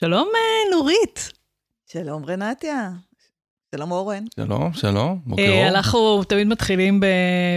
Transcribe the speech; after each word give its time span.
שלום, 0.00 0.28
אה, 0.34 0.70
נורית. 0.76 1.32
שלום 1.86 2.24
רנטיה. 2.24 2.90
שלום 3.74 3.90
אורן. 3.90 4.24
שלום, 4.36 4.72
שלום, 4.72 5.20
בוקר 5.26 5.42
אה, 5.42 5.58
אור. 5.58 5.68
אנחנו 5.68 6.24
תמיד 6.24 6.46
מתחילים 6.46 7.00
ב- 7.00 7.06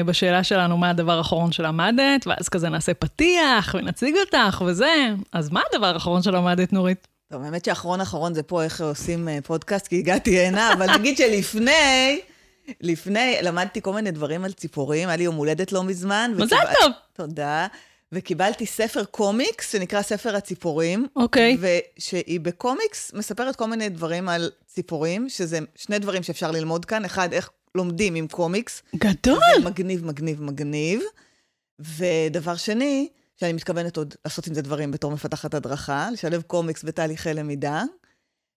בשאלה 0.06 0.44
שלנו, 0.44 0.78
מה 0.78 0.90
הדבר 0.90 1.18
האחרון 1.18 1.52
שלמדת, 1.52 2.28
ואז 2.28 2.50
כזה 2.50 2.70
נעשה 2.70 2.94
פתיח 2.94 3.76
ונציג 3.78 4.16
אותך 4.18 4.64
וזה. 4.66 4.94
אז 5.32 5.50
מה 5.50 5.62
הדבר 5.74 5.94
האחרון 5.94 6.22
שלמדת, 6.22 6.74
נורית? 6.74 7.08
טוב, 7.32 7.44
האמת 7.44 7.66
שאחרון 7.66 8.02
אחרון 8.02 8.34
זה 8.34 8.44
פה 8.44 8.64
איך 8.64 8.82
עושים 8.82 9.30
אה, 9.30 9.40
פודקאסט, 9.44 9.88
כי 9.88 10.00
הגעתי 10.00 10.40
הנה, 10.40 10.74
אבל 10.74 10.94
נגיד 10.94 11.18
שלפני, 11.18 12.20
לפני, 12.82 13.36
למדתי 13.42 13.82
כל 13.82 13.94
מיני 13.94 14.12
דברים 14.12 14.46
על 14.46 14.52
ציפורים, 14.52 15.08
היה 15.10 15.18
לי 15.18 15.24
יום 15.24 15.36
הולדת 15.36 15.72
לא 15.72 15.84
מזמן. 15.84 16.32
מזל 16.38 16.56
טוב. 16.82 16.92
תודה. 17.14 17.68
וקיבלתי 18.14 18.66
ספר 18.66 19.04
קומיקס 19.04 19.72
שנקרא 19.72 20.02
ספר 20.02 20.36
הציפורים. 20.36 21.08
אוקיי. 21.16 21.58
ושהיא 21.60 22.40
בקומיקס 22.40 23.12
מספרת 23.14 23.56
כל 23.56 23.66
מיני 23.66 23.90
דברים 23.90 24.30
על 24.30 24.50
ציפורים, 24.68 25.30
שזה 25.30 25.60
שני 25.76 26.00
דברים 26.00 26.24
שאפשר 26.24 26.52
ללמוד 26.52 26.86
כאן. 26.86 27.06
אחד, 27.06 27.34
איך 27.34 27.50
לומדים 27.76 28.16
עם 28.16 28.28
קומיקס. 28.28 28.84
גדול. 28.96 29.40
זה 29.60 29.66
מגניב, 29.70 30.06
מגניב, 30.06 30.42
מגניב. 30.42 31.02
ודבר 31.80 32.56
שני, 32.56 33.10
שאני 33.40 33.54
מתכוונת 33.54 33.98
עוד 33.98 34.16
לעשות 34.26 34.48
עם 34.48 34.54
זה 34.54 34.62
דברים 34.62 34.92
בתור 34.92 35.12
מפתחת 35.12 35.54
הדרכה, 35.54 36.10
לשלב 36.14 36.42
קומיקס 36.42 36.84
בתהליכי 36.84 37.34
למידה. 37.34 37.84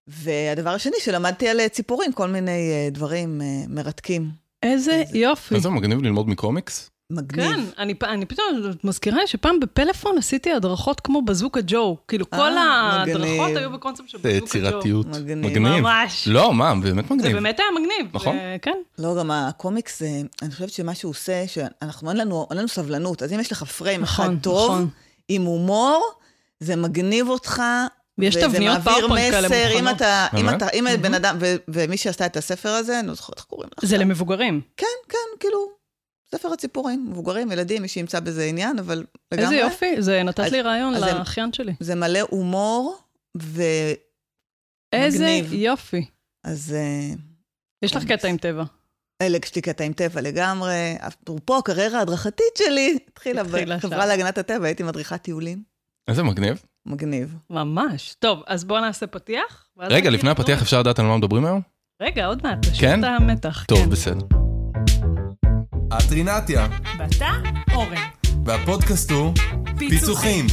והדבר 0.07 0.69
השני, 0.69 0.95
שלמדתי 0.99 1.49
על 1.49 1.59
אה, 1.59 1.69
ציפורים, 1.69 2.13
כל 2.13 2.27
מיני 2.27 2.71
אה, 2.71 2.89
דברים 2.91 3.41
אה, 3.41 3.63
מרתקים. 3.69 4.29
איזה 4.63 5.03
יופי. 5.13 5.55
איזה 5.55 5.69
מגניב 5.69 6.01
ללמוד 6.01 6.29
מקומיקס? 6.29 6.89
מגניב. 7.11 7.51
כן, 7.51 7.59
אני, 7.77 8.25
פתאום 8.25 8.45
מזכירה 8.83 9.17
לי 9.17 9.27
שפעם 9.27 9.59
בפלאפון 9.59 10.17
עשיתי 10.17 10.53
הדרכות 10.53 10.99
כמו 10.99 11.21
בזוקה 11.21 11.59
ג'ו. 11.67 11.97
כאילו, 12.07 12.25
אה, 12.33 12.37
כל 12.37 12.57
ההדרכות 12.57 13.21
מגניב. 13.21 13.57
היו 13.57 13.71
בקונספט 13.71 14.09
של 14.09 14.17
זה 14.17 14.29
בזוקה 14.29 14.39
ג'ו. 14.39 14.45
יצירתיות. 14.45 15.05
מגניב. 15.07 15.81
ממש. 15.81 16.27
לא, 16.27 16.53
מה, 16.53 16.75
באמת 16.75 17.07
זה 17.07 17.15
מגניב. 17.15 17.33
באמת 17.33 17.59
היה 17.59 17.67
מגניב. 17.81 18.11
נכון. 18.13 18.37
כן. 18.61 18.77
לא, 18.97 19.15
גם 19.19 19.31
הקומיקס, 19.31 20.01
אה, 20.01 20.21
אני 20.41 20.51
חושבת 20.51 20.69
שמה 20.69 20.95
שהוא 20.95 21.09
עושה, 21.09 21.47
שאנחנו, 21.47 22.09
אין 22.09 22.17
לנו, 22.17 22.47
אין 22.49 22.57
לנו 22.57 22.67
סבלנות. 22.67 23.23
אז 23.23 23.33
אם 23.33 23.39
יש 23.39 23.51
לך 23.51 23.63
פריים 23.63 24.03
אחד 24.03 24.23
נכון, 24.23 24.39
טוב, 24.39 24.71
נכון. 24.71 24.89
עם 25.29 25.41
הומור, 25.41 26.11
זה 26.59 26.75
מגניב 26.75 27.29
אותך. 27.29 27.63
ויש 28.17 28.35
וזה 28.35 28.47
תבניות 28.47 28.77
מעביר 28.77 28.93
PowerPoint 28.93 29.31
כאלה 29.31 29.47
מסר, 29.47 29.71
אם 29.71 29.77
מוכנות. 29.77 29.95
אתה, 29.95 30.27
אם? 30.37 30.49
אתה, 30.49 30.67
אם 30.69 30.85
בן 31.01 31.13
אדם, 31.13 31.37
ומי 31.67 31.97
שעשתה 31.97 32.25
את 32.25 32.37
הספר 32.37 32.69
הזה, 32.69 32.99
אני 32.99 33.07
לא 33.07 33.13
זוכרת 33.13 33.37
איך 33.37 33.45
קוראים 33.45 33.69
לך. 33.77 33.85
זה 33.85 33.97
למבוגרים. 33.97 34.61
כן, 34.77 34.85
כן, 35.09 35.17
כאילו, 35.39 35.76
ספר 36.31 36.53
הציפורים, 36.53 37.07
מבוגרים, 37.09 37.51
ילדים, 37.51 37.81
מי 37.81 37.87
שימצא 37.87 38.19
בזה 38.19 38.43
עניין, 38.45 38.79
אבל 38.79 39.05
לגמרי. 39.31 39.45
איזה 39.45 39.55
יופי, 39.55 40.01
זה 40.01 40.23
נתת 40.23 40.39
אז- 40.39 40.51
לי 40.51 40.61
רעיון 40.61 40.95
אז 40.95 41.03
לאחיין 41.03 41.53
שלי. 41.53 41.73
זה 41.79 41.95
מלא 41.95 42.19
הומור, 42.29 42.97
ואז... 43.35 43.95
איזה. 44.93 45.27
יופי. 45.51 46.05
אה, 46.45 46.51
יש 47.81 47.95
לך. 47.95 48.03
קטע 48.05 48.27
עם 48.27 48.37
טבע. 48.37 48.63
אלה, 49.21 49.37
יש 49.43 49.55
לי 49.55 49.61
קטע 49.61 49.83
עם 49.83 49.93
טבע 49.93 50.21
לגמרי. 50.21 50.95
אפרופו, 51.07 51.57
הקריירה 51.57 51.99
ההדרכתית 51.99 52.57
שלי 52.57 52.97
התחילה 53.07 53.43
בחברה. 53.43 54.05
להגנת 54.05 54.37
הטבע, 54.37 54.65
הייתי 54.65 54.83
מדריכת 54.83 55.21
טיולים. 55.21 55.63
איזה 56.07 56.23
מגניב. 56.23 56.63
מגניב. 56.85 57.35
ממש. 57.49 58.15
טוב, 58.19 58.43
אז 58.47 58.63
בואו 58.65 58.81
נעשה 58.81 59.07
פתיח. 59.07 59.67
רגע, 59.79 60.09
לפני 60.09 60.29
הפתיח 60.29 60.61
אפשר 60.61 60.79
לדעת 60.79 60.99
על 60.99 61.05
מה 61.05 61.17
מדברים 61.17 61.45
היום? 61.45 61.61
רגע, 62.01 62.25
עוד 62.25 62.43
מעט, 62.43 62.57
תשאיר 62.61 62.91
כן? 62.91 62.99
את 63.03 63.09
המתח. 63.21 63.65
טוב, 63.67 63.95
כן. 63.95 64.36
בסדר. 65.87 65.97
הטרינתיה, 65.97 66.67
ואתה, 66.99 67.31
אורן. 67.73 68.01
והפודקאסט 68.45 69.11
הוא 69.11 69.33
פיצוחים. 69.77 70.45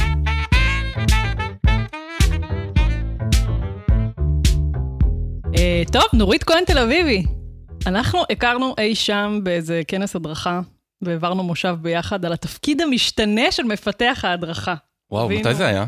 אה, 5.57 5.83
טוב, 5.91 6.03
נורית 6.13 6.43
כהן 6.43 6.65
תל 6.65 6.77
אביבי. 6.77 7.23
אנחנו 7.87 8.19
הכרנו 8.29 8.75
אי 8.77 8.95
שם 8.95 9.39
באיזה 9.43 9.81
כנס 9.87 10.15
הדרכה, 10.15 10.61
והעברנו 11.01 11.43
מושב 11.43 11.75
ביחד 11.81 12.25
על 12.25 12.33
התפקיד 12.33 12.81
המשתנה 12.81 13.51
של 13.51 13.63
מפתח 13.63 14.21
ההדרכה. 14.23 14.75
וואו. 15.11 15.29
מתי 15.29 15.55
זה 15.55 15.65
היה? 15.65 15.85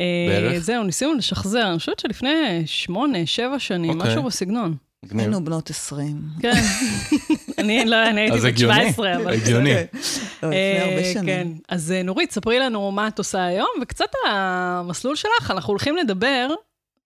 אה, 0.00 0.26
בערך? 0.28 0.58
זהו, 0.58 0.84
ניסינו 0.84 1.14
לשחזר, 1.14 1.68
אני 1.70 1.78
חושבת 1.78 1.98
שלפני 1.98 2.62
שמונה, 2.66 3.26
שבע 3.26 3.58
שנים, 3.58 3.90
אוקיי. 3.90 4.10
משהו 4.10 4.22
בסגנון. 4.22 4.76
היינו 5.08 5.44
בנות 5.44 5.70
20. 5.70 6.22
כן. 6.40 6.52
אני 7.58 7.84
לא, 7.84 8.08
אני 8.08 8.20
הייתי 8.20 8.36
אז 8.36 8.44
בת 8.44 8.48
הגיוני, 8.48 8.92
17, 8.92 9.16
אבל... 9.16 9.32
הגיוני. 9.32 9.74
לא, 9.74 10.48
לפני 10.48 10.78
הרבה 10.78 10.98
אה, 10.98 11.12
שנים. 11.12 11.26
כן. 11.26 11.48
אז 11.68 11.92
אה, 11.92 12.02
נורית, 12.02 12.30
ספרי 12.30 12.58
לנו 12.58 12.90
מה 12.90 13.08
את 13.08 13.18
עושה 13.18 13.44
היום, 13.44 13.68
וקצת 13.82 14.04
על 14.24 14.30
המסלול 14.32 15.16
שלך. 15.16 15.50
אנחנו 15.50 15.70
הולכים 15.70 15.96
לדבר, 15.96 16.48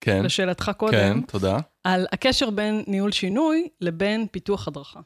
כן, 0.00 0.22
לשאלתך 0.24 0.64
כן, 0.64 0.72
קודם, 0.72 1.20
תודה. 1.20 1.58
על 1.84 2.06
הקשר 2.12 2.50
בין 2.50 2.84
ניהול 2.86 3.12
שינוי 3.12 3.68
לבין 3.80 4.26
פיתוח 4.30 4.68
הדרכה. 4.68 5.00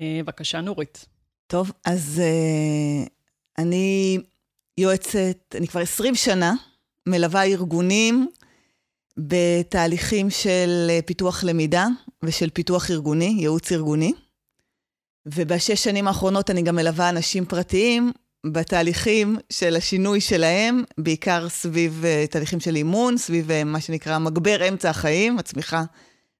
אה, 0.00 0.20
בבקשה, 0.22 0.60
נורית. 0.60 1.06
טוב, 1.46 1.72
אז 1.84 2.22
אני 3.58 4.18
יועצת, 4.78 5.54
אני 5.54 5.68
כבר 5.68 5.80
20 5.80 6.14
שנה 6.14 6.54
מלווה 7.06 7.44
ארגונים 7.44 8.28
בתהליכים 9.18 10.30
של 10.30 10.86
אה, 10.90 10.98
פיתוח 11.06 11.44
למידה 11.44 11.86
ושל 12.24 12.50
פיתוח 12.50 12.90
ארגוני, 12.90 13.36
ייעוץ 13.38 13.72
ארגוני. 13.72 14.12
ובשש 15.26 15.84
שנים 15.84 16.08
האחרונות 16.08 16.50
אני 16.50 16.62
גם 16.62 16.76
מלווה 16.76 17.08
אנשים 17.08 17.44
פרטיים 17.44 18.12
בתהליכים 18.46 19.36
של 19.50 19.76
השינוי 19.76 20.20
שלהם, 20.20 20.84
בעיקר 20.98 21.48
סביב 21.48 22.04
uh, 22.04 22.30
תהליכים 22.30 22.60
של 22.60 22.76
אימון, 22.76 23.16
סביב 23.16 23.50
uh, 23.50 23.64
מה 23.64 23.80
שנקרא 23.80 24.18
מגבר 24.18 24.68
אמצע 24.68 24.90
החיים, 24.90 25.38
הצמיחה 25.38 25.82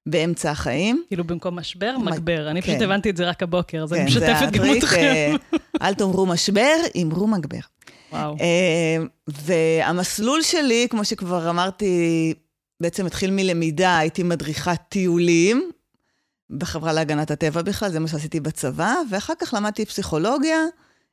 באמצע 0.05 0.51
החיים. 0.51 1.03
כאילו 1.07 1.23
במקום 1.23 1.55
משבר, 1.55 1.97
מגבר. 1.97 2.49
אני 2.49 2.61
פשוט 2.61 2.75
כן. 2.75 2.83
הבנתי 2.83 3.09
את 3.09 3.17
זה 3.17 3.29
רק 3.29 3.43
הבוקר, 3.43 3.83
אז 3.83 3.93
אני 3.93 4.11
כן, 4.11 4.19
זה 4.19 4.33
משתפת 4.33 4.51
גם 4.51 4.65
אתכם. 4.77 4.97
אה, 5.01 5.35
אל 5.81 5.93
תאמרו 5.93 6.25
משבר, 6.25 6.75
אמרו 7.01 7.27
מגבר. 7.27 7.59
וואו. 8.11 8.35
אה, 8.41 9.05
והמסלול 9.27 10.41
שלי, 10.41 10.87
כמו 10.89 11.05
שכבר 11.05 11.49
אמרתי, 11.49 12.33
בעצם 12.81 13.05
התחיל 13.05 13.31
מלמידה, 13.31 13.97
הייתי 13.97 14.23
מדריכת 14.23 14.79
טיולים 14.89 15.71
בחברה 16.49 16.93
להגנת 16.93 17.31
הטבע 17.31 17.61
בכלל, 17.61 17.91
זה 17.91 17.99
מה 17.99 18.07
שעשיתי 18.07 18.39
בצבא, 18.39 18.95
ואחר 19.09 19.33
כך 19.39 19.53
למדתי 19.53 19.85
פסיכולוגיה. 19.85 20.57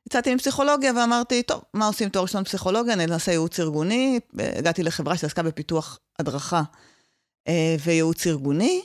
יצאתי 0.07 0.35
מפסיכולוגיה 0.35 0.91
ואמרתי, 0.95 1.43
טוב, 1.43 1.61
מה 1.73 1.87
עושים 1.87 2.09
תואר 2.09 2.23
ראשון 2.23 2.43
פסיכולוגיה? 2.43 2.95
נעשה 2.95 3.31
ייעוץ 3.31 3.59
ארגוני. 3.59 4.19
הגעתי 4.39 4.83
לחברה 4.83 5.17
שעסקה 5.17 5.43
בפיתוח 5.43 5.99
הדרכה 6.19 6.61
אה, 7.47 7.75
וייעוץ 7.83 8.27
ארגוני, 8.27 8.81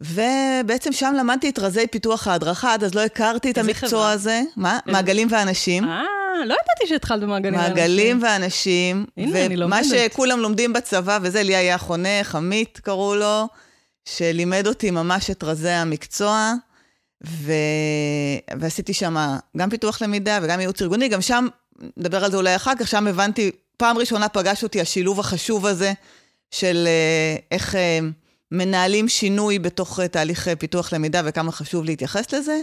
ובעצם 0.00 0.92
שם 0.92 1.14
למדתי 1.18 1.48
את 1.48 1.58
רזי 1.58 1.86
פיתוח 1.86 2.26
ההדרכה, 2.28 2.74
עד 2.74 2.84
אז 2.84 2.94
לא 2.94 3.00
הכרתי 3.00 3.50
את 3.50 3.58
המקצוע 3.58 3.88
חברה? 3.88 4.10
הזה. 4.12 4.42
מה? 4.56 4.78
איזה- 4.86 4.92
מעגלים 4.92 5.28
ואנשים. 5.30 5.84
אה, 5.84 6.02
לא 6.46 6.54
ידעתי 6.54 6.86
שהתחלת 6.88 7.20
במעגלים. 7.22 7.54
מעגלים 7.60 8.20
לאנשים. 8.20 8.22
ואנשים, 8.22 9.06
הנה, 9.16 9.46
אני 9.46 9.54
ומה 9.56 9.80
לומדת. 9.82 10.10
שכולם 10.10 10.40
לומדים 10.40 10.72
בצבא, 10.72 11.18
וזה 11.22 11.42
לי 11.42 11.56
היה 11.56 11.78
חונך, 11.78 12.34
עמית 12.34 12.78
קראו 12.82 13.14
לו, 13.14 13.48
שלימד 14.04 14.66
אותי 14.66 14.90
ממש 14.90 15.30
את 15.30 15.44
רזי 15.44 15.70
המקצוע, 15.70 16.52
ו... 17.26 17.52
ועשיתי 18.60 18.92
שם 18.94 19.16
גם 19.56 19.70
פיתוח 19.70 20.02
למידה 20.02 20.38
וגם 20.42 20.60
ייעוץ 20.60 20.82
ארגוני, 20.82 21.08
גם 21.08 21.20
שם, 21.20 21.46
נדבר 21.96 22.24
על 22.24 22.30
זה 22.30 22.36
אולי 22.36 22.56
אחר 22.56 22.72
כך, 22.78 22.88
שם 22.88 23.06
הבנתי, 23.06 23.50
פעם 23.76 23.98
ראשונה 23.98 24.28
פגש 24.28 24.62
אותי 24.62 24.80
השילוב 24.80 25.20
החשוב 25.20 25.66
הזה 25.66 25.92
של 26.50 26.84
אה, 26.88 27.36
איך 27.50 27.74
אה, 27.74 27.98
מנהלים 28.52 29.08
שינוי 29.08 29.58
בתוך 29.58 30.00
אה, 30.00 30.08
תהליך 30.08 30.48
אה, 30.48 30.56
פיתוח 30.56 30.92
למידה 30.92 31.22
וכמה 31.24 31.52
חשוב 31.52 31.84
להתייחס 31.84 32.32
לזה. 32.34 32.60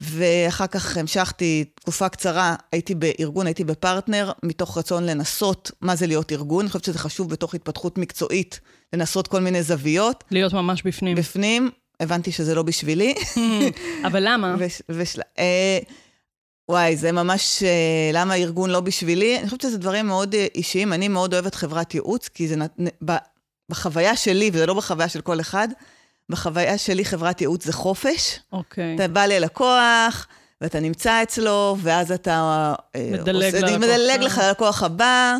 ואחר 0.00 0.66
כך 0.66 0.96
המשכתי 0.96 1.64
תקופה 1.74 2.08
קצרה, 2.08 2.54
הייתי 2.72 2.94
בארגון, 2.94 3.46
הייתי 3.46 3.64
בפרטנר, 3.64 4.32
מתוך 4.42 4.78
רצון 4.78 5.06
לנסות 5.06 5.70
מה 5.80 5.96
זה 5.96 6.06
להיות 6.06 6.32
ארגון. 6.32 6.60
אני 6.60 6.68
חושבת 6.68 6.84
שזה 6.84 6.98
חשוב 6.98 7.30
בתוך 7.30 7.54
התפתחות 7.54 7.98
מקצועית, 7.98 8.60
לנסות 8.92 9.28
כל 9.28 9.40
מיני 9.40 9.62
זוויות. 9.62 10.24
להיות 10.30 10.52
ממש 10.52 10.82
בפנים. 10.82 11.16
בפנים, 11.16 11.70
הבנתי 12.00 12.32
שזה 12.32 12.54
לא 12.54 12.62
בשבילי. 12.62 13.14
אבל 14.06 14.22
למה? 14.28 14.56
וש, 14.58 14.82
ושל... 14.88 15.20
אה, 15.38 15.78
וואי, 16.68 16.96
זה 16.96 17.12
ממש, 17.12 17.62
אה, 17.62 18.10
למה 18.12 18.34
ארגון 18.34 18.70
לא 18.70 18.80
בשבילי? 18.80 19.38
אני 19.38 19.44
חושבת 19.44 19.60
שזה 19.60 19.78
דברים 19.78 20.06
מאוד 20.06 20.34
אישיים. 20.54 20.92
אני 20.92 21.08
מאוד 21.08 21.34
אוהבת 21.34 21.54
חברת 21.54 21.94
ייעוץ, 21.94 22.28
כי 22.28 22.48
זה 22.48 22.56
נת... 22.56 22.78
בחוויה 23.70 24.16
שלי, 24.16 24.50
וזה 24.52 24.66
לא 24.66 24.74
בחוויה 24.74 25.08
של 25.08 25.20
כל 25.20 25.40
אחד, 25.40 25.68
בחוויה 26.30 26.78
שלי 26.78 27.04
חברת 27.04 27.40
ייעוץ 27.40 27.64
זה 27.64 27.72
חופש. 27.72 28.38
אוקיי. 28.52 28.94
אתה 28.94 29.08
בא 29.08 29.26
ללקוח, 29.26 30.26
ואתה 30.60 30.80
נמצא 30.80 31.22
אצלו, 31.22 31.76
ואז 31.82 32.12
אתה... 32.12 32.74
אה, 32.96 33.08
מדלג 33.12 33.44
עושה- 33.54 33.60
ללקוח 33.60 33.78
מדלג 33.78 34.14
הבא. 34.16 34.24
לך 34.24 34.38
ללקוח 34.44 34.82
הבא, 34.82 35.34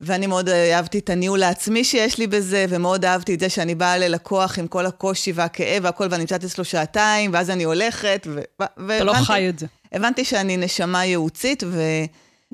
ואני 0.00 0.26
מאוד 0.26 0.48
אה, 0.48 0.76
אהבתי 0.76 0.98
את 0.98 1.10
הניהול 1.10 1.42
העצמי 1.42 1.84
שיש 1.84 2.18
לי 2.18 2.26
בזה, 2.26 2.66
ומאוד 2.68 3.04
אהבתי 3.04 3.34
את 3.34 3.40
זה 3.40 3.48
שאני 3.48 3.74
באה 3.74 3.98
ללקוח 3.98 4.58
עם 4.58 4.66
כל 4.66 4.86
הקושי 4.86 5.32
והכאב 5.32 5.84
והכל, 5.84 6.06
ואני 6.10 6.20
נמצאת 6.20 6.44
אצלו 6.44 6.64
שעתיים, 6.64 7.30
ואז 7.32 7.50
אני 7.50 7.64
הולכת, 7.64 8.26
ו... 8.30 8.40
ו- 8.60 8.64
אתה 8.96 9.04
לא 9.04 9.12
והבנתי- 9.12 9.26
חי 9.26 9.48
את 9.48 9.58
זה. 9.58 9.66
הבנתי 9.92 10.24
שאני 10.24 10.56
נשמה 10.56 11.04
ייעוצית, 11.04 11.62
ו... 11.66 11.80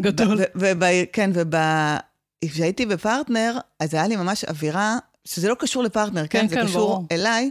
גדול. 0.00 0.38
ו- 0.38 0.44
וב- 0.55 0.84
כן, 1.12 1.31
וב... 1.34 1.55
כשהייתי 2.44 2.87
בפרטנר, 2.87 3.58
אז 3.81 3.94
היה 3.94 4.08
לי 4.08 4.16
ממש 4.16 4.44
אווירה, 4.44 4.96
שזה 5.25 5.49
לא 5.49 5.55
קשור 5.55 5.82
לפרטנר, 5.82 6.26
כן? 6.26 6.40
כן, 6.40 6.49
זה 6.49 6.55
כן, 6.55 6.67
קשור 6.67 6.88
ברור. 6.88 7.06
אליי. 7.12 7.50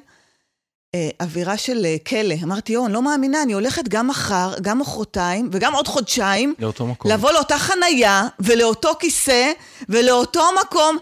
אה, 0.96 1.10
אווירה 1.22 1.58
של 1.58 1.86
אה, 1.86 1.96
כלא. 2.08 2.36
אמרתי, 2.44 2.74
יואו, 2.74 2.86
אני 2.86 2.94
לא 2.94 3.02
מאמינה, 3.02 3.44
אני 3.44 3.54
הולכת 3.54 3.88
גם 3.88 4.08
מחר, 4.08 4.54
גם 4.62 4.80
מחרתיים, 4.80 5.50
וגם 5.52 5.74
עוד 5.74 5.88
חודשיים, 5.88 6.54
לאותו 6.60 6.88
מקום. 6.88 7.12
לבוא 7.12 7.32
לאותה 7.32 7.58
חנייה, 7.58 8.28
ולאותו 8.40 8.92
כיסא, 9.00 9.52
ולאותו 9.90 10.44
מקום. 10.62 10.98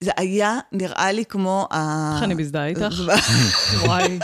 זה 0.00 0.10
היה 0.16 0.58
נראה 0.72 1.12
לי 1.12 1.24
כמו 1.24 1.68
ה... 1.70 2.10
איך 2.14 2.22
אני 2.22 2.34
מזדהה 2.34 2.66
איתך? 2.66 2.94
וואי. 3.84 4.18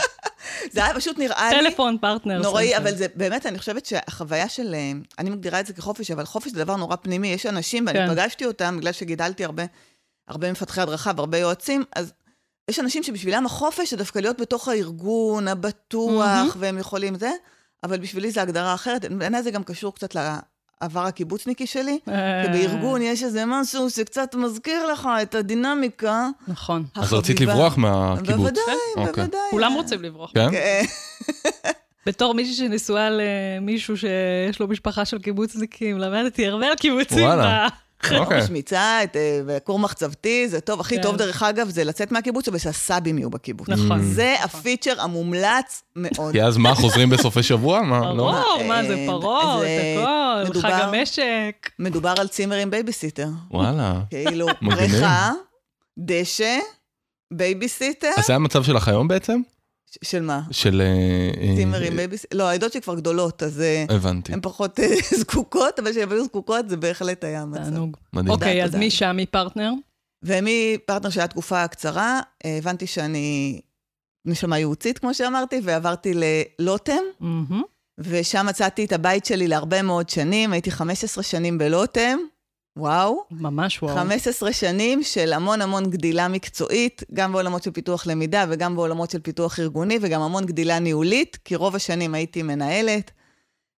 זה 0.71 0.85
היה 0.85 0.95
פשוט 0.95 1.19
נראה 1.19 1.49
לי... 1.53 1.69
טלפון, 1.69 1.97
פרטנר. 2.01 2.41
נוראי. 2.41 2.77
אבל 2.77 2.95
זה 2.95 3.05
באמת, 3.15 3.45
אני 3.45 3.59
חושבת 3.59 3.85
שהחוויה 3.85 4.49
של... 4.49 4.75
אה, 4.75 4.91
אני 5.19 5.29
מגדירה 5.29 5.59
את 5.59 5.65
זה 5.65 5.73
כחופש, 5.73 6.11
אבל 6.11 6.25
חופש 6.25 6.51
זה 6.51 6.63
דבר 6.63 6.75
נורא 6.75 6.95
פנימי. 6.95 7.27
יש 7.27 7.45
אנשים, 7.45 7.87
ואני 7.87 7.99
כן. 7.99 8.13
פגשתי 8.13 8.45
אותם, 8.45 8.77
בגלל 8.77 8.91
שגידלתי 8.91 9.45
הרבה, 9.45 9.63
הרבה 10.27 10.51
מפתחי 10.51 10.81
הדרכה 10.81 11.11
והרבה 11.15 11.37
יועצים, 11.37 11.83
אז 11.95 12.13
יש 12.69 12.79
אנשים 12.79 13.03
שבשבילם 13.03 13.45
החופש 13.45 13.91
זה 13.91 13.97
דווקא 13.97 14.19
להיות 14.19 14.41
בתוך 14.41 14.67
הארגון 14.67 15.47
הבטוח, 15.47 16.25
מהמם. 16.25 16.49
והם 16.57 16.77
יכולים 16.77 17.15
זה, 17.15 17.31
אבל 17.83 17.99
בשבילי 17.99 18.31
זה 18.31 18.41
הגדרה 18.41 18.73
אחרת. 18.73 19.05
בעיניי 19.05 19.43
זה 19.43 19.51
גם 19.51 19.63
קשור 19.63 19.95
קצת 19.95 20.15
לעבר 20.15 21.05
הקיבוצניקי 21.05 21.67
שלי. 21.67 21.99
אה, 22.09 22.43
שבארגון 22.45 23.01
יש 23.01 23.23
איזה 23.23 23.43
משהו 23.47 23.89
שקצת 23.89 24.35
מזכיר 24.35 24.85
לך 24.85 25.09
את 25.21 25.35
הדינמיקה. 25.35 26.27
נכון. 26.47 26.85
אז 26.95 27.13
רצית 27.13 27.35
החביבה. 27.35 27.53
לברוח 27.53 27.77
מהקיבוץ. 27.77 28.35
בוודאי, 28.35 28.63
אוקיי. 28.97 29.13
בוודאי. 29.13 29.41
כולם 29.51 29.73
רוצים 29.73 30.03
לברוח. 30.03 30.31
כן? 30.33 30.51
כן. 30.51 30.83
בתור 32.05 32.33
מישהי 32.33 32.53
שנשואה 32.53 33.09
למישהו 33.09 33.97
שיש 33.97 34.59
לו 34.59 34.67
משפחה 34.67 35.05
של 35.05 35.19
קיבוצניקים, 35.19 35.97
למדתי 35.97 36.47
הרבה 36.47 36.67
על 36.67 36.75
קיבוצים. 36.75 37.29
אוקיי. 38.11 38.41
משמיצה, 38.41 39.03
את, 39.03 39.15
אה, 39.15 39.59
כור 39.59 39.79
מחצבתי, 39.79 40.49
זה 40.49 40.59
טוב. 40.59 40.79
הכי 40.79 40.95
כן. 40.95 41.01
טוב, 41.01 41.15
דרך 41.15 41.43
אגב, 41.43 41.69
זה 41.69 41.83
לצאת 41.83 42.11
מהקיבוץ, 42.11 42.47
אבל 42.47 42.57
שהסבים 42.57 43.17
יהיו 43.17 43.29
בקיבוץ. 43.29 43.69
נכון. 43.69 44.01
זה 44.01 44.35
הפיצ'ר 44.43 45.01
המומלץ 45.01 45.83
מאוד. 45.95 46.31
כי 46.31 46.43
אז 46.43 46.57
מה, 46.57 46.75
חוזרים 46.75 47.09
בסופי 47.09 47.43
שבוע? 47.43 47.81
מה, 47.81 47.99
לא? 47.99 48.31
ברור, 48.31 48.63
מה 48.67 48.83
זה 48.83 48.95
אה, 48.95 49.05
פרות, 49.07 49.63
הכל, 50.45 50.61
חג 50.61 50.71
המשק. 50.71 51.69
מדובר 51.79 52.13
על 52.17 52.27
צימר 52.27 52.55
עם 52.55 52.69
בייביסיטר. 52.69 53.27
וואלה. 53.51 53.99
כאילו. 54.09 54.47
בריכה, 54.61 55.31
דשא, 55.99 56.57
בייביסיטר. 57.33 58.11
אז 58.17 58.25
זה 58.25 58.35
המצב 58.35 58.63
שלך 58.63 58.87
היום 58.87 59.07
בעצם? 59.07 59.41
של 60.01 60.21
מה? 60.21 60.41
של... 60.51 60.81
אה, 60.81 61.41
אה, 61.41 61.55
צימר 61.55 61.81
עם 61.81 61.95
בייביסיטר? 61.95 62.37
לא, 62.37 62.49
הילדות 62.49 62.71
שלי 62.71 62.81
כבר 62.81 62.95
גדולות, 62.95 63.43
אז 63.43 63.61
אה, 63.61 63.85
הבנתי. 63.89 64.33
הן 64.33 64.39
פחות 64.41 64.79
אה, 64.79 64.87
זקוקות, 65.19 65.79
אבל 65.79 65.91
כשהן 65.91 66.11
היו 66.11 66.25
זקוקות 66.25 66.69
זה 66.69 66.77
בהחלט 66.77 67.23
היה 67.23 67.41
המצב. 67.41 67.63
תענוג. 67.63 67.97
מדהים. 68.13 68.29
אוקיי, 68.33 68.63
אז 68.63 68.71
תודה. 68.71 68.85
משם, 68.85 69.15
מפרטנר? 69.19 69.71
ומפרטנר 70.23 71.09
שהיה 71.09 71.27
תקופה 71.27 71.67
קצרה, 71.67 72.19
אה, 72.45 72.57
הבנתי 72.57 72.87
שאני 72.87 73.61
נשמה 74.25 74.57
ייעוצית, 74.57 74.99
כמו 74.99 75.13
שאמרתי, 75.13 75.59
ועברתי 75.63 76.13
ללוטם. 76.59 77.03
ושם 77.97 78.45
מצאתי 78.49 78.85
את 78.85 78.91
הבית 78.91 79.25
שלי 79.25 79.47
להרבה 79.47 79.81
מאוד 79.81 80.09
שנים, 80.09 80.53
הייתי 80.53 80.71
15 80.71 81.23
שנים 81.23 81.57
בלוטם, 81.57 82.17
וואו. 82.77 83.23
ממש 83.31 83.83
וואו. 83.83 83.95
15 83.95 84.53
שנים 84.53 85.03
של 85.03 85.33
המון 85.33 85.61
המון 85.61 85.89
גדילה 85.89 86.27
מקצועית, 86.27 87.03
גם 87.13 87.31
בעולמות 87.33 87.63
של 87.63 87.71
פיתוח 87.71 88.07
למידה 88.07 88.45
וגם 88.49 88.75
בעולמות 88.75 89.11
של 89.11 89.19
פיתוח 89.19 89.59
ארגוני, 89.59 89.99
וגם 90.01 90.21
המון 90.21 90.45
גדילה 90.45 90.79
ניהולית, 90.79 91.37
כי 91.45 91.55
רוב 91.55 91.75
השנים 91.75 92.13
הייתי 92.13 92.43
מנהלת, 92.43 93.11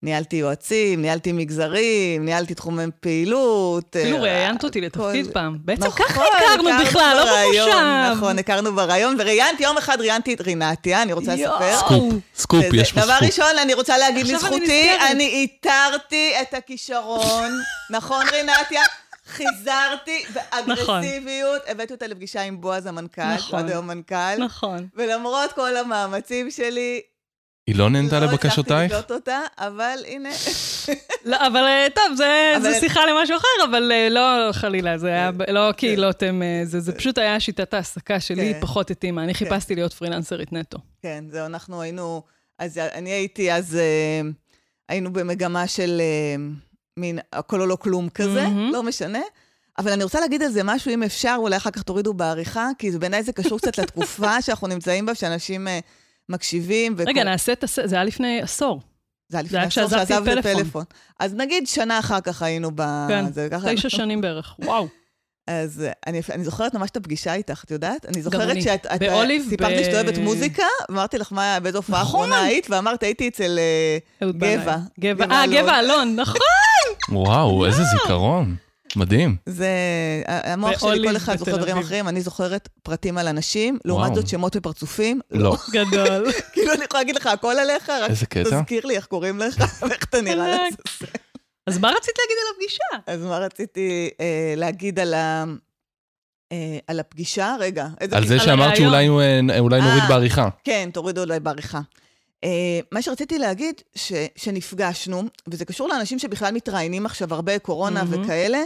ניהלתי 0.02 0.36
יועצים, 0.36 1.02
ניהלתי 1.02 1.32
מגזרים, 1.32 2.24
ניהלתי 2.24 2.54
תחומי 2.54 2.82
פעילות. 3.00 3.96
אפילו 3.96 4.16
אה, 4.16 4.22
ראיינת 4.22 4.64
אותי 4.64 4.80
לתפקיד 4.80 5.26
כל- 5.26 5.32
פעם. 5.32 5.58
בעצם 5.64 5.84
נכון, 5.86 6.06
ככה 6.06 6.22
הכרנו 6.38 6.70
בכלל, 6.84 7.14
לא 7.18 7.24
בראיון, 7.24 7.68
במושב. 7.70 8.16
נכון, 8.16 8.38
הכרנו 8.38 8.74
בריאיון, 8.74 9.16
וראיינתי, 9.18 9.62
יום 9.62 9.78
אחד 9.78 10.00
ראיינתי 10.00 10.34
את 10.34 10.40
רינתיה, 10.40 11.02
אני 11.02 11.12
רוצה 11.12 11.34
לספר. 11.34 11.76
סקופ, 11.78 12.14
סקופ, 12.36 12.64
יש 12.72 12.92
פה 12.92 13.00
דבר 13.00 13.14
סקופ. 13.16 13.26
ראשון, 13.26 13.58
אני 13.62 13.74
רוצה 13.74 13.98
להגיד 13.98 14.26
לזכותי. 14.26 14.88
אני 15.10 15.24
איתרתי 15.28 16.32
את 16.42 16.54
הכישרון, 16.54 17.50
נכון 17.90 18.24
רינתיה? 18.32 18.82
חיזרתי 19.26 20.24
באגרסיביות, 20.34 21.62
הבאתי 21.68 21.92
אותה 21.94 22.06
לפגישה 22.06 22.42
עם 22.42 22.60
בועז 22.60 22.86
המנכ"ל, 22.86 23.34
נכון. 23.34 23.58
עד 23.58 23.70
היום 23.70 23.86
מנכ"ל, 23.86 24.36
נכון. 24.38 24.86
ולמרות 24.94 25.52
כל 25.52 25.76
המאמצים 25.76 26.50
שלי, 26.50 27.00
היא 27.66 27.76
לא 27.76 27.90
נהנתה 27.90 28.20
לא 28.20 28.24
הצלחתי 28.24 28.46
לבקשותייך? 28.46 28.92
לקלוט 28.92 29.10
אותה, 29.10 29.40
אבל 29.58 29.98
הנה, 30.06 30.28
לא, 31.30 31.36
אבל 31.46 31.56
אה, 31.64 31.86
טוב, 31.94 32.16
זה 32.16 32.52
אבל- 32.56 32.62
זה 32.62 32.80
שיחה 32.80 33.00
למשהו 33.06 33.36
אחר, 33.36 33.64
אבל 33.70 33.92
אה, 33.92 34.08
לא 34.08 34.52
חלילה, 34.52 34.98
זה 34.98 35.08
היה, 35.08 35.30
לא 35.48 35.72
קהילות 35.72 36.22
הם, 36.22 36.42
אה, 36.42 36.60
זה 36.64 36.80
זה 36.80 36.92
פשוט 36.92 37.18
היה 37.18 37.40
שיטת 37.40 37.74
ההעסקה 37.74 38.20
שלי, 38.20 38.54
כן. 38.54 38.60
פחות 38.60 38.90
התאימה. 38.90 39.24
אני 39.24 39.34
חיפשתי 39.34 39.74
להיות 39.74 39.92
פרילנסרית 39.92 40.52
נטו. 40.52 40.78
כן, 41.02 41.24
זהו, 41.30 41.46
אנחנו 41.46 41.82
היינו, 41.82 42.22
אז 42.58 42.78
אני 42.78 43.10
הייתי 43.10 43.52
אז, 43.52 43.78
היינו 44.88 45.12
במגמה 45.12 45.66
של 45.66 46.00
מין 46.96 47.18
הכל 47.32 47.60
או 47.60 47.66
לא 47.66 47.76
כלום 47.76 48.08
כזה, 48.08 48.42
מהמם. 48.42 48.72
לא 48.72 48.82
משנה. 48.82 49.20
אבל 49.78 49.92
אני 49.92 50.04
רוצה 50.04 50.20
להגיד 50.20 50.42
על 50.42 50.48
זה 50.50 50.62
משהו, 50.64 50.90
אם 50.90 51.02
אפשר, 51.02 51.34
אולי 51.38 51.56
אחר 51.56 51.70
כך 51.70 51.82
תורידו 51.82 52.14
בעריכה, 52.14 52.68
כי 52.78 52.90
בעיניי 52.90 53.22
זה 53.22 53.32
קשור 53.32 53.58
קצת 53.58 53.78
לתקופה 53.78 54.40
שאנחנו 54.42 54.66
נמצאים 54.66 55.06
בה, 55.06 55.14
שאנשים 55.14 55.68
אה, 55.68 55.78
מקשיבים. 56.28 56.94
וכל- 56.98 57.10
רגע, 57.10 57.24
נעשה 57.24 57.52
את 57.52 57.64
הס... 57.64 57.78
זה 57.84 57.94
היה 57.94 58.04
לפני 58.04 58.42
עשור. 58.42 58.80
זה 59.28 59.36
היה 59.36 59.44
לפני 59.44 59.58
עשור 59.58 59.88
שעזבתי 59.88 60.30
פלאפון. 60.32 60.54
פלאפון. 60.62 60.84
אז 61.20 61.34
נגיד 61.34 61.66
שנה 61.66 61.98
אחר 61.98 62.20
כך 62.20 62.42
היינו 62.42 62.70
ב... 62.74 62.82
כן, 63.08 63.32
זה 63.32 63.48
ככה- 63.50 63.74
תשע 63.74 63.88
שנים 63.88 64.20
בערך, 64.20 64.54
וואו. 64.58 64.88
אז 65.46 65.82
אה, 65.86 65.92
אני, 66.06 66.20
אני 66.32 66.44
זוכרת 66.44 66.74
ממש 66.74 66.90
את 66.90 66.96
הפגישה 66.96 67.34
איתך, 67.34 67.64
את 67.64 67.70
יודעת? 67.70 68.06
אני 68.06 68.22
זוכרת. 68.22 68.62
שאת... 68.62 68.86
את, 68.86 69.00
באוליב, 69.00 69.46
סיפרת 69.48 69.68
לי 69.70 69.80
ב- 69.80 69.84
שאת 69.84 69.94
אוהבת 69.94 70.18
מוזיקה, 70.18 70.62
ואמרתי 70.88 71.18
לך, 71.18 71.32
מה, 71.32 71.58
באיזו 71.62 71.78
הופעה 71.78 72.00
נכון. 72.02 72.20
האחרונה 72.20 72.42
היית? 72.48 72.66
ואמרת, 72.70 73.02
הייתי 73.02 73.28
אצל... 73.28 73.58
אה, 74.22 74.30
גבע. 74.30 74.76
גבע, 75.00 75.24
אה. 75.30 75.46
גבע 75.46 75.80
אלון, 75.80 76.16
נכון. 76.16 76.40
וואו, 77.08 77.66
איזה 77.66 77.82
זיכרון. 77.84 78.56
מדהים. 78.96 79.36
זה... 79.46 79.68
המוח 80.26 80.78
שלי, 80.78 81.08
כל 81.08 81.16
אחד 81.16 81.38
זוכר 81.38 81.56
דברים. 81.56 81.78
אחרים, 81.78 82.08
אני 82.08 82.20
זוכרת 82.20 82.68
פרטים 82.82 83.18
על 83.18 83.28
אנשים, 83.28 83.78
לעומת. 83.84 84.14
זאת 84.14 84.28
שמות 84.28 84.56
ופרצופים. 84.56 85.20
לא. 85.30 85.56
גדול. 85.74 86.32
כאילו, 86.52 86.72
אני 86.72 86.84
יכולה 86.84 87.00
להגיד 87.02 87.16
לך 87.16 87.26
הכל 87.26 87.52
עליך, 87.52 87.90
רק. 87.90 88.10
תזכיר 88.10 88.86
לי 88.86 88.96
איך 88.96 89.06
קוראים 89.06 89.38
לך, 89.38 89.64
ואיך 89.82 90.04
אתה 90.04 90.20
נראה. 90.20 90.46
לעזאזל. 90.46 91.12
אז 91.66 91.78
מה 91.78 91.90
רצית 91.90 92.14
להגיד 92.18 92.36
על 92.40 92.54
הפגישה? 92.54 93.12
אז 93.12 93.24
מה 93.24 93.38
רציתי 93.38 94.10
אה, 94.20 94.54
להגיד 94.56 94.98
על 94.98 95.14
ה... 95.14 95.44
אה, 96.52 96.78
על 96.86 97.00
הפגישה? 97.00 97.56
רגע. 97.60 97.86
על? 98.12 98.26
זה 98.26 98.38
שאמרת. 98.38 98.76
שאולי 98.76 99.08
אה, 99.08 99.40
נוריד. 99.40 100.02
בעריכה. 100.08 100.48
כן, 100.64 100.90
תורידו 100.92 101.20
אולי 101.20 101.40
בעריכה. 101.40 101.80
אה, 102.44 102.50
מה 102.92 103.02
שרציתי 103.02 103.38
להגיד, 103.38 103.82
ש, 103.94 104.12
שנפגשנו, 104.36 105.22
וזה 105.48 105.64
קשור 105.64 105.88
לאנשים 105.88 106.18
שבכלל 106.18 106.54
מתראיינים 106.54 107.06
עכשיו 107.06 107.34
הרבה 107.34 107.58
קורונה 107.58 108.02
מהמם. 108.04 108.22
וכאלה, 108.24 108.62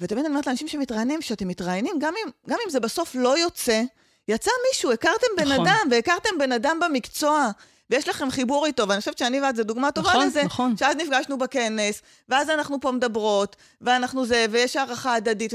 ותמיד 0.00 0.24
אני 0.24 0.28
אומרת 0.28 0.46
לאנשים 0.46 0.68
שמתראיינים, 0.68 1.22
שאתם 1.22 1.48
מתראיינים, 1.48 1.94
גם 2.00 2.14
אם, 2.24 2.30
גם 2.48 2.58
אם 2.66 2.70
זה 2.70 2.80
בסוף 2.80 3.14
לא 3.14 3.38
יוצא, 3.38 3.82
יצא 4.28 4.50
מישהו, 4.70 4.92
הכרתם 4.92 5.26
בן 5.36 5.52
נכון. 5.52 5.66
אדם, 5.66 5.88
והכרתם 5.90 6.30
בן 6.38 6.52
אדם 6.52 6.78
במקצוע, 6.80 7.50
ויש 7.90 8.08
לכם 8.08 8.30
חיבור 8.30 8.66
איתו, 8.66 8.88
ואני 8.88 9.00
חושבת 9.00 9.18
שאני 9.18 9.40
ואת 9.40 9.56
זה 9.56 9.64
דוגמה 9.64 9.90
טובה 9.90 10.08
נכון, 10.10 10.26
לזה, 10.26 10.44
נכון. 10.44 10.76
שאז 10.76 10.96
נפגשנו 10.96 11.38
בכנס, 11.38 12.02
ואז 12.28 12.50
אנחנו 12.50 12.80
פה 12.80 12.92
מדברות, 12.92 13.56
ואנחנו 13.80 14.26
זה, 14.26 14.46
ויש 14.50 14.76
הערכה 14.76 15.14
הדדית. 15.14 15.52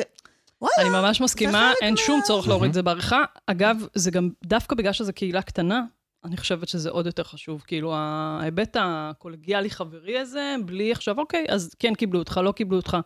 וואלה, 0.61 0.75
אני 0.79 0.89
ממש 0.89 1.21
מסכימה, 1.21 1.73
אין 1.81 1.93
מה- 1.93 1.99
שום 1.99 2.21
צורך 2.27 2.47
להוריד 2.47 2.69
את 2.69 2.73
זה 2.73 2.81
בעריכה. 2.81 3.23
אגב, 3.47 3.85
זה 3.95 4.11
גם 4.11 4.29
דווקא 4.43 4.75
בגלל 4.75 4.93
שזו 4.93 5.13
קהילה 5.13 5.41
קטנה, 5.41 5.81
אני 6.25 6.37
חושבת 6.37 6.67
שזה 6.67 6.89
עוד 6.89 7.05
יותר 7.05 7.23
חשוב. 7.23 7.63
כאילו, 7.67 7.93
ההיבט 7.95 8.77
הקולגיאלי-חברי 8.79 10.19
הזה, 10.19 10.55
בלי 10.65 10.91
עכשיו, 10.91 11.19
אוקיי, 11.19 11.45
אז 11.49 11.73
כן 11.79 11.95
קיבלו 11.95 12.19
אותך, 12.19 12.39
לא 12.43 12.51
קיבלו 12.51 12.77
אותך. 12.77 12.97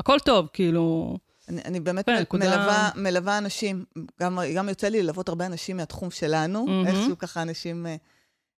הכל 0.00 0.18
טוב, 0.24 0.48
כאילו, 0.52 1.16
אני, 1.48 1.62
אני 1.64 1.80
באמת 1.80 2.06
כן, 2.06 2.18
נקודה- 2.18 2.48
מלווה, 2.48 2.90
מלווה 2.96 3.38
אנשים, 3.38 3.84
גם, 4.20 4.38
גם 4.56 4.68
יוצא 4.68 4.88
לי 4.88 5.02
ללוות 5.02 5.28
הרבה 5.28 5.46
אנשים 5.46 5.76
מהתחום 5.76 6.10
שלנו, 6.10 6.66
מהמם. 6.66 6.86
איכשהו 6.86 7.18
ככה 7.18 7.42
אנשים, 7.42 7.86
אה, 7.86 7.96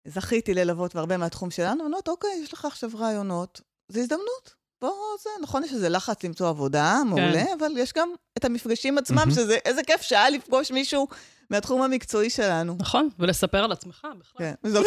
זכיתי 0.09 0.55
ללוות 0.55 0.97
והרבה 0.97 1.17
מהתחום 1.17 1.50
שלנו, 1.50 1.85
אומרות, 1.85 2.09
אוקיי, 2.09 2.31
יש 2.43 2.53
לך 2.53 2.65
עכשיו 2.65 2.91
רעיונות, 2.95 3.61
זו 3.88 4.00
הזדמנות. 4.00 4.55
בוא, 4.81 4.91
זה, 5.23 5.31
נכון, 5.43 5.65
יש 5.65 5.73
איזה 5.73 5.88
לחץ 5.88 6.25
למצוא 6.25 6.49
עבודה, 6.49 6.97
מעולה, 7.07 7.45
אבל 7.59 7.71
יש 7.77 7.93
גם 7.93 8.09
את 8.38 8.45
המפגשים 8.45 8.99
עצמם, 8.99 9.17
מהמם. 9.17 9.31
שזה, 9.31 9.57
איזה 9.65 9.83
כיף 9.83 10.03
שעה 10.03 10.31
לפגוש 10.31 10.71
מישהו 10.71 11.09
מהתחום 11.50 11.83
המקצועי 11.83 12.31
שלנו. 12.31 12.76
נכון, 12.81 13.09
ולספר 13.19 13.64
על 13.64 13.73
עצמך 13.73 14.07
בכלל. 14.19 14.47
כן, 14.62 14.69
זה- 14.71 14.78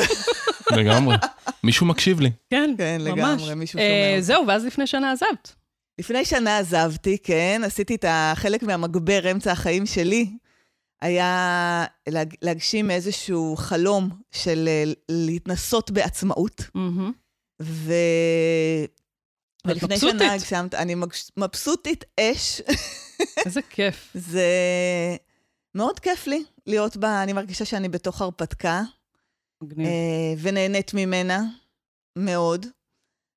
לגמרי. 0.72 1.16
מישהו 1.64 1.86
מקשיב 1.86 2.20
לי. 2.20 2.32
כן, 2.50 2.74
כן, 2.78 2.98
ממש. 3.02 3.12
לגמרי, 3.18 3.56
מישהו 3.56 3.80
אה, 3.80 3.86
שומע 3.88 4.12
אותי. 4.12 4.22
זהו, 4.22 4.48
ואז 4.48 4.66
לפני 4.66 4.88
שנה 4.88 5.12
עזבת. 5.12 5.56
לפני 6.00 6.26
שנה 6.26 6.58
עזבתי, 6.58 7.18
כן, 7.24 7.62
עשיתי 7.66 7.96
את 7.96 8.06
החלק 8.08 8.64
מהמגבר, 8.64 9.32
אמצע 9.32 9.52
החיים 9.52 9.86
שלי, 9.86 10.30
היה 11.02 11.86
להג, 12.10 12.34
להגשים 12.42 12.92
איזשהו 12.92 13.56
חלום 13.58 14.10
של 14.32 14.68
אה, 14.68 14.84
להתנסות 15.10 15.92
בעצמאות. 15.92 16.62
מהמם. 16.76 17.12
ואת 17.60 18.90
ולפני 19.66 19.96
מבסוטית. 19.96 20.20
שנה 20.20 20.34
הגשמת, 20.34 20.74
אני 20.76 20.96
מבסוטית 21.38 22.04
אש. 22.20 22.62
איזה 23.46 23.62
כיף. 23.70 24.10
זה 24.32 24.46
מאוד 25.76 26.00
כיף 26.00 26.28
לי 26.28 26.44
להיות 26.68 26.98
בה, 26.98 27.24
אני 27.24 27.34
מרגישה 27.34 27.66
שאני 27.66 27.90
בתוך 27.90 28.22
הרפתקה, 28.22 28.82
מגניב. 29.64 29.88
אה, 29.88 29.94
ונהנית 30.42 30.94
ממנה 30.94 31.42
מאוד. 32.16 32.66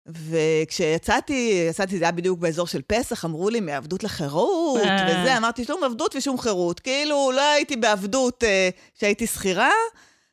וכשיצאתי, 0.07 1.67
יצאתי, 1.71 1.99
זה 1.99 2.05
היה 2.05 2.13
בדיוק 2.13 2.39
באזור 2.39 2.67
של 2.67 2.83
פסח, 2.87 3.25
אמרו 3.25 3.51
לי, 3.51 3.61
מעבדות 3.61 4.05
לחירות, 4.05 4.81
אה. 4.81 5.07
וזה, 5.23 5.37
אמרתי, 5.37 5.65
שום 5.65 5.85
עבדות 5.85 6.17
ושום 6.17 6.39
חירות. 6.39 6.81
כאילו, 6.81 7.31
לא 7.35 7.41
הייתי 7.51 7.77
בעבדות 7.77 8.45
אה, 8.45 8.69
כשהייתי 8.95 9.27
שכירה, 9.27 9.71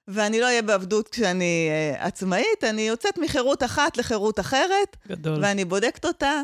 ואני 0.08 0.40
לא 0.40 0.46
אהיה 0.46 0.62
בעבדות 0.62 1.10
כשאני 1.10 1.70
אה, 1.70 2.06
עצמאית, 2.08 2.64
אני 2.64 2.82
יוצאת 2.82 3.18
מחירות 3.18 3.64
אחת 3.64 3.98
לחירות 3.98 4.40
אחרת, 4.40 4.98
גדול. 5.08 5.40
ואני 5.42 5.66
בודקת 5.66 6.06
אותה, 6.06 6.42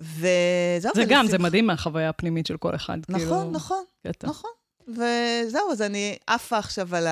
וזהו. 0.00 0.92
זה 0.94 1.04
גם, 1.08 1.26
זה 1.26 1.32
ולשמח- 1.36 1.42
מדהים 1.46 1.66
מהחוויה 1.66 2.08
הפנימית 2.08 2.46
של 2.46 2.56
כל 2.56 2.74
אחד. 2.74 2.98
נכון, 3.08 3.20
כאילו, 3.28 3.50
נכון. 3.50 3.84
קטע. 4.06 4.26
נכון. 4.28 4.50
וזהו, 4.92 5.72
אז 5.72 5.82
אני 5.82 6.16
עפה 6.26 6.58
עכשיו 6.58 6.96
על 6.96 7.06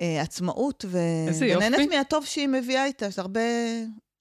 העצמאות. 0.00 0.84
ונהנית 0.90 1.90
מהטוב 1.90 2.24
שהיא 2.24 2.48
מביאה 2.48 2.84
איתה. 2.84 3.06
יש 3.06 3.18
הרבה, 3.18 3.40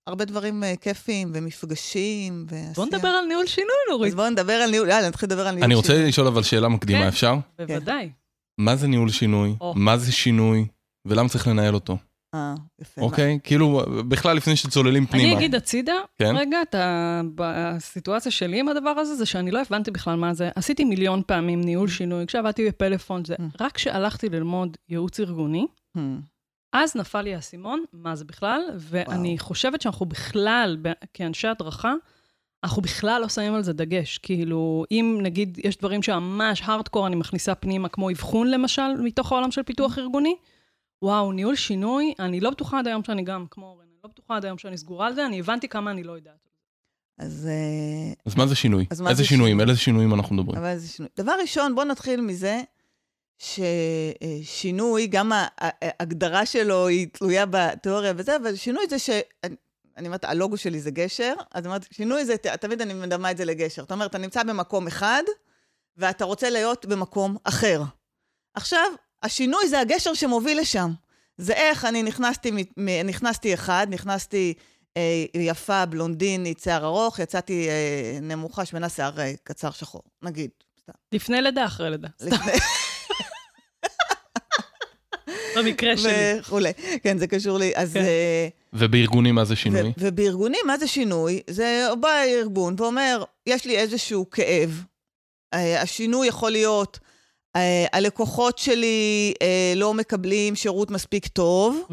הרבה 0.08 0.25
דברים 0.25 0.63
אה, 0.63 0.74
כיפיים 0.82 1.32
ומפגשים 1.34 2.46
ועשייה. 2.50 2.74
בוא 2.74 2.86
נדבר 2.86 3.08
על 3.08 3.25
ניהול 3.25 3.48
שינוי, 3.48 3.75
נורית. 3.89 4.12
אז 4.12 4.15
בואו 4.15 4.30
נדבר 4.30 4.53
על 4.53 4.72
ניהול, 4.72 4.89
יאללה, 4.89 5.08
נתחיל 5.08 5.27
לדבר 5.27 5.48
על 5.48 5.56
ניהול 5.56 5.63
אני 5.65 5.75
רוצה 5.75 5.88
שינוי. 5.94 6.08
לשאול 6.08 6.27
אבל 6.27 6.44
שאלה 6.44 6.70
מקדימה, 6.70 7.00
כן. 7.00 7.08
אפשר? 7.08 7.36
בוודאי. 7.60 8.10
מה 8.58 8.75
זה 8.75 8.88
ניהול 8.88 9.10
שינוי? 9.10 9.56
או. 9.62 9.74
מה 9.75 9.98
זה 9.98 10.12
שינוי? 10.12 10.65
ולמה 11.06 11.30
צריך 11.30 11.48
לנהל 11.48 11.74
אותו? 11.74 11.98
אה, 12.35 12.53
יפה. 12.81 13.01
אוקיי? 13.01 13.39
כאילו, 13.43 13.81
בכלל 14.07 14.38
לפני 14.38 14.55
שצוללים 14.55 15.05
פנימה. 15.05 15.27
אני 15.27 15.38
אגיד 15.38 15.55
הצידה, 15.55 15.93
כן. 16.17 16.35
רגע, 16.38 16.61
את 16.61 16.75
ה- 16.75 17.21
בסיטואציה 17.35 18.31
שלי 18.31 18.59
עם 18.59 18.67
הדבר 18.67 18.89
הזה, 18.89 19.15
זה 19.15 19.25
שאני 19.25 19.51
לא 19.51 19.61
הבנתי 19.61 19.91
בכלל 19.91 20.15
מה 20.15 20.33
זה. 20.33 20.50
עשיתי 20.55 20.83
מיליון 20.83 21.21
פעמים 21.27 21.61
ניהול 21.61 21.88
שינוי, 21.88 22.25
כשעבדתי 22.27 22.67
בפלאפון, 22.67 23.25
זה 23.25 23.35
Mm. 23.35 23.41
רק 23.61 23.71
כשהלכתי 23.71 24.29
ללמוד 24.29 24.77
ייעוץ 24.89 25.19
ארגוני, 25.19 25.65
Hmm. 25.97 26.01
אז 26.73 26.95
נפל 26.95 27.21
לי 27.21 27.35
האסימון, 27.35 27.83
מה 27.93 28.15
זה 28.15 28.25
בכלל, 28.25 28.61
ואני 28.77 29.29
וואו. 29.35 29.38
חושבת 29.45 29.81
שאנחנו 29.81 30.05
בכלל, 30.05 30.77
כאנשי 31.13 31.47
הדרכה, 31.47 31.93
אנחנו 32.63 32.81
בכלל 32.81 33.21
לא 33.21 33.29
שמים 33.29 33.53
על 33.53 33.61
זה 33.63 33.73
דגש. 33.73 34.17
כאילו, 34.17 34.83
אם 34.91 35.19
נגיד 35.21 35.57
יש 35.63 35.77
דברים 35.77 36.01
שממש 36.01 36.61
הארדקור 36.65 37.07
אני 37.07 37.15
מכניסה 37.15 37.55
פנימה, 37.55 37.89
כמו 37.89 38.09
אבחון 38.11 38.51
למשל, 38.51 39.01
מתוך 39.03 39.31
העולם 39.31 39.51
של 39.51 39.63
פיתוח 39.63 39.97
ארגוני, 39.97 40.35
וואו, 41.01 41.31
ניהול 41.31 41.55
שינוי, 41.55 42.13
אני 42.20 42.39
לא 42.39 42.50
בטוחה 42.50 42.79
עד 42.79 42.88
היום 42.88 43.03
שאני 43.03 43.24
גם, 43.24 43.46
כמו 43.51 43.65
אורן, 43.65 43.86
אני 43.86 43.98
לא 44.03 44.10
בטוחה 44.10 44.36
עד 44.36 44.46
היום 44.46 44.58
שאני 44.58 44.77
סגורה 44.77 45.08
על 45.08 45.13
זה, 45.15 45.25
אני 45.25 45.39
הבנתי 45.39 45.67
כמה 45.67 45.91
אני 45.91 46.03
לא 46.03 46.12
יודעת. 46.12 46.50
אז... 47.17 47.48
אה, 47.51 48.13
אז 48.25 48.36
מה 48.36 48.48
זה 48.48 48.55
שינוי? 48.55 48.86
אז 48.91 49.01
מה 49.01 49.10
איזה 49.10 49.24
זה 49.24 49.27
שינויים? 49.29 49.51
שינוי? 49.51 49.63
על 49.63 49.70
איזה 49.70 49.79
שינויים 49.81 50.13
אנחנו 50.13 50.36
מדברים? 50.36 50.58
אבל 50.58 50.77
זה 50.77 50.88
שינוי. 50.88 51.10
דבר 51.17 51.34
ראשון, 51.41 51.75
בואו 51.75 51.88
נתחיל 51.88 52.22
מזה 52.22 52.62
ששינוי, 53.38 55.08
גם 55.08 55.31
ההגדרה 55.58 56.46
שלו 56.46 56.88
היא 56.88 57.08
תלויה 57.12 57.46
בתיאוריה 57.50 58.13
וזה, 58.17 58.36
אבל 58.36 58.55
שינוי 58.55 58.84
זה 58.89 59.00
ש... 59.00 59.10
אני- 59.98 60.08
אומרת, 60.08 60.25
הלוגו 60.25 60.58
שלי 60.58 60.79
זה 60.79 60.91
גשר, 60.91 61.34
אז 61.51 61.63
אני 61.63 61.67
אומרת, 61.67 61.86
שינוי 61.91 62.25
זה, 62.25 62.38
תמיד 62.38 62.81
אני 62.81 62.93
מדמה 62.93 63.31
את 63.31 63.38
זה 63.38 63.46
לגשר. 63.46 63.81
זאת 63.81 63.91
אומרת, 63.91 64.10
אתה 64.10 64.17
נמצא 64.17 64.43
במקום 64.43 64.88
אחד, 64.88 65.24
ואתה 65.98 66.25
רוצה 66.25 66.50
להיות 66.50 66.86
במקום 66.86 67.38
אחר. 67.43 67.81
עכשיו, 68.53 68.91
השינוי 69.24 69.68
זה 69.70 69.80
הגשר 69.80 70.13
שמוביל 70.13 70.60
לשם. 70.60 70.92
זה 71.38 71.54
איך 71.54 71.86
אני 71.86 72.04
נכנסתי, 72.04 72.51
נכנסתי 73.06 73.54
אחד, 73.54 73.88
נכנסתי 73.90 74.54
אה, 74.98 75.01
יפה, 75.34 75.86
בלונדינית, 75.86 76.60
שיער 76.60 76.86
ארוך, 76.86 77.20
יצאתי 77.20 77.68
אה, 77.70 77.74
נמוכה, 78.22 78.66
שמנה 78.66 78.90
שיער 78.90 79.20
אה, 79.20 79.34
קצר 79.44 79.72
שחור, 79.72 80.01
נגיד. 80.22 80.50
סתם. 80.84 80.94
לפני 81.12 81.42
לידה, 81.42 81.66
אחרי 81.66 81.90
לידה. 81.90 82.08
לפני- 82.22 82.51
במקרה 85.58 85.98
שלי. 85.98 86.12
וכולי. 86.40 86.72
כן, 87.04 87.18
זה 87.18 87.28
קשור 87.28 87.58
לי. 87.58 87.72
אז... 87.75 87.94
כן. 87.94 88.00
אה, 88.00 88.48
ובארגונים 88.74 89.36
מה 89.36 89.46
זה 89.46 89.56
שינוי? 89.56 89.82
ו- 89.90 89.92
ובארגונים, 89.98 90.60
מה 90.66 90.78
זה 90.78 90.88
שינוי? 90.88 91.42
זה 91.50 91.88
בא 92.00 92.22
ארגון 92.24 92.75
ואומר, 92.78 93.24
יש 93.48 93.66
לי 93.66 93.78
איזשהו 93.78 94.30
כאב. 94.30 94.84
אה, 95.54 95.82
השינוי 95.82 96.28
יכול 96.28 96.51
להיות, 96.51 97.00
הלקוחות 97.91 98.58
שלי 98.58 99.34
אה, 99.41 99.74
לא 99.75 99.93
מקבלים 99.93 100.55
שירות 100.55 100.91
מספיק 100.91 101.27
טוב. 101.27 101.88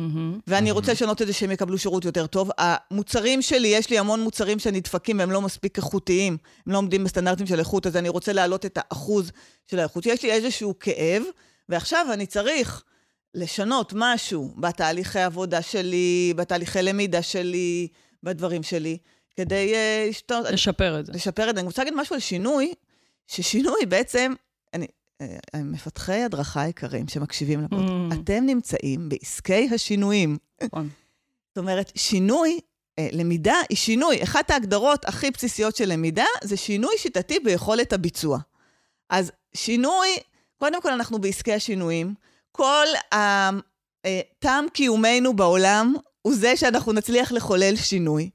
ואני. 0.46 0.70
רוצה 0.78 0.92
לשנות 0.92 1.22
את 1.22 1.26
זה 1.26 1.32
שהם 1.32 1.50
יקבלו 1.50 1.78
שירות 1.78 2.04
יותר 2.04 2.26
טוב. 2.26 2.50
המוצרים 2.58 3.42
שלי, 3.42 3.68
יש 3.68 3.90
לי 3.90 3.98
המון 3.98 4.20
מוצרים 4.20 4.58
שנדפקים 4.58 5.18
והם 5.18 5.30
לא 5.30 5.40
מספיק 5.42 5.76
איכותיים, 5.76 6.36
הם 6.66 6.72
לא 6.72 6.78
עומדים 6.78 7.04
בסטנדרטים 7.04 7.46
של 7.46 7.58
איכות, 7.58 7.86
אז 7.86 7.96
אני 7.96 8.08
רוצה 8.08 8.32
להעלות 8.32 8.66
את 8.66 8.78
האחוז 8.80 9.30
של 9.66 9.78
האיכות. 9.78 10.06
יש 10.06 10.22
לי 10.22 10.32
איזשהו 10.32 10.78
כאב, 10.80 11.22
ועכשיו 11.68 12.06
אני 12.12 12.26
צריך 12.26 12.82
לשנות 13.34 13.92
משהו 13.96 14.54
בתהליכי 14.56 15.20
עבודה 15.20 15.62
שלי, 15.62 16.32
בתהליכי 16.36 16.82
למידה 16.82 17.22
שלי, 17.22 17.88
בדברים 18.22 18.62
שלי, 18.62 18.98
כדי 19.36 19.74
אה. 19.74 20.08
לשפר 20.50 21.00
את 21.00 21.06
זה. 21.06 21.12
לשפר 21.12 21.50
את 21.50 21.54
זה. 21.54 21.60
אני 21.60 21.66
רוצה 21.66 21.82
להגיד 21.84 21.98
משהו 21.98 22.14
על 22.14 22.20
שינוי, 22.20 22.72
ששינוי 23.26 23.86
בעצם, 23.88 24.32
אה, 24.32 24.47
מפתחי 25.56 26.22
הדרכה 26.22 26.66
יקרים 26.68 27.08
שמקשיבים 27.08 27.60
לפודקאסט, 27.64 27.90
Mm. 28.12 28.22
אתם 28.22 28.44
נמצאים 28.46 29.08
בעסקי 29.08 29.68
השינויים. 29.74 30.38
נכון. 30.62 30.88
זאת 31.48 31.58
אומרת, 31.58 31.92
שינוי, 31.94 32.58
אה, 32.98 33.08
למידה 33.12 33.54
היא 33.68 33.76
שינוי. 33.76 34.22
אחת 34.22 34.50
ההגדרות 34.50 35.04
הכי 35.04 35.30
בסיסיות 35.30 35.76
של 35.76 35.92
למידה 35.92 36.24
זה 36.44 36.56
שינוי 36.56 36.94
שיטתי 36.98 37.38
ביכולת 37.40 37.92
הביצוע. 37.92 38.38
אז 39.10 39.32
שינוי, 39.54 40.08
קודם 40.58 40.82
כל 40.82 40.92
אנחנו 40.92 41.18
בעסקי 41.18 41.52
השינויים. 41.52 42.14
כל 42.52 42.86
ה- 43.14 43.50
אה, 44.06 44.20
קיומנו 44.72 45.36
בעולם 45.36 45.94
הוא 46.22 46.34
זה 46.34 46.56
שאנחנו 46.56 46.92
נצליח 46.92 47.32
לחולל 47.32 47.76
שינוי. 47.76 48.30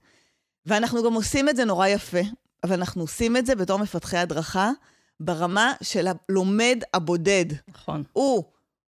ואנחנו 0.66 1.04
גם 1.04 1.14
עושים 1.14 1.50
את 1.50 1.56
זה 1.56 1.66
נורא 1.66 1.88
יפה, 1.88 2.20
אבל 2.64 2.74
אנחנו 2.76 3.02
עושים 3.02 3.38
את 3.38 3.46
זה 3.46 3.56
בתור 3.56 3.80
מפתחי 3.80 4.18
הדרכה 4.18 4.72
ברמה 5.20 5.74
של 5.84 6.08
הלומד 6.08 6.78
הבודד. 6.94 7.46
נכון. 7.68 8.04
הוא 8.14 8.44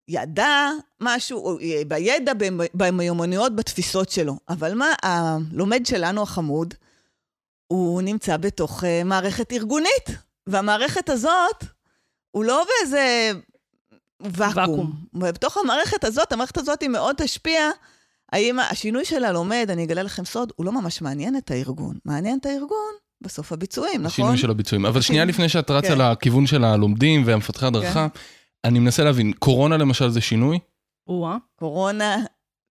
ידע 0.08 0.70
משהו, 1.02 1.40
או 1.40 1.58
בידע, 1.88 2.34
במ- 2.34 2.68
במיומנויות, 2.74 3.56
בתפיסות 3.56 4.10
שלו. 4.10 4.38
אבל 4.50 4.74
מה, 4.74 4.88
הלומד 5.04 5.86
שלנו 5.86 6.22
החמוד, 6.22 6.74
הוא 7.68 8.02
נמצא 8.02 8.38
בתוך 8.38 8.84
uh, 8.84 8.88
מערכת 9.06 9.52
ארגונית, 9.54 10.10
והמערכת 10.48 11.10
הזאת, 11.10 11.64
הוא 12.32 12.46
לא 12.46 12.66
באיזה 12.66 13.32
ואקום. 14.20 14.58
ואקום. 14.58 14.92
ובתוך 15.14 15.58
המערכת 15.58 16.04
הזאת, 16.04 16.32
המערכת 16.32 16.58
הזאת 16.58 16.82
היא 16.82 16.90
מאוד 16.90 17.16
תשפיע. 17.18 17.70
האם 18.32 18.60
השינוי 18.60 19.06
של 19.06 19.24
הלומד, 19.24 19.68
אני 19.70 19.84
אגלה 19.84 20.04
לכם 20.04 20.26
סוד, 20.26 20.54
הוא 20.56 20.66
לא 20.66 20.72
ממש 20.72 21.02
מעניין 21.02 21.38
את 21.38 21.52
הארגון. 21.52 21.98
מעניין 22.06 22.40
את 22.40 22.46
הארגון 22.46 22.94
בסוף 23.28 23.52
הביצועים, 23.52 24.02
נכון? 24.02 24.06
השינוי 24.06 24.38
של 24.38 24.50
הביצועים. 24.50 24.86
אבל 24.86 25.02
שנייה 25.02 25.26
לפני 25.26 25.50
שאת 25.50 25.72
רצה 25.72 25.88
כן. 25.88 26.02
לכיוון 26.02 26.48
של 26.48 26.64
הלומדים 26.64 27.24
והמפתחי 27.26 27.66
הדרכה, 27.66 28.08
אני 28.64 28.80
מנסה 28.80 29.04
להבין, 29.04 29.34
קורונה 29.40 29.78
למשל 29.78 30.10
זה 30.10 30.22
שינוי? 30.22 30.60
או-אה. 31.08 31.38
קורונה, 31.56 32.16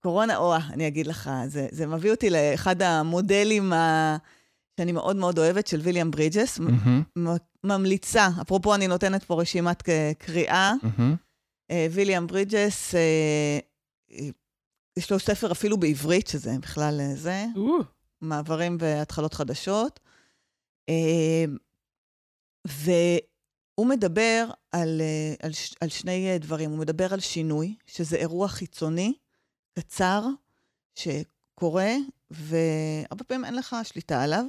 קורונה, 0.02 0.36
או, 0.36 0.56
אני 0.56 0.88
אגיד 0.88 1.06
לך, 1.06 1.30
זה, 1.46 1.66
זה 1.70 1.86
מביא 1.86 2.10
אותי 2.10 2.30
לאחד 2.30 2.82
המודלים 2.82 3.72
ה... 3.72 4.16
שאני 4.80 4.92
מאוד 4.92 5.16
מאוד 5.16 5.38
אוהבת, 5.38 5.66
של 5.66 5.80
ויליאם 5.80 6.10
ברידג'ס, 6.10 6.60
מ- 6.60 7.36
ממליצה, 7.64 8.28
אפרופו, 8.42 8.74
אני 8.74 8.88
נותנת 8.88 9.24
פה 9.24 9.40
רשימת 9.40 9.82
קריאה. 10.18 10.72
אה, 11.70 11.86
ויליאם 11.90 12.26
ברידג'ס, 12.26 12.94
אה, 12.94 13.58
אה, 14.12 14.28
יש 14.98 15.12
לו 15.12 15.18
ספר 15.18 15.52
אפילו 15.52 15.76
בעברית, 15.76 16.26
שזה 16.26 16.56
בכלל 16.62 17.00
זה, 17.14 17.44
או, 17.56 17.78
מעברים 18.20 18.76
והתחלות 18.80 19.34
חדשות. 19.34 20.00
אה, 20.88 21.44
והוא 22.66 23.86
מדבר 23.86 24.46
על, 24.72 25.00
אה, 25.00 25.34
על, 25.42 25.52
על 25.80 25.88
שני 25.88 26.30
אה, 26.32 26.38
דברים. 26.38 26.70
הוא 26.70 26.78
מדבר 26.78 27.14
על 27.14 27.20
שינוי, 27.20 27.74
שזה 27.86 28.16
אירוע 28.16 28.48
חיצוני, 28.48 29.12
קצר, 29.78 30.22
שקורה, 30.98 31.92
והרבה 32.30 33.24
פעמים 33.24 33.44
אין 33.44 33.54
לך 33.54 33.76
שליטה 33.82 34.22
עליו. 34.22 34.44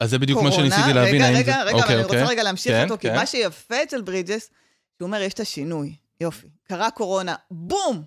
אז 0.00 0.10
זה 0.10 0.18
בדיוק 0.18 0.42
מה 0.42 0.50
קורונה, 0.50 0.70
שניסיתי 0.70 0.92
להבין. 0.94 1.22
רגע, 1.22 1.38
רגע, 1.38 1.52
זה- 1.52 1.62
רגע, 1.62 1.72
אוקיי, 1.72 1.84
אבל 1.84 1.94
אני 1.94 2.04
אוקיי. 2.04 2.18
רוצה 2.20 2.30
רגע 2.32 2.42
להמשיך 2.42 2.72
כן, 2.72 2.84
אותו, 2.84 2.98
כי 2.98 3.08
כן. 3.08 3.14
מה 3.14 3.26
שיפה 3.26 3.82
אצל 3.82 4.02
ברידג'ס, 4.02 4.50
שהוא 4.98 5.06
אומר, 5.06 5.20
יש 5.22 5.34
את 5.34 5.40
השינוי, 5.40 5.96
יופי. 6.20 6.48
קרה 6.64 6.90
קורונה, 6.90 7.36
בום! 7.50 8.02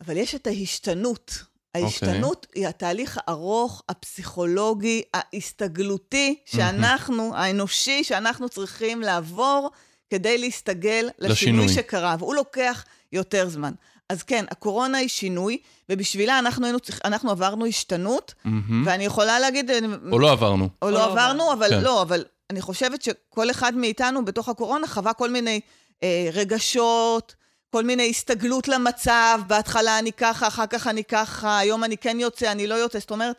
אבל 0.00 0.16
יש 0.16 0.34
את 0.34 0.46
ההשתנות. 0.46 1.32
אוקיי. 1.74 1.84
ההשתנות 1.84 2.46
היא 2.54 2.68
התהליך 2.68 3.18
הארוך, 3.26 3.82
הפסיכולוגי, 3.88 5.02
ההסתגלותי, 5.14 6.38
שאנחנו, 6.44 7.36
האנושי, 7.36 8.04
שאנחנו 8.04 8.48
צריכים 8.48 9.00
לעבור 9.00 9.70
כדי 10.10 10.38
להסתגל 10.38 11.08
לשינוי. 11.18 11.68
שקרה, 11.68 12.16
והוא 12.18 12.34
לוקח 12.34 12.84
יותר 13.12 13.48
זמן. 13.48 13.72
אז 14.08 14.22
כן, 14.22 14.44
הקורונה 14.50 14.98
היא 14.98 15.08
שינוי, 15.08 15.58
ובשבילה 15.88 16.38
אנחנו, 16.38 16.66
היינו 16.66 16.78
אנחנו 17.04 17.30
עברנו 17.30 17.66
השתנות, 17.66 18.34
מהמם. 18.44 18.82
ואני 18.86 19.04
יכולה 19.04 19.40
להגיד... 19.40 19.70
או 20.12 20.18
לא 20.18 20.32
עברנו. 20.32 20.64
או 20.82 20.86
או 20.86 20.90
לא 20.90 20.98
לא 20.98 21.04
עברנו, 21.04 21.52
אבל 21.52 21.68
כן. 21.68 21.80
לא, 21.80 22.02
אבל 22.02 22.24
אני 22.50 22.60
חושבת 22.60 23.02
שכל 23.02 23.50
אחד 23.50 23.74
מאיתנו 23.74 24.24
בתוך 24.24 24.48
הקורונה 24.48 24.86
חווה 24.86 25.12
כל 25.12 25.30
מיני 25.30 25.60
אה, 26.02 26.28
רגשות, 26.32 27.34
כל 27.74 27.84
מיני 27.84 28.10
הסתגלות 28.10 28.68
למצב, 28.68 29.40
בהתחלה 29.46 29.98
אני 29.98 30.12
ככה, 30.12 30.48
אחר 30.48 30.66
כך 30.66 30.86
אני 30.86 31.04
ככה, 31.04 31.58
היום 31.58 31.84
אני 31.84 31.96
כן 31.96 32.20
יוצא, 32.20 32.52
אני 32.52 32.66
לא 32.66 32.74
יוצא, 32.74 32.98
זאת 32.98 33.10
אומרת, 33.10 33.36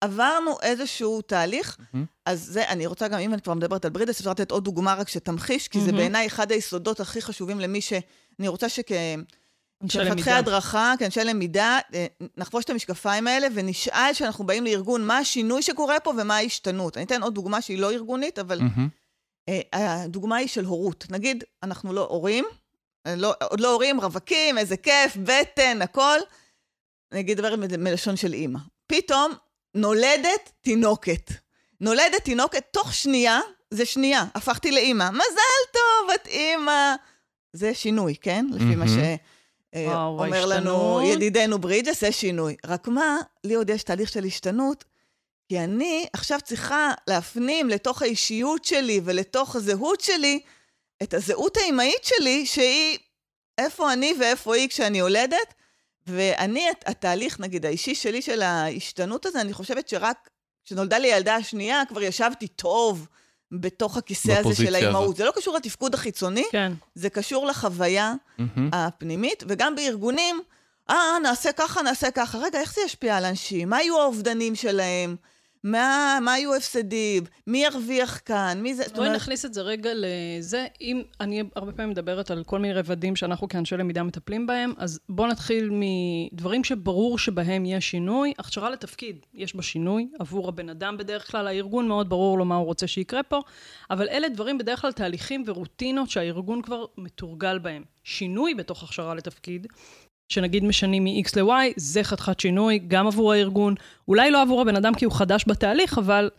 עברנו 0.00 0.56
איזשהו 0.62 1.22
תהליך, 1.22 1.76
מהמם. 1.92 2.06
אז 2.26 2.48
זה, 2.52 2.68
אני 2.68 2.86
רוצה 2.86 3.08
גם, 3.08 3.18
אם 3.18 3.34
אני 3.34 3.42
כבר 3.42 3.54
מדברת 3.54 3.84
על 3.84 3.90
ברידס, 3.90 4.18
אפשר 4.18 4.30
לתת 4.30 4.50
עוד 4.50 4.64
דוגמה 4.64 4.94
רק 4.94 5.08
שתמחיש, 5.08 5.68
כי 5.68 5.80
זה 5.80 5.86
מהמם. 5.86 5.98
בעיניי 5.98 6.26
אחד 6.26 6.52
היסודות 6.52 7.00
הכי 7.00 7.22
חשובים 7.22 7.60
למי 7.60 7.80
ש... 7.80 7.92
אני 8.38 8.48
רוצה 8.48 8.68
שכ... 8.68 8.90
כמפתחי. 9.88 10.30
הדרכה, 10.30 10.94
כאנשי 10.98 11.24
למידה, 11.24 11.78
אה, 11.94 12.06
נחבוש 12.36 12.64
את 12.64 12.70
המשקפיים 12.70 13.26
האלה 13.26 13.46
ונשאל 13.54 14.10
כשאנחנו 14.12 14.46
באים 14.46 14.64
לארגון, 14.64 15.06
מה 15.06 15.18
השינוי 15.18 15.62
שקורה 15.62 16.00
פה 16.00 16.12
ומה 16.18 16.36
ההשתנות. 16.36 16.96
אני 16.96 17.04
אתן 17.06 17.22
עוד 17.22 17.34
דוגמה 17.34 17.60
שהיא 17.60 17.78
לא 17.78 17.92
ארגונית, 17.92 18.38
אבל. 18.38 18.60
אה, 19.48 19.60
הדוגמה 20.02 20.36
היא 20.36 20.48
של 20.48 20.64
הורות. 20.64 21.06
נגיד, 21.10 21.44
אנחנו 21.62 21.92
לא 21.92 22.06
הורים, 22.10 22.44
לא, 23.08 23.34
עוד 23.50 23.60
לא 23.60 23.72
הורים, 23.72 24.00
רווקים, 24.00 24.58
איזה 24.58 24.76
כיף, 24.76 25.16
בטן, 25.16 25.82
הכל. 25.82 26.18
נגיד 27.14 27.38
דבר 27.38 27.56
מ- 27.56 27.84
מלשון 27.84 28.16
של 28.16 28.32
אימא. 28.32 28.58
פתאום 28.86 29.32
נולדת 29.74 30.50
תינוקת. 30.60 31.30
נולדת 31.80 32.24
תינוקת 32.24 32.64
תוך 32.72 32.94
שנייה, 32.94 33.40
זה 33.70 33.86
שנייה, 33.86 34.24
הפכתי 34.34 34.70
לאימא. 34.72 35.10
מזל 35.10 35.72
טוב, 35.72 36.10
את 36.14 36.26
אימא. 36.26 36.94
זה 37.52 37.74
שינוי, 37.74 38.14
כן? 38.20 38.46
לפי 38.52 38.64
מה. 38.76 38.84
שאומר 38.88 40.30
וואו, 40.30 40.46
לנו. 40.50 41.00
ידידנו 41.04 41.58
ברידג'ס, 41.58 42.00
זה 42.00 42.12
שינוי. 42.12 42.56
רק 42.66 42.88
מה, 42.88 43.16
לי 43.44 43.54
עוד 43.54 43.70
יש 43.70 43.82
תהליך 43.82 44.08
של 44.08 44.24
השתנות, 44.24 44.84
כי 45.48 45.58
אני 45.60 46.06
עכשיו 46.12 46.38
צריכה 46.44 46.92
להפנים 47.06 47.68
לתוך 47.68 48.02
האישיות 48.02 48.64
שלי 48.64 49.00
ולתוך 49.04 49.56
הזהות 49.56 50.00
שלי 50.00 50.40
את 51.04 51.14
הזהות 51.14 51.56
האימהית 51.56 52.04
שלי, 52.04 52.46
שהיא 52.46 52.98
איפה 53.58 53.92
אני 53.92 54.14
ואיפה 54.20 54.54
היא 54.56 54.68
כשאני 54.68 54.98
יולדת. 54.98 55.54
ואני, 56.06 56.70
את- 56.70 56.84
התהליך, 56.88 57.40
נגיד, 57.40 57.66
האישי 57.66 57.94
שלי 57.94 58.22
של 58.22 58.42
ההשתנות 58.42 59.26
הזה, 59.26 59.40
אני 59.40 59.52
חושבת 59.52 59.88
שרק 59.88 60.28
כשנולדה 60.64 60.98
לי 60.98 61.12
הילדה 61.12 61.34
השנייה, 61.34 61.82
כבר 61.88 62.02
ישבתי 62.02 62.48
טוב 62.48 63.06
בתוך 63.52 63.96
הכיסא 63.96 64.32
הזה 64.32 64.54
של. 64.54 64.74
האימהות. 64.74 65.16
זה 65.16 65.24
לא 65.24 65.32
קשור 65.36 65.56
לתפקוד 65.56 65.94
החיצוני, 65.94 66.44
כן. 66.50 66.72
זה 66.94 67.10
קשור 67.10 67.46
לחוויה 67.46 68.14
מהמם. 68.38 68.70
הפנימית, 68.72 69.42
וגם 69.48 69.74
בארגונים, 69.76 70.40
אה, 70.90 70.96
נעשה 71.22 71.52
ככה, 71.52 71.82
נעשה 71.82 72.10
ככה. 72.10 72.38
רגע, 72.38 72.60
איך 72.60 72.74
זה 72.74 72.80
ישפיע 72.84 73.16
על 73.16 73.24
אנשים? 73.24 73.68
מה 73.70 73.82
יהיו 73.82 74.00
האובדנים 74.00 74.54
שלהם? 74.54 75.16
מה, 75.64 76.18
מה 76.22 76.38
יהיו 76.38 76.54
הפסדים? 76.54 77.24
מי 77.46 77.64
ירוויח 77.64 78.20
כאן? 78.24 78.58
מי 78.62 78.74
זה? 78.74 78.82
בואי 78.94 79.06
אומרת, 79.06 79.16
נכניס 79.16 79.44
את 79.44 79.54
זה 79.54 79.62
רגע 79.62 79.90
לזה. 79.94 80.66
אם 80.80 81.02
אני 81.20 81.42
הרבה 81.56 81.72
פעמים 81.72 81.90
מדברת 81.90 82.30
על 82.30 82.44
כל 82.44 82.58
מיני 82.58 82.74
רבדים 82.74 83.16
שאנחנו 83.16 83.48
כאנשי 83.48 83.76
למידה 83.76 84.02
מטפלים 84.02 84.46
בהם, 84.46 84.72
אז 84.76 85.00
בואו 85.08 85.28
נתחיל 85.28 85.70
מדברים 85.72 86.64
שברור 86.64 87.18
שבהם 87.18 87.66
יש 87.66 87.90
שינוי. 87.90 88.32
הכשרה 88.38 88.70
לתפקיד, 88.70 89.16
יש 89.34 89.56
בה 89.56 89.62
שינוי 89.62 90.08
עבור 90.18 90.48
הבן 90.48 90.68
אדם 90.68 90.96
בדרך 90.96 91.30
כלל. 91.30 91.46
הארגון 91.46 91.88
מאוד 91.88 92.08
ברור 92.08 92.38
לו 92.38 92.44
מה 92.44 92.56
הוא 92.56 92.66
רוצה 92.66 92.86
שיקרה 92.86 93.22
פה, 93.22 93.40
אבל 93.90 94.08
אלה 94.08 94.28
דברים 94.28 94.58
בדרך 94.58 94.80
כלל 94.80 94.92
תהליכים 94.92 95.44
ורוטינות 95.46 96.10
שהארגון 96.10 96.62
כבר 96.62 96.84
מתורגל 96.98 97.58
בהם. 97.58 97.84
שינוי 98.04 98.54
בתוך 98.54 98.82
הכשרה 98.82 99.14
לתפקיד, 99.14 99.66
שנגיד 100.28 100.64
משנים 100.64 101.04
מ-X 101.04 101.40
ל-Y, 101.40 101.72
זה 101.76 102.04
חתיכת 102.04 102.40
שינוי, 102.40 102.78
גם 102.88 103.06
עבור 103.06 103.32
הארגון, 103.32 103.74
אולי 104.08 104.30
לא 104.30 104.42
עבור 104.42 104.60
הבן 104.60 104.76
אדם 104.76 104.94
כי 104.94 105.04
הוא 105.04 105.12
חדש 105.12 105.44
בתהליך, 105.48 105.98
אבל 105.98 106.30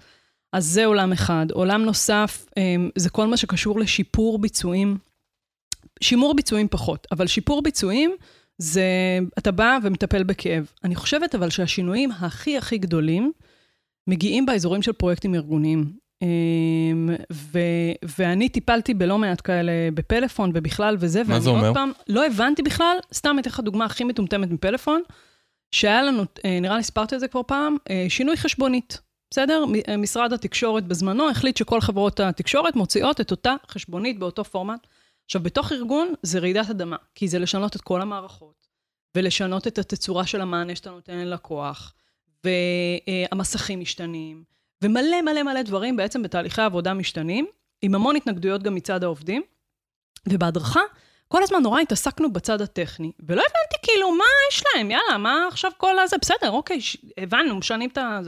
אז 0.54 0.66
זה 0.66 0.86
עולם 0.86 1.12
אחד. 1.12 1.46
עולם 1.52 1.82
נוסף, 1.82 2.46
אמ, 2.58 2.90
זה 2.96 3.10
כל 3.10 3.28
מה 3.28 3.38
שקשור 3.38 3.80
לשיפור 3.80 4.40
ביצועים. 4.40 4.98
שימור 6.02 6.36
ביצועים 6.36 6.68
פחות, 6.68 7.08
אבל 7.12 7.28
שיפור 7.28 7.62
ביצועים 7.62 8.16
זה, 8.58 8.84
אתה 9.38 9.52
בא 9.52 9.78
ומטפל 9.84 10.24
בכאב. 10.24 10.72
אני 10.84 10.96
חושבת 10.96 11.36
אבל 11.36 11.50
שהשינויים 11.50 12.12
הכי 12.12 12.58
הכי 12.58 12.78
גדולים 12.78 13.32
מגיעים 14.08 14.46
באזורים 14.46 14.82
של 14.82 14.92
פרויקטים 14.92 15.36
ארגוניים. 15.36 16.05
אמ, 16.22 17.10
ו, 17.34 17.60
ואני 18.18 18.50
טיפלתי 18.50 18.94
בלא 18.94 19.18
מעט 19.18 19.42
כאלה 19.44 19.72
בפלאפון 19.94 20.52
ובכלל 20.54 20.98
וזה, 21.00 21.24
מה 21.24 21.40
זה 21.40 21.50
אומר? 21.50 21.74
פעם, 21.74 21.92
לא 22.08 22.26
הבנתי 22.26 22.62
בכלל, 22.62 22.98
סתם 23.14 23.36
אתן 23.40 23.50
לך 23.50 23.60
דוגמה 23.60 23.86
הכי 23.86 24.04
מטומטמת 24.04 24.52
מפלאפון, 24.52 25.02
שהיה 25.72 26.04
לנו, 26.04 26.24
אה, 26.46 26.60
נראה 26.60 26.78
לי 26.78 26.84
סיפרתי 26.84 27.16
את 27.16 27.20
זה 27.20 27.28
כבר 27.28 27.42
פעם, 27.48 27.78
אה, 27.90 28.06
שינוי 28.10 28.38
חשבונית. 28.38 29.02
בסדר? 29.32 29.64
אה, 29.88 29.98
משרד 29.98 30.34
התקשורת 30.34 30.88
בזמנו 30.88 31.30
החליט 31.30 31.58
שכל 31.58 31.82
חברות 31.82 32.20
התקשורת 32.20 32.76
מוציאות 32.76 33.22
את 33.22 33.32
אותה 33.32 33.56
חשבונית 33.68 34.20
באותו 34.20 34.44
פורמט. 34.44 34.88
עכשיו, 35.26 35.44
בתוך 35.44 35.72
ארגון 35.72 36.14
זה 36.24 36.40
רעידת 36.40 36.70
אדמה, 36.70 36.96
כי 37.16 37.28
זה 37.28 37.40
לשנות 37.40 37.76
את 37.76 37.82
כל 37.82 38.02
המערכות, 38.02 38.68
ולשנות 39.16 39.68
את 39.68 39.78
התצורה 39.78 40.26
של 40.26 40.42
המענה 40.42 40.76
שאתה 40.76 40.90
נותן 40.90 41.18
ללקוח, 41.18 41.94
והמסכים 42.44 43.80
משתנים, 43.80 44.44
ומלא 44.82 45.22
מלא 45.22 45.44
מלא 45.44 45.62
דברים 45.62 45.96
בעצם 45.96 46.24
בתהליכי 46.24 46.62
העבודה 46.62 46.94
משתנים, 46.94 47.46
עם 47.82 47.96
המון 47.96 48.16
התנגדויות 48.16 48.64
גם 48.64 48.76
מצד 48.76 49.04
העובדים. 49.04 49.42
ובהדרכה, 50.30 50.82
כל 51.28 51.44
הזמן 51.44 51.64
נורא 51.64 51.80
התעסקנו 51.80 52.34
בצד 52.34 52.62
הטכני, 52.62 53.12
ולא 53.28 53.42
הבנתי 53.42 53.76
כאילו, 53.84 54.12
מה 54.12 54.24
יש 54.52 54.64
להם? 54.76 54.92
יאללה, 54.92 55.18
מה 55.18 55.48
עכשיו 55.48 55.72
כל 55.78 56.00
הזה? 56.00 56.16
בסדר, 56.22 56.52
אוקיי, 56.52 56.82
ש... 56.82 56.98
הבנו, 57.18 57.56
משנים 57.56 57.90
את 57.90 57.98
ה... 57.98 58.20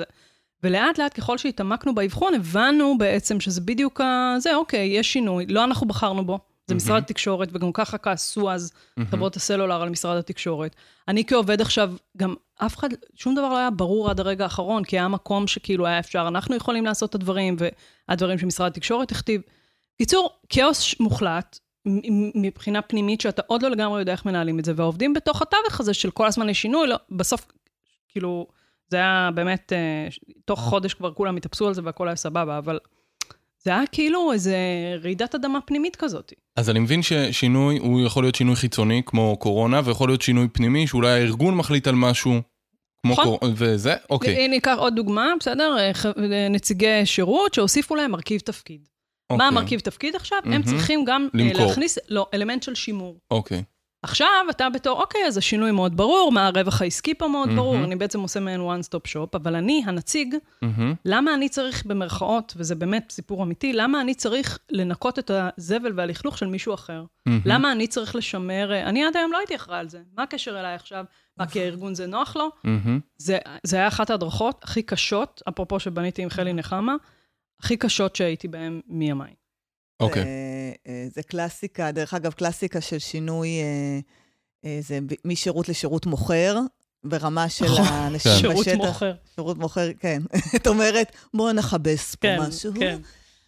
ולאט 0.64 0.98
לאט, 0.98 1.20
ככל 1.20 1.38
שהתעמקנו 1.38 1.96
באבחון, 1.96 2.34
הבנו 2.34 2.98
בעצם 2.98 3.40
שזה 3.40 3.62
בדיוק 3.62 4.02
ה... 4.02 4.36
זה, 4.38 4.56
אוקיי, 4.56 4.88
יש 4.88 5.14
שינוי, 5.14 5.46
לא 5.46 5.64
אנחנו 5.64 5.88
בחרנו 5.88 6.26
בו. 6.26 6.40
זה 6.68 6.76
משרד 6.76 7.04
התקשורת, 7.04 7.50
וגם 7.52 7.72
ככה 7.72 7.98
כעסו 7.98 8.52
אז 8.52 8.72
חברות 9.12 9.36
הסלולר 9.36 9.82
על 9.82 9.90
משרד 9.90 10.18
התקשורת. 10.18 10.76
אני 11.08 11.26
כעובד 11.26 11.62
עכשיו, 11.62 11.94
גם 12.18 12.36
אף 12.56 12.78
אחד, 12.78 12.90
שום 13.16 13.36
דבר 13.36 13.50
לא 13.50 13.58
היה 13.58 13.70
ברור 13.70 14.10
עד 14.10 14.20
הרגע 14.20 14.44
האחרון, 14.44 14.84
כי 14.84 15.00
היה 15.00 15.08
מקום 15.08 15.48
שכאילו 15.48 15.88
היה 15.88 16.00
אפשר, 16.00 16.28
אנחנו 16.28 16.56
יכולים 16.56 16.86
לעשות 16.86 17.10
את 17.10 17.16
הדברים, 17.16 17.56
והדברים 18.10 18.38
שמשרד 18.38 18.68
התקשורת 18.68 19.12
הכתיב. 19.12 19.42
קיצור, 19.98 20.30
כאוס 20.50 21.00
מוחלט, 21.00 21.60
מבחינה 22.36 22.82
פנימית, 22.82 23.22
שאתה 23.22 23.42
עוד 23.48 23.62
לא 23.62 23.70
לגמרי 23.70 24.00
יודע 24.00 24.12
איך 24.12 24.26
מנהלים 24.26 24.60
את 24.60 24.66
זה, 24.66 24.74
והעובדים 24.76 25.14
בתוך 25.14 25.42
התווך 25.42 25.80
הזה 25.80 25.94
של 25.94 26.12
כל 26.12 26.28
הזמן 26.28 26.50
יש 26.50 26.62
שינוי, 26.62 26.88
לא, 26.88 26.96
בסוף, 27.12 27.48
כאילו, 28.08 28.48
זה 28.90 28.98
היה 28.98 29.30
באמת, 29.36 29.74
אה, 29.74 30.08
תוך 30.46 30.60
חודש 30.60 30.94
כבר 30.94 31.14
כולם 31.14 31.36
התאפסו 31.36 31.68
על 31.68 31.74
זה 31.74 31.82
והכל 31.84 32.08
היה 32.08 32.16
סבבה, 32.16 32.58
אבל 32.58 32.80
זה 33.64 33.72
היה 33.72 33.88
כאילו 33.92 34.32
איזה 34.34 34.58
רעידת 35.04 35.36
אדמה 35.36 35.62
פנימית 35.62 35.96
כזאת. 35.96 36.34
אז 36.56 36.70
אני 36.70 36.80
מבין 36.80 37.02
ששינוי, 37.02 37.78
הוא 37.78 38.02
יכול 38.02 38.24
להיות 38.24 38.36
שינוי 38.36 38.56
חיצוני, 38.56 39.02
כמו 39.06 39.38
קורונה, 39.40 39.82
ויכול 39.86 40.10
להיות 40.10 40.22
שינוי 40.22 40.48
פנימי, 40.48 40.88
שאולי 40.88 41.10
הארגון 41.10 41.56
מחליט 41.56 41.88
על 41.88 41.96
משהו, 41.96 42.42
כמו 43.02 43.12
נכון. 43.12 43.26
קורונה, 43.26 43.54
וזה, 43.58 43.94
אוקיי. 44.10 44.48
ניקח 44.48 44.76
עוד 44.78 44.96
דוגמה, 44.96 45.34
בסדר? 45.40 45.76
אה, 45.80 45.92
אה, 46.06 46.48
נציגי 46.50 47.06
שירות 47.06 47.54
שהוסיפו 47.54 47.96
להם 47.96 48.12
מרכיב 48.12 48.40
תפקיד. 48.40 48.82
מה 49.30 49.36
אוקיי, 49.36 49.48
המרכיב 49.48 49.80
תפקיד 49.80 50.16
עכשיו? 50.16 50.38
הם 50.44 50.52
מהמם. 50.52 50.64
צריכים 50.64 51.06
גם 51.06 51.28
אה, 51.36 51.40
למכור. 51.40 51.66
להכניס, 51.66 51.98
לא, 52.10 52.28
אלמנט 52.34 52.64
של 52.64 52.76
שימור. 52.76 53.18
אוקיי. 53.32 53.64
עכשיו, 54.04 54.46
אתה 54.50 54.70
בתור, 54.70 55.02
אוקיי, 55.02 55.26
אז 55.28 55.38
השינוי 55.38 55.72
מאוד 55.72 55.98
ברור, 55.98 56.32
מה 56.32 56.48
הרווח 56.48 56.82
העסקי 56.82 57.14
פה 57.14 57.28
מאוד 57.28 57.50
ברור, 57.56 57.74
מהמם. 57.74 57.86
אני 57.86 57.96
בעצם 57.96 58.20
עושה 58.20 58.40
מעין 58.40 58.62
one 58.62 58.84
stop 58.90 59.08
shop, 59.08 59.30
אבל 59.34 59.56
אני, 59.56 59.84
הנציג, 59.86 60.36
מהמם. 60.62 60.94
למה 61.06 61.34
אני 61.34 61.50
צריך, 61.50 61.86
במרכאות, 61.86 62.54
וזה 62.58 62.76
באמת 62.76 63.12
סיפור 63.12 63.44
אמיתי, 63.44 63.74
למה 63.74 64.02
אני 64.02 64.16
צריך 64.16 64.60
לנקות 64.70 65.20
את 65.20 65.32
הזבל 65.34 65.92
והלכלוך 65.96 66.38
של 66.38 66.46
מישהו 66.48 66.74
אחר? 66.74 67.04
מהמם. 67.26 67.42
למה 67.46 67.72
אני 67.72 67.88
צריך 67.88 68.16
לשמר, 68.16 68.72
אה, 68.72 68.90
אני 68.90 69.06
עד 69.06 69.18
היום 69.18 69.32
לא 69.32 69.38
הייתי 69.38 69.56
אחראי 69.56 69.80
על 69.80 69.90
זה, 69.90 70.00
מה 70.18 70.24
הקשר 70.24 70.60
אליי 70.60 70.76
עכשיו? 70.76 71.06
מה, 71.38 71.48
כי 71.48 71.60
הארגון 71.60 71.96
זה 71.96 72.08
נוח 72.08 72.36
לו? 72.36 72.50
מהמם. 72.64 73.00
זה, 73.18 73.38
זה 73.64 73.78
היה 73.78 73.88
אחת 73.88 74.10
ההדרכות 74.10 74.64
הכי 74.64 74.84
קשות, 74.84 75.42
אפרופו 75.50 75.80
שבניתי 75.80 76.24
עם 76.24 76.30
חלי 76.30 76.54
נחמה, 76.54 76.96
הכי 77.60 77.78
קשות 77.78 78.16
שהייתי 78.16 78.48
בהן 78.48 78.82
מימיי. 78.88 79.34
אוקיי. 80.00 80.24
זה, 80.24 80.30
אה, 80.88 81.08
זה 81.16 81.24
קלאסיקה, 81.24 81.92
דרך 81.92 82.14
אגב, 82.14 82.32
קלאסיקה 82.32 82.82
של 82.82 83.00
שינוי, 83.00 83.50
אה, 83.50 84.00
אה, 84.66 84.80
זה 84.82 85.00
משירות 85.26 85.70
לשירות 85.70 86.06
מוכר, 86.06 86.60
ברמה 87.04 87.50
של 87.50 87.66
האנשים 87.66 88.32
נכון. 88.32 88.42
שירות 88.42 88.68
בשטח. 88.68 88.86
מוכר. 88.88 89.14
שירות 89.36 89.58
מוכר, 89.58 89.94
כן. 90.00 90.22
את 90.56 90.68
אומרת, 90.68 91.12
בואו 91.34 91.54
נכבס 91.54 92.16
פה 92.16 92.28
כן, 92.28 92.40
משהו. 92.40 92.74
כן. 92.80 93.00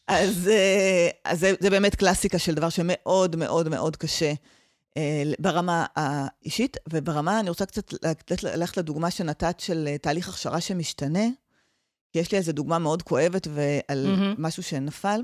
אז, 0.07 0.47
אה, 0.47 1.09
אז 1.25 1.39
זה, 1.39 1.53
זה 1.59 1.69
באמת 1.69 1.95
קלאסיקה 1.95 2.39
של 2.39 2.55
דבר 2.55 2.69
שמאוד 2.69 3.35
מאוד 3.35 3.69
מאוד 3.69 3.95
קשה 3.95 4.33
ברמה 5.39 5.85
האישית, 5.95 6.77
וברמה, 6.89 7.39
אני 7.39 7.49
רוצה 7.49 7.65
קצת 7.65 7.93
ללכת 8.43 8.77
לדוגמה 8.77 9.11
שנתת 9.11 9.59
של 9.59 9.89
תהליך 10.01 10.29
הכשרה 10.29 10.61
שמשתנה, 10.61 11.25
כי 12.11 12.19
יש 12.19 12.31
לי 12.31 12.37
איזו 12.37 12.51
דוגמה 12.51 12.79
מאוד 12.79 13.01
כואבת 13.01 13.47
ועל 13.53 14.07
מהמם. 14.07 14.35
משהו 14.37 14.63
שנפל. 14.63 15.21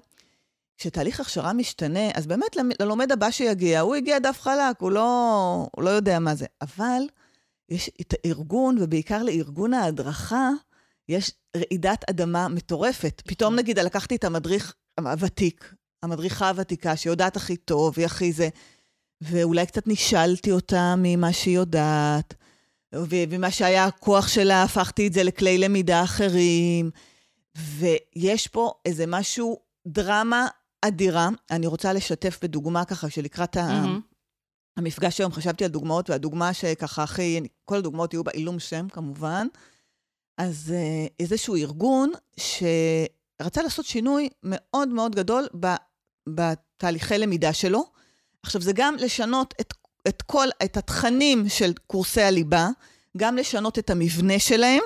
כשתהליך 0.77 1.19
הכשרה 1.19 1.53
משתנה, 1.53 2.11
אז 2.13 2.27
באמת 2.27 2.55
ללומד 2.79 3.11
הבא 3.11 3.31
שיגיע, 3.31 3.79
הוא 3.79 3.95
הגיע 3.95 4.19
דף 4.19 4.41
חלק, 4.41 4.79
הוא 4.79 4.91
לא, 4.91 5.67
הוא 5.75 5.83
לא 5.83 5.89
יודע 5.89 6.19
מה 6.19 6.35
זה. 6.35 6.45
אבל 6.61 7.01
יש 7.69 7.89
את 8.01 8.13
הארגון, 8.13 8.77
ובעיקר 8.79 9.23
לארגון 9.23 9.73
ההדרכה, 9.73 10.49
יש 11.09 11.31
רעידת 11.57 12.09
אדמה 12.09 12.47
מטורפת. 12.47 13.21
פתאום 13.25 13.55
נגיד, 13.55 13.79
לקחתי 13.79 14.15
את 14.15 14.23
המדריך 14.23 14.73
הוותיק, 14.99 15.73
המדריכה 16.03 16.49
הוותיקה, 16.49 16.95
שיודעת 16.95 17.35
הכי 17.35 17.57
טוב, 17.57 17.93
היא 17.97 18.05
הכי 18.05 18.31
זה, 18.31 18.49
ואולי 19.21 19.65
קצת 19.65 19.87
נישלתי 19.87 20.51
אותה 20.51 20.95
ממה 20.97 21.33
שהיא 21.33 21.55
יודעת, 21.55 22.33
ומה 22.93 23.51
שהיה 23.51 23.85
הכוח 23.85 24.27
שלה, 24.27 24.63
הפכתי 24.63 25.07
את 25.07 25.13
זה 25.13 25.23
לכלי 25.23 25.57
למידה 25.57 26.03
אחרים, 26.03 26.91
ויש 27.57 28.47
פה 28.47 28.73
איזה 28.85 29.05
משהו, 29.07 29.59
דרמה 29.87 30.47
אדירה. 30.87 31.29
אני 31.51 31.67
רוצה 31.67 31.93
לשתף 31.93 32.39
בדוגמה 32.41 32.85
ככה, 32.85 33.09
שלקראת 33.09 33.57
ה... 33.57 33.67
מהמם. 33.67 34.01
המפגש 34.77 35.19
היום 35.19 35.31
חשבתי 35.31 35.65
על 35.65 35.71
דוגמאות, 35.71 36.09
והדוגמה 36.09 36.53
שככה 36.53 37.03
הכי, 37.03 37.41
כל 37.65 37.77
הדוגמאות 37.77 38.13
יהיו 38.13 38.23
בעילום 38.23 38.59
שם 38.59 38.87
כמובן. 38.89 39.47
אז 40.37 40.73
uh, 40.73 41.13
איזשהו 41.19 41.55
ארגון 41.55 42.11
שרצה 42.37 43.61
לעשות 43.63 43.85
שינוי 43.85 44.29
מאוד 44.43 44.87
מאוד 44.87 45.15
גדול 45.15 45.47
בתהליכי 46.29 47.17
למידה 47.17 47.53
שלו. 47.53 47.85
עכשיו, 48.43 48.61
זה 48.61 48.71
גם 48.75 48.95
לשנות 48.95 49.53
את, 49.61 49.73
את 50.07 50.21
כל, 50.21 50.47
את 50.63 50.77
התכנים 50.77 51.49
של 51.49 51.73
קורסי 51.87 52.21
הליבה, 52.21 52.69
גם 53.17 53.35
לשנות 53.35 53.79
את 53.79 53.89
המבנה 53.89 54.39
שלהם, 54.39 54.83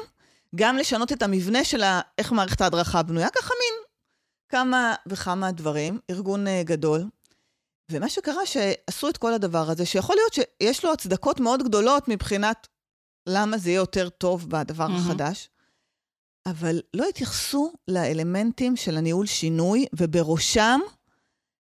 גם 0.56 0.78
לשנות 0.78 1.12
את 1.12 1.24
המבנה 1.24 1.64
של 1.64 1.84
ה, 1.84 2.02
איך 2.18 2.32
מערכת 2.32 2.62
ההדרכה 2.62 3.04
בנויה, 3.04 3.30
ככה 3.30 3.54
מין 3.60 3.89
כמה 4.50 4.96
וכמה 5.06 5.52
דברים, 5.52 6.00
ארגון 6.10 6.48
uh, 6.48 6.50
גדול. 6.64 7.04
ומה 7.92 8.10
שקרה, 8.10 8.46
שעשו 8.46 9.10
את 9.10 9.18
כל 9.18 9.34
הדבר 9.34 9.70
הזה, 9.70 9.86
שיכול 9.86 10.16
להיות 10.16 10.34
שיש 10.34 10.86
לו 10.86 10.94
הצדקות 10.94 11.40
מאוד 11.40 11.64
גדולות 11.64 12.08
מבחינת 12.08 12.68
למה 13.28 13.58
זה 13.58 13.70
יהיה 13.70 13.78
יותר 13.78 14.10
טוב 14.10 14.50
בדבר 14.50 14.88
מהמם. 14.88 15.00
החדש, 15.00 15.50
אבל 16.46 16.82
לא 16.94 17.10
התייחסו 17.10 17.74
לאלמנטים 17.88 18.76
של 18.76 18.98
הניהול 18.98 19.26
שינוי, 19.26 19.86
ובראשם 19.94 20.80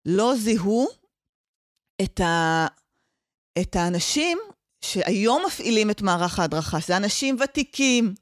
לא 0.06 0.36
זיהו 0.36 0.88
את, 2.02 2.20
ה... 2.20 2.68
את 3.62 3.76
האנשים 3.76 4.38
שהיום 4.82 5.44
מפעילים 5.46 5.90
את 5.90 6.02
מערך 6.02 6.40
ההדרכה, 6.40 6.82
שזה 6.82 6.98
אנשים 6.98 7.38
ותיקים, 7.44 8.14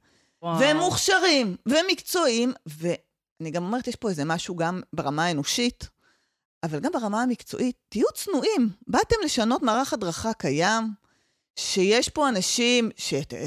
וואו. 0.41 0.59
והם 0.59 0.77
מוכשרים, 0.77 1.55
ומקצועיים, 1.65 2.53
ואני 3.39 3.51
גם 3.51 3.63
אומרת, 3.63 3.87
יש 3.87 3.95
פה 3.95 4.09
איזה 4.09 4.25
משהו 4.25 4.55
גם 4.55 4.81
ברמה 4.93 5.25
האנושית, 5.25 5.89
אבל 6.63 6.79
גם 6.79 6.91
ברמה 6.91 7.21
המקצועית, 7.21 7.75
תהיו 7.89 8.07
צנועים. 8.13 8.69
באתם 8.87 9.15
לשנות 9.25 9.61
מערך 9.61 9.93
הדרכה 9.93 10.33
קיים, 10.33 10.83
שיש 11.55 12.09
פה 12.09 12.29
אנשים 12.29 12.89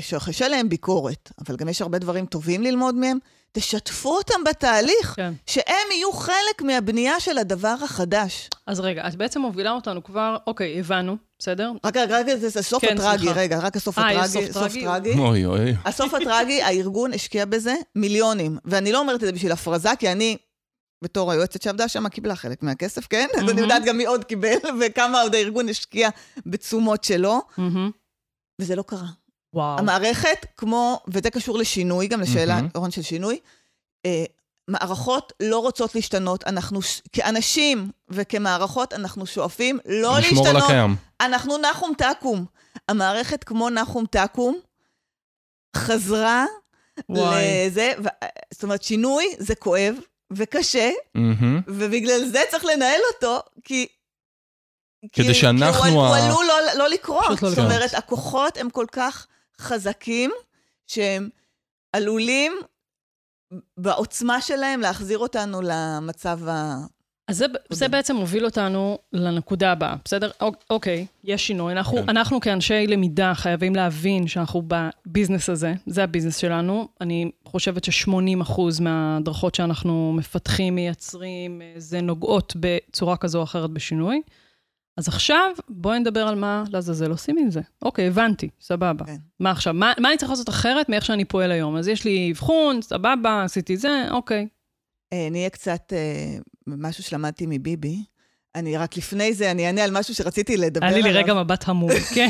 שקשה 0.00 0.48
להם 0.48 0.68
ביקורת, 0.68 1.32
אבל 1.38 1.56
גם 1.56 1.68
יש 1.68 1.82
הרבה 1.82 1.98
דברים 1.98 2.26
טובים 2.26 2.62
ללמוד 2.62 2.94
מהם, 2.94 3.18
תשתפו 3.52 4.16
אותם 4.16 4.44
בתהליך, 4.50 5.12
כן. 5.16 5.32
שהם 5.46 5.90
יהיו 5.92 6.12
חלק 6.12 6.62
מהבנייה 6.62 7.20
של 7.20 7.38
הדבר 7.38 7.74
החדש. 7.84 8.48
אז 8.66 8.80
רגע, 8.80 9.08
את 9.08 9.14
בעצם 9.14 9.40
מובילה 9.40 9.70
אותנו 9.70 10.04
כבר, 10.04 10.36
אוקיי, 10.46 10.78
הבנו, 10.78 11.16
בסדר? 11.38 11.72
רק 11.84 11.96
רגע, 11.96 12.36
זה 12.36 12.48
זה 12.48 12.60
הסוף 12.60 12.84
כן, 12.84 12.96
הטרגי, 12.98 13.18
סליחה. 13.18 13.40
רגע, 13.40 13.58
רק 13.58 13.76
הסוף 13.76 13.98
אה, 13.98 14.12
יש 14.12 14.18
הטרגי, 14.18 14.52
סוף 14.52 14.62
סוף 14.62 14.72
טרגי? 14.72 14.84
טרגי. 14.84 15.18
אוי 15.18 15.44
אוי. 15.44 15.74
הסוף 15.84 16.14
הטרגי, 16.14 16.62
הארגון 16.66 17.12
השקיע 17.14 17.44
בזה 17.44 17.74
מיליונים. 17.94 18.58
ואני 18.64 18.92
לא 18.92 18.98
אומרת 18.98 19.20
את 19.20 19.26
זה 19.26 19.32
בשביל 19.32 19.52
הפרזה, 19.52 19.90
כי 19.98 20.12
אני, 20.12 20.36
בתור 21.04 21.32
היועצת 21.32 21.62
שעבדה 21.62 21.88
שם, 21.88 22.08
קיבלה 22.08 22.36
חלק 22.36 22.62
מהכסף, 22.62 23.06
כן? 23.06 23.26
אז 23.34 23.50
אני. 23.50 23.60
יודעת 23.60 23.84
גם 23.84 23.96
מי 23.96 24.06
עוד 24.06 24.24
קיבל, 24.24 24.56
וכמה 24.80 25.22
עוד 25.22 25.34
הארגון 25.34 25.68
השקיע 25.68 26.08
בתשומות 26.46 27.04
שלו. 27.04 27.40
וזה 28.60 28.76
לא 28.76 28.82
קרה. 28.82 29.06
וואו. 29.54 29.78
המערכת, 29.78 30.46
כמו, 30.56 31.00
וזה 31.08 31.30
קשור 31.30 31.58
לשינוי, 31.58 32.06
גם 32.08 32.20
לשאלה, 32.20 32.54
מהמם. 32.54 32.68
אורן, 32.74 32.90
של 32.90 33.02
שינוי, 33.02 33.38
אה, 34.06 34.24
מערכות 34.68 35.32
לא 35.42 35.58
רוצות 35.58 35.94
להשתנות. 35.94 36.44
אנחנו, 36.46 36.82
ש- 36.82 37.02
כאנשים 37.12 37.90
וכמערכות, 38.08 38.92
אנחנו 38.92 39.26
שואפים 39.26 39.78
לא 39.86 40.18
לשמור 40.18 40.46
על 40.46 40.52
להשתנות. 40.52 40.62
הקיים. 40.70 40.96
אנחנו 41.20 41.58
נחום 41.58 41.92
תקום. 41.98 42.44
המערכת 42.88 43.44
כמו 43.44 43.70
נחום 43.70 44.04
תקום 44.10 44.58
חזרה 45.76 46.44
וואי. 47.08 47.44
לזה, 47.66 47.92
ו... 48.04 48.08
זאת 48.54 48.62
אומרת, 48.62 48.82
שינוי 48.82 49.24
זה 49.38 49.54
כואב 49.54 49.94
וקשה, 50.32 50.90
מהמם. 51.14 51.60
ובגלל 51.66 52.24
זה 52.24 52.42
צריך 52.50 52.64
לנהל 52.64 53.00
אותו, 53.14 53.38
כי... 53.64 53.86
כדי 55.12 55.26
כי, 55.26 55.34
שאנחנו 55.34 55.82
כי 55.82 55.88
הוא, 55.88 56.04
ה- 56.04 56.08
הוא 56.08 56.16
עלול 56.16 56.44
לא, 56.46 56.54
לא 56.78 56.88
לקרות. 56.88 57.28
לא 57.28 57.34
זאת 57.34 57.42
לקרות. 57.52 57.58
אומרת, 57.58 57.94
הכוחות 57.94 58.56
הם 58.56 58.70
כל 58.70 58.86
כך 58.92 59.26
חזקים, 59.60 60.30
שהם 60.86 61.28
עלולים 61.92 62.52
בעוצמה 63.76 64.40
שלהם 64.40 64.80
להחזיר 64.80 65.18
אותנו 65.18 65.60
למצב 65.62 66.48
ה... 66.48 66.76
אז 67.28 67.36
זה, 67.36 67.46
זה 67.70 67.88
בעצם 67.88 68.16
מוביל 68.16 68.44
אותנו 68.44 68.98
לנקודה 69.12 69.72
הבאה, 69.72 69.94
בסדר? 70.04 70.30
אוק- 70.40 70.64
אוקיי, 70.70 71.06
יש 71.24 71.46
שינוי. 71.46 71.72
אנחנו, 71.72 71.96
כן. 71.96 72.08
אנחנו 72.08 72.40
כאנשי 72.40 72.86
למידה 72.86 73.32
חייבים 73.34 73.74
להבין 73.74 74.28
שאנחנו 74.28 74.62
בביזנס 74.66 75.48
הזה, 75.50 75.74
זה 75.86 76.04
הביזנס 76.04 76.36
שלנו. 76.36 76.88
אני 77.00 77.30
חושבת 77.44 77.84
ש-80% 77.84 78.60
מההדרכות 78.80 79.54
שאנחנו 79.54 80.12
מפתחים, 80.16 80.74
מייצרים, 80.74 81.62
אה, 81.62 81.72
זה 81.76 82.00
נוגעות 82.00 82.52
בצורה 82.60 83.16
כזו 83.16 83.38
או 83.38 83.42
אחרת 83.44 83.70
בשינוי. 83.70 84.22
אז 85.00 85.08
עכשיו, 85.08 85.50
בואי 85.68 85.98
נדבר 85.98 86.26
על 86.28 86.34
מה 86.34 86.64
לעזאזל 86.72 87.10
עושים 87.10 87.38
עם 87.38 87.50
זה. 87.50 87.60
אוקיי, 87.82 88.06
הבנתי, 88.06 88.48
סבבה. 88.60 89.04
כן. 89.04 89.16
מה 89.40 89.50
עכשיו? 89.50 89.74
מה, 89.74 89.92
מה 89.98 90.08
אני 90.08 90.18
צריך 90.18 90.30
לעשות 90.30 90.48
אחרת 90.48 90.88
מאיך 90.88 91.04
שאני 91.04 91.24
פועל 91.24 91.52
היום? 91.52 91.76
אז 91.76 91.88
יש 91.88 92.04
לי 92.04 92.32
אבחון, 92.32 92.82
סבבה, 92.82 93.42
עשיתי 93.44 93.76
זה, 93.76 94.06
אוקיי. 94.10 94.46
אה, 95.12 95.26
אני 95.26 95.38
אהיה 95.38 95.50
קצת 95.50 95.92
אה, 95.92 96.38
משהו 96.66 97.04
שלמדתי 97.04 97.44
מביבי. 97.48 98.02
אני 98.54 98.76
רק 98.76 98.96
לפני 98.96 99.32
זה, 99.32 99.50
אני 99.50 99.66
אענה 99.66 99.84
על 99.84 99.90
משהו 99.90 100.14
שרציתי 100.14 100.56
לדבר 100.56 100.86
היה 100.86 100.94
לי 100.94 101.00
עליו. 101.00 101.12
לרגע 101.12 101.34
מבט 101.34 101.68
המום, 101.68 101.90
כן. 102.14 102.28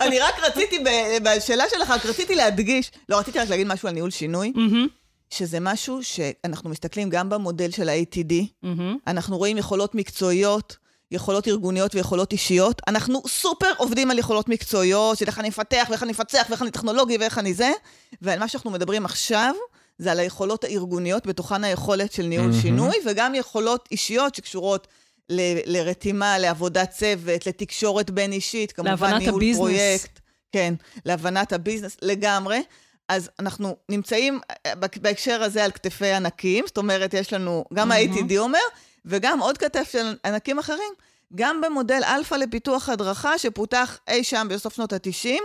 אני 0.00 0.18
רק 0.18 0.34
רציתי, 0.42 0.84
בשאלה 1.22 1.64
שלך, 1.70 1.90
רק 1.90 2.06
רציתי 2.06 2.34
להדגיש, 2.34 2.90
לא, 3.08 3.18
רציתי 3.18 3.38
רק 3.38 3.48
להגיד 3.48 3.66
משהו 3.66 3.88
על 3.88 3.94
ניהול 3.94 4.10
שינוי, 4.10 4.52
שזה 5.30 5.60
משהו 5.60 6.02
שאנחנו 6.02 6.70
מסתכלים 6.70 7.10
גם 7.10 7.28
במודל 7.28 7.70
של 7.70 7.88
ה-ATD. 7.88 8.34
אנחנו 9.06 9.38
רואים 9.38 9.58
יכולות 9.58 9.94
מקצועיות, 9.94 10.76
יכולות 11.10 11.48
ארגוניות 11.48 11.94
ויכולות 11.94 12.32
אישיות. 12.32 12.82
אנחנו 12.88 13.22
סופר 13.28 13.72
עובדים 13.76 14.10
על 14.10 14.18
יכולות 14.18 14.48
מקצועיות, 14.48 15.18
של 15.18 15.26
איך 15.26 15.38
אני 15.38 15.48
מפתח, 15.48 15.86
ואיך 15.90 16.02
אני 16.02 16.10
מפצח, 16.10 16.46
ואיך 16.50 16.62
אני 16.62 16.70
טכנולוגי, 16.70 17.16
ואיך 17.20 17.38
אני 17.38 17.54
זה, 17.54 17.70
ועל 18.22 18.38
מה 18.38 18.48
שאנחנו 18.48 18.70
מדברים 18.70 19.04
עכשיו, 19.04 19.54
זה 19.98 20.12
על 20.12 20.18
היכולות 20.20 20.64
הארגוניות, 20.64 21.26
בתוכן 21.26 21.64
היכולת 21.64 22.12
של 22.12 22.22
ניהול 22.22 22.46
מהמם. 22.46 22.60
שינוי, 22.62 22.96
וגם 23.06 23.34
יכולות 23.34 23.88
אישיות 23.92 24.34
שקשורות 24.34 24.86
ל- 25.30 25.76
לרתימה, 25.76 26.38
לעבודת 26.38 26.90
צוות, 26.90 27.46
לתקשורת 27.46 28.10
בין-אישית, 28.10 28.72
כמובן 28.72 28.90
להבנת 28.90 29.20
ניהול 29.22 29.34
ה 29.36 29.38
business. 29.38 29.58
פרויקט. 29.58 30.20
כן, 30.52 30.74
להבנת 31.06 31.52
ה 31.52 31.57
business 31.57 31.96
לגמרי. 32.02 32.62
אז 33.08 33.30
אנחנו 33.38 33.76
נמצאים 33.88 34.40
אה, 34.66 34.72
בהקשר 35.00 35.42
הזה 35.42 35.64
על 35.64 35.70
כתפי 35.70 36.12
ענקים, 36.12 36.64
זאת 36.66 36.78
אומרת, 36.78 37.14
יש 37.14 37.32
לנו, 37.32 37.64
גם 37.74 37.88
מהמם. 37.88 38.12
ה-ATD 38.12 38.36
אומר, 38.38 38.58
וגם 39.04 39.40
עוד 39.40 39.58
כתף 39.58 39.90
של 39.92 40.16
ענקים 40.24 40.58
אחרים, 40.58 40.92
גם 41.34 41.60
במודל 41.60 42.00
אלפא 42.04 42.34
לפיתוח 42.34 42.88
הדרכה, 42.88 43.38
שפותח 43.38 43.98
אי 44.08 44.24
שם 44.24 44.46
בסוף 44.50 44.74
שנות 44.74 44.92
ה-90, 44.92 45.40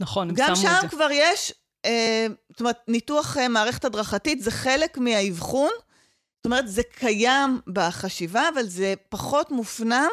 נכון, 0.00 0.28
הם 0.28 0.34
גם 0.34 0.54
שמו 0.54 0.54
את 0.54 0.72
שם 0.72 0.78
זה. 0.82 0.88
כבר 0.88 1.08
יש, 1.12 1.52
אה, 1.84 2.26
זאת 2.50 2.60
אומרת, 2.60 2.78
ניתוח 2.88 3.36
אה, 3.36 3.48
מערכת 3.48 3.84
הדרכתית 3.84 4.42
זה 4.42 4.50
חלק 4.50 4.98
מהאבחון, 4.98 5.70
זאת 6.36 6.44
אומרת, 6.44 6.68
זה 6.68 6.82
קיים 6.82 7.60
בחשיבה, 7.72 8.48
אבל 8.54 8.66
זה 8.66 8.94
פחות 9.08 9.50
מופנם, 9.50 10.08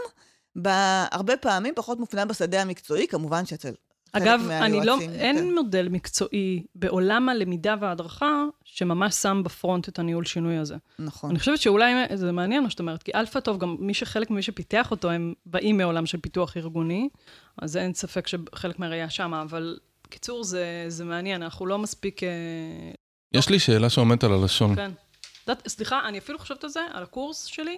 ב- 0.61 1.05
הרבה 1.11 1.37
פעמים 1.37 1.73
פחות 1.75 1.99
מופנם 1.99 2.27
בשדה 2.27 2.61
המקצועי, 2.61 3.07
כמובן 3.07 3.45
שאצל 3.45 3.73
אגב, 4.17 4.49
אני 4.49 4.85
לא, 4.85 4.97
מהיועצים, 4.97 5.19
אין 5.19 5.37
כן. 5.37 5.53
מודל 5.53 5.89
מקצועי 5.89 6.63
בעולם 6.75 7.29
הלמידה 7.29 7.75
וההדרכה 7.79 8.43
שממש 8.63 9.15
שם 9.15 9.41
ב 9.45 9.52
front 9.52 9.89
את 9.89 9.99
הניהול 9.99 10.25
שינוי 10.25 10.57
הזה. 10.57 10.75
נכון. 10.99 11.29
אני 11.29 11.39
חושבת 11.39 11.61
שאולי 11.61 11.93
זה 12.13 12.31
מעניין 12.31 12.63
מה 12.63 12.69
שאת 12.69 12.79
אומרת, 12.79 13.03
כי 13.03 13.11
אלפא 13.15 13.39
טוב, 13.39 13.57
גם 13.57 13.75
מי 13.79 13.93
שחלק 13.93 14.29
ממי 14.29 14.41
שפיתח 14.41 14.91
אותו, 14.91 15.09
הם 15.09 15.33
באים 15.45 15.77
מעולם 15.77 16.05
של 16.05 16.17
פיתוח 16.17 16.57
ארגוני, 16.57 17.09
אז 17.57 17.77
אין 17.77 17.93
ספק 17.93 18.27
שחלק 18.27 18.79
מהראייה 18.79 19.09
שמה, 19.09 19.41
אבל 19.41 19.77
קיצור, 20.09 20.43
זה, 20.43 20.85
זה 20.87 21.05
מעניין, 21.05 21.43
אנחנו 21.43 21.65
לא 21.65 21.77
מספיק... 21.77 22.23
אה, 22.23 22.29
יש 23.33 23.49
לי 23.49 23.59
שאלה 23.59 23.89
שעומדת 23.89 24.23
על 24.23 24.33
הלשון. 24.33 24.75
כן. 24.75 24.91
יודעת, 25.47 25.67
סליחה, 25.67 26.07
אני 26.07 26.17
אפילו 26.17 26.39
חושבת 26.39 26.63
על 26.63 26.69
זה, 26.69 26.79
על 26.93 27.03
הקורס 27.03 27.45
שלי, 27.45 27.77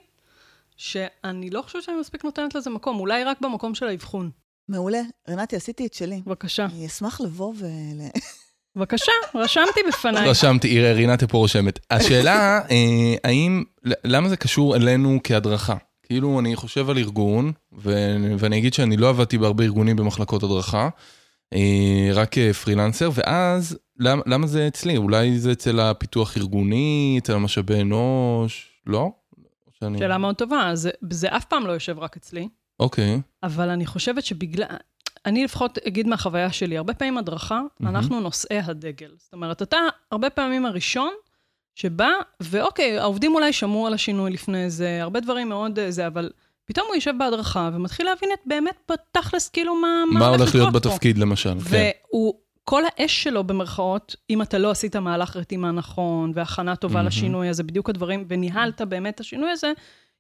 שאני 0.78 1.50
לא 1.50 1.62
חושבת 1.62 1.84
שאני 1.84 1.98
מספיק 1.98 2.24
נותנת 2.24 2.56
לזה 2.56 2.70
מקום, 2.70 3.00
אולי 3.00 3.24
רק 3.24 3.42
במקום 3.42 3.76
של 3.76 3.88
האבחון. 3.88 4.32
מעולה. 4.70 5.02
רנתי, 5.30 5.56
עשיתי 5.56 5.86
את 5.86 5.94
שלי. 5.94 6.22
בבקשה. 6.26 6.66
אני 6.66 6.86
אשמח 6.86 7.22
לבוא 7.22 7.54
ול... 7.58 7.68
בבקשה, 8.76 9.12
רשמתי 9.36 9.80
בפניי. 9.88 10.30
רשמתי, 10.30 10.68
יראה, 10.68 10.94
רינת 10.94 11.24
פה 11.24 11.38
רושמת. 11.38 11.80
השאלה, 11.92 12.60
אה, 12.72 13.16
האם, 13.24 13.64
למה 13.84 14.30
זה 14.30 14.38
קשור 14.38 14.76
אלינו 14.76 15.20
כהדרכה? 15.24 15.76
כאילו, 16.04 16.40
אני 16.40 16.56
חושב 16.56 16.90
על 16.90 16.98
ארגון, 16.98 17.52
ו- 17.78 18.16
ואני 18.40 18.58
אגיד 18.58 18.74
שאני 18.74 18.98
לא 18.98 19.10
עבדתי 19.10 19.38
בהרבה 19.38 19.64
ארגונים 19.64 19.96
במחלקות 19.96 20.44
הדרכה, 20.44 20.90
אה, 21.54 22.10
רק 22.14 22.30
כפרילנסר, 22.32 23.10
ואז, 23.14 23.78
למ- 24.00 24.22
למה 24.26 24.48
זה 24.48 24.68
אצלי? 24.68 24.98
אולי 24.98 25.40
זה 25.40 25.52
אצל 25.52 25.80
הפיתוח 25.80 26.38
ארגוני, 26.38 27.16
אצל 27.24 27.34
המשאבי 27.34 27.82
אנוש, 27.82 28.70
לא? 28.86 29.10
שאני... 29.80 29.98
שאלה 29.98 30.18
מאוד 30.18 30.36
טובה, 30.36 30.72
זה, 30.74 30.90
זה 31.10 31.28
אף 31.38 31.46
פעם 31.46 31.68
לא 31.68 31.72
יושב 31.72 32.00
רק 32.00 32.18
אצלי, 32.18 32.48
אוקיי, 32.80 33.22
אבל 33.44 33.70
אני 33.70 33.86
חושבת 33.86 34.24
שבגלל... 34.26 34.66
אני 35.26 35.44
לפחות 35.44 35.78
אגיד 35.88 36.08
מהחוויה 36.08 36.52
שלי, 36.52 36.78
הרבה 36.78 36.94
פעמים 36.94 37.18
הדרכה, 37.18 37.62
מהמם. 37.80 37.96
אנחנו 37.96 38.20
נושאי 38.20 38.60
הדגל. 38.60 39.12
זאת 39.18 39.34
אומרת, 39.34 39.62
אתה 39.62 39.78
הרבה 40.12 40.30
פעמים 40.30 40.66
הראשון 40.66 41.14
שבא, 41.76 42.10
ואוקיי, 42.40 43.00
העובדים 43.00 43.36
אולי 43.36 43.54
שמעו 43.54 43.88
על 43.88 43.94
השינוי 43.94 44.32
לפני 44.32 44.70
זה, 44.70 45.00
הרבה 45.02 45.20
דברים 45.20 45.50
מאוד 45.50 45.80
אה, 45.80 45.92
זה, 45.92 46.08
אבל 46.08 46.30
פתאום 46.66 46.88
הוא 46.88 46.96
יושב 46.96 47.14
בהדרכה 47.20 47.70
ומתחיל 47.74 48.06
להבין 48.06 48.30
את 48.34 48.40
באמת 48.46 48.76
בתכלס, 48.92 49.50
כאילו, 49.50 49.76
מה, 49.76 50.04
מה 50.14 50.28
הולך 50.28 50.56
להיות 50.56 50.74
פה. 50.74 50.80
בתפקיד 50.80 51.18
למשל? 51.18 51.60
כן. 51.60 51.90
והוא, 52.12 52.34
כל 52.64 52.84
האש 52.86 53.24
שלו 53.24 53.44
במרכאות, 53.44 54.16
אם 54.30 54.42
אתה 54.42 54.58
לא 54.58 54.72
עשית 54.72 54.96
מהלך 54.96 55.36
רתימה 55.36 55.72
נכון, 55.72 56.32
והכנה 56.36 56.76
טובה 56.76 56.96
מהמם. 56.96 57.08
לשינוי 57.08 57.50
הזה, 57.50 57.64
בדיוק 57.64 57.90
הדברים, 57.90 58.26
וניהלת 58.28 58.82
באמת 58.82 59.16
את 59.16 59.20
השינוי 59.20 59.52
הזה, 59.52 59.72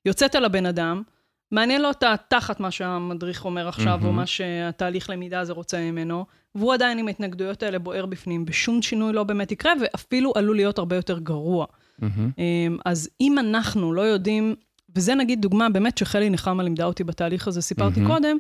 יוצאת 0.06 0.36
לבן 0.36 0.66
אדם, 0.66 1.04
מעניין 1.52 1.82
לו 1.82 1.88
אותה 1.88 2.16
תחת 2.28 2.60
מה 2.60 2.72
שהמדריך 2.72 3.46
אומר 3.46 3.68
עכשיו, 3.68 3.94
או 3.94 4.00
מהמם. 4.00 4.16
מה 4.16 4.26
שהתהליך 4.26 5.10
למידה 5.10 5.40
הזה 5.40 5.54
רוצה 5.54 5.80
ממנו, 5.80 6.26
והוא 6.56 6.74
עדיין 6.74 6.98
עם 6.98 7.08
ההתנגדויות 7.08 7.64
האלה 7.64 7.80
בוער 7.80 8.06
בפנים, 8.06 8.46
ושום 8.48 8.82
שינוי 8.82 9.14
לא 9.14 9.24
באמת 9.24 9.52
יקרה, 9.52 9.74
ואפילו 9.82 10.34
עלול 10.36 10.56
להיות 10.56 10.78
הרבה 10.78 10.96
יותר 10.96 11.20
גרוע. 11.20 11.66
אמ, 12.04 12.78
אז 12.86 13.10
אם 13.22 13.40
אנחנו 13.40 13.94
לא 13.94 14.02
יודעים, 14.02 14.56
וזה 14.96 15.16
נגיד 15.16 15.42
דוגמה 15.42 15.70
באמת 15.70 15.98
שחלי 15.98 16.30
נחמה 16.30 16.64
לימדה 16.64 16.86
אותי 16.86 17.04
בתהליך 17.04 17.48
הזה, 17.48 17.62
סיפרתי 17.62 18.00
מהמם. 18.00 18.14
קודם, 18.14 18.38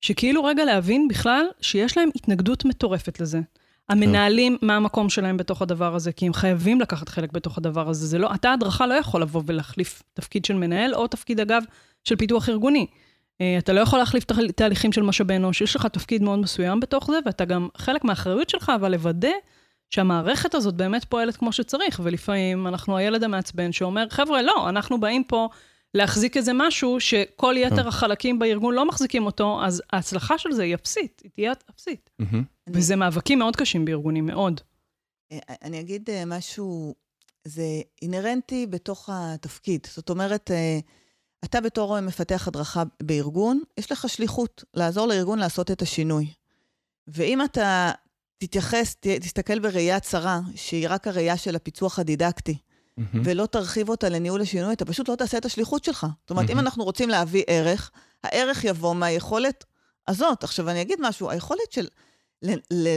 שכאילו 0.00 0.44
רגע 0.44 0.64
להבין 0.64 1.08
בכלל 1.08 1.44
שיש 1.60 1.98
להם 1.98 2.08
התנגדות 2.16 2.64
מטורפת 2.64 3.20
לזה. 3.20 3.40
המנהלים, 3.88 4.56
מה 4.62 4.76
המקום 4.76 5.08
שלהם 5.08 5.36
בתוך 5.36 5.62
הדבר 5.62 5.94
הזה, 5.94 6.12
כי 6.12 6.26
הם 6.26 6.32
חייבים 6.32 6.80
לקחת 6.80 7.08
חלק 7.08 7.32
בתוך 7.32 7.58
הדבר 7.58 7.88
הזה. 7.88 8.06
זה 8.06 8.18
לא, 8.18 8.34
אתה 8.34 8.52
הדרכה 8.52 8.86
לא 8.86 8.94
יכול 8.94 9.22
לבוא 9.22 9.42
ולהחליף 9.46 10.02
תפקיד 10.14 10.44
של 10.44 10.54
מנהל, 10.54 10.94
או 10.94 11.06
תפקיד, 11.06 11.40
אגב, 11.40 11.62
של 12.04 12.16
פיתוח 12.16 12.48
ארגוני. 12.48 12.86
אה, 13.40 13.58
אתה 13.58 13.72
לא 13.72 13.80
יכול 13.80 13.98
להחליף 13.98 14.24
תה- 14.24 14.52
תהליכים 14.56 14.92
של 14.92 15.02
משאבי 15.02 15.36
אנוש, 15.36 15.60
יש 15.60 15.76
לך 15.76 15.86
תפקיד 15.86 16.22
מאוד 16.22 16.38
מסוים 16.38 16.80
בתוך 16.80 17.10
זה, 17.10 17.18
ואתה 17.26 17.44
גם, 17.44 17.68
חלק 17.76 18.04
מהאחריות 18.04 18.50
שלך, 18.50 18.72
אבל 18.80 18.92
לוודא 18.92 19.28
שהמערכת 19.90 20.54
הזאת 20.54 20.74
באמת 20.74 21.04
פועלת 21.04 21.36
כמו 21.36 21.52
שצריך, 21.52 22.00
ולפעמים 22.04 22.66
אנחנו 22.66 22.96
הילד 22.96 23.24
המעצבן 23.24 23.72
שאומר, 23.72 24.06
חבר'ה, 24.10 24.42
לא, 24.42 24.68
אנחנו 24.68 25.00
באים 25.00 25.24
פה 25.24 25.48
להחזיק 25.94 26.36
איזה 26.36 26.52
משהו 26.54 27.00
שכל 27.00 27.54
יתר 27.58 27.88
החלקים 27.88 28.38
בארגון 28.38 28.74
לא 28.74 28.88
מחזיקים 28.88 29.26
אותו, 29.26 29.64
אז 29.64 29.82
ההצלחה 29.92 30.38
של 30.38 30.52
זה 30.52 30.62
היא 30.62 30.74
אפסית, 30.74 31.20
היא 31.24 31.30
תהיה 31.34 31.52
אפסית. 31.70 32.10
וזה 32.68 32.96
מאבקים 32.96 33.38
מאוד 33.38 33.56
קשים 33.56 33.84
בארגונים, 33.84 34.26
מאוד. 34.26 34.60
אה, 35.32 35.38
אני 35.62 35.80
אגיד 35.80 36.10
אה, 36.10 36.24
משהו, 36.26 36.94
זה 37.44 37.62
אינהרנטי 38.02 38.66
בתוך 38.66 39.08
התפקיד. 39.12 39.86
זאת 39.90 40.10
אומרת, 40.10 40.50
אה, 40.50 40.78
אתה 41.44 41.60
בתור 41.60 42.00
מפתח 42.00 42.48
הדרכה 42.48 42.82
בארגון, 43.02 43.60
יש 43.78 43.92
לך 43.92 44.08
שליחות 44.08 44.64
לעזור 44.74 45.06
לארגון 45.06 45.38
לעשות 45.38 45.70
את 45.70 45.82
השינוי. 45.82 46.26
ואם 47.08 47.44
אתה 47.44 47.90
תתייחס, 48.38 48.94
ת- 48.94 49.06
תסתכל 49.06 49.58
בראייה 49.58 50.00
צרה, 50.00 50.40
שהיא 50.54 50.86
רק 50.90 51.08
הראייה 51.08 51.36
של 51.36 51.56
הפיצוח 51.56 51.98
הדידקטי, 51.98 52.56
מהמם. 52.96 53.22
ולא 53.24 53.46
תרחיב 53.46 53.88
אותה 53.88 54.08
לניהול 54.08 54.40
השינוי, 54.40 54.72
אתה 54.72 54.84
פשוט 54.84 55.08
לא 55.08 55.14
תעשה 55.14 55.38
את 55.38 55.44
השליחות 55.44 55.84
שלך. 55.84 56.06
זאת 56.20 56.30
אומרת, 56.30 56.50
אם 56.50 56.56
מהמם. 56.56 56.66
אנחנו 56.66 56.84
רוצים 56.84 57.08
להביא 57.08 57.42
ערך, 57.46 57.90
הערך 58.24 58.64
יבוא 58.64 58.94
מהיכולת 58.94 59.64
הזאת. 60.08 60.44
עכשיו, 60.44 60.70
אני 60.70 60.80
אגיד 60.82 60.98
משהו, 61.00 61.30
היכולת 61.30 61.72
של 61.72 61.88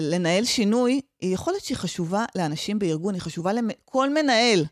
לנהל 0.02 0.46
שינוי 0.46 1.02
היא 1.22 1.34
יכולת 1.34 1.62
שהיא 1.62 1.78
חשובה 1.78 2.26
לאנשים 2.36 2.80
בארגון, 2.80 3.14
היא 3.14 3.22
חשובה 3.22 3.52
לכל 3.54 4.10
מנהל, 4.14 4.66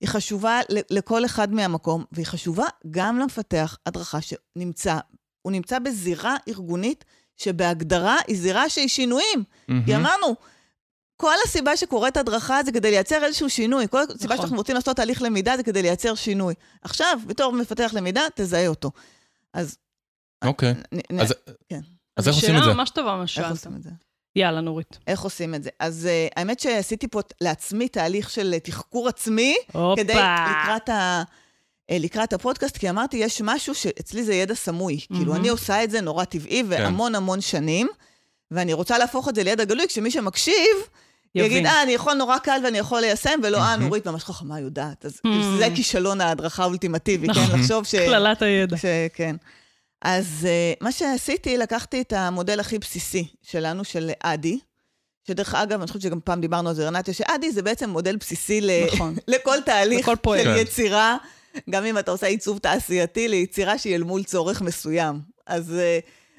היא 0.00 0.08
חשובה 0.08 0.60
ל- 0.70 0.96
לכל 0.98 1.24
אחד 1.24 1.52
מהמקום, 1.52 2.04
והיא 2.12 2.26
חשובה 2.26 2.64
גם 2.90 3.18
למפתח 3.18 3.76
הדרכה 3.86 4.18
שנמצא, 4.20 4.98
הוא 5.42 5.52
נמצא 5.52 5.78
בזירה 5.78 6.36
ארגונית 6.48 7.04
שבהגדרה 7.36 8.16
היא 8.26 8.36
זירה 8.36 8.68
שהיא 8.68 8.88
שינויים. 8.88 9.44
מהמם. 9.68 9.84
כי 9.84 9.96
אמרנו, 9.96 10.34
כל 11.16 11.34
הסיבה 11.44 11.76
שקורית 11.76 12.16
הדרכה 12.16 12.62
זה 12.64 12.72
כדי 12.72 12.90
לייצר 12.90 13.24
איזשהו 13.24 13.50
שינוי. 13.50 13.88
כל 13.90 14.00
הסיבה 14.02 14.24
נכון. 14.24 14.36
שאנחנו 14.36 14.56
רוצים 14.56 14.74
לעשות 14.74 14.96
תהליך 14.96 15.22
למידה 15.22 15.56
זה 15.56 15.62
כדי 15.62 15.82
לייצר 15.82 16.14
שינוי. 16.14 16.54
עכשיו, 16.82 17.18
בתור 17.26 17.52
מפתח 17.52 17.90
למידה, 17.94 18.22
תזהה 18.34 18.66
אותו. 18.68 18.90
אז... 19.52 19.76
אוקיי. 20.44 20.74
נ- 20.94 21.16
נ- 21.16 21.20
אז- 21.20 21.34
כן. 21.68 21.80
אז 22.16 22.28
איך 22.28 22.36
עושים 22.36 22.50
את 22.50 22.60
זה? 22.60 22.64
שאלה 22.64 22.74
ממש 22.74 22.90
טובה 22.90 23.16
מה 23.16 23.20
איך 23.22 23.28
ששאלת. 23.30 23.50
עושים 23.50 23.76
את 23.76 23.82
זה? 23.82 23.90
יאללה, 24.36 24.60
נורית. 24.60 24.98
איך 25.06 25.20
עושים 25.20 25.54
את 25.54 25.62
זה? 25.62 25.70
אז 25.78 26.08
uh, 26.08 26.32
האמת 26.36 26.60
שעשיתי 26.60 27.08
פה 27.08 27.20
לעצמי 27.40 27.88
תהליך 27.88 28.30
של 28.30 28.50
אה, 28.54 28.60
תחקור 28.60 29.08
עצמי, 29.08 29.56
הופה. 29.72 30.02
כדי 30.02 30.14
לקראת, 30.14 30.88
ה, 30.88 31.22
אה, 31.90 31.98
לקראת 31.98 32.32
הפודקאסט, 32.32 32.76
כי 32.76 32.90
אמרתי, 32.90 33.16
יש 33.16 33.40
משהו 33.44 33.74
שאצלי 33.74 34.24
זה 34.24 34.34
ידע 34.34 34.54
סמוי. 34.54 34.96
Mm-hmm. 34.96 35.16
כאילו. 35.16 35.34
אני 35.34 35.48
עושה 35.48 35.84
את 35.84 35.90
זה 35.90 36.00
נורא 36.00 36.24
טבעי 36.24 36.62
והמון 36.68 37.14
המון 37.14 37.40
שנים, 37.40 37.88
ואני 38.50 38.72
רוצה 38.72 38.98
להפוך 38.98 39.28
את 39.28 39.34
זה 39.34 39.42
לידע 39.42 39.64
גלוי, 39.64 39.88
כשמי 39.88 40.10
שמקשיב, 40.10 40.54
יבין. 41.34 41.50
יגיד, 41.50 41.66
אה, 41.66 41.82
אני 41.82 41.92
יכול 41.92 42.14
נורא 42.14 42.38
קל 42.38 42.60
ואני 42.64 42.78
יכול 42.78 43.00
ליישם, 43.00 43.40
ולא, 43.42 43.58
אה. 43.58 43.76
נורית 43.76 44.06
ממש 44.08 44.24
חכמה 44.24 44.60
יודעת. 44.60 45.06
אז 45.06 45.20
Hmm. 45.26 45.58
זה 45.58 45.68
כישלון 45.74 46.20
ההדרכה 46.20 46.62
האולטימטיבי, 46.62 47.26
נכון. 47.26 47.46
כן? 47.46 47.58
לחשוב 47.58 47.84
ש... 47.84 47.94
קללת 48.10 48.42
הידע. 48.42 48.76
ש... 48.76 48.84
כן. 49.14 49.36
אז 50.04 50.26
uh, 50.42 50.84
מה 50.84 50.92
שעשיתי, 50.92 51.56
לקחתי 51.56 52.00
את 52.00 52.12
המודל 52.12 52.60
הכי 52.60 52.78
בסיסי 52.78 53.26
שלנו, 53.42 53.84
של 53.84 54.10
אדי, 54.20 54.58
שדרך 55.28 55.54
אגב, 55.54 55.78
אני 55.80 55.86
חושבת 55.86 56.02
שגם 56.02 56.20
פעם 56.24 56.40
דיברנו 56.40 56.68
על 56.68 56.74
זה, 56.74 56.86
רנטיה, 56.86 57.14
שאדי 57.14 57.52
זה 57.52 57.62
בעצם 57.62 57.90
מודל 57.90 58.16
בסיסי 58.16 58.60
ל... 58.60 58.70
נכון. 58.94 59.16
לכל 59.28 59.56
תהליך 59.64 60.08
לכל. 60.08 60.38
של 60.38 60.44
כן. 60.44 60.56
יצירה, 60.58 61.16
גם 61.70 61.84
אם 61.84 61.98
אתה 61.98 62.10
עושה 62.10 62.26
עיצוב 62.26 62.58
תעשייתי, 62.58 63.28
ליצירה 63.28 63.78
שהיא 63.78 63.94
אל 63.94 64.02
מול 64.02 64.22
צורך 64.24 64.62
מסוים. 64.62 65.20
אז 65.46 65.72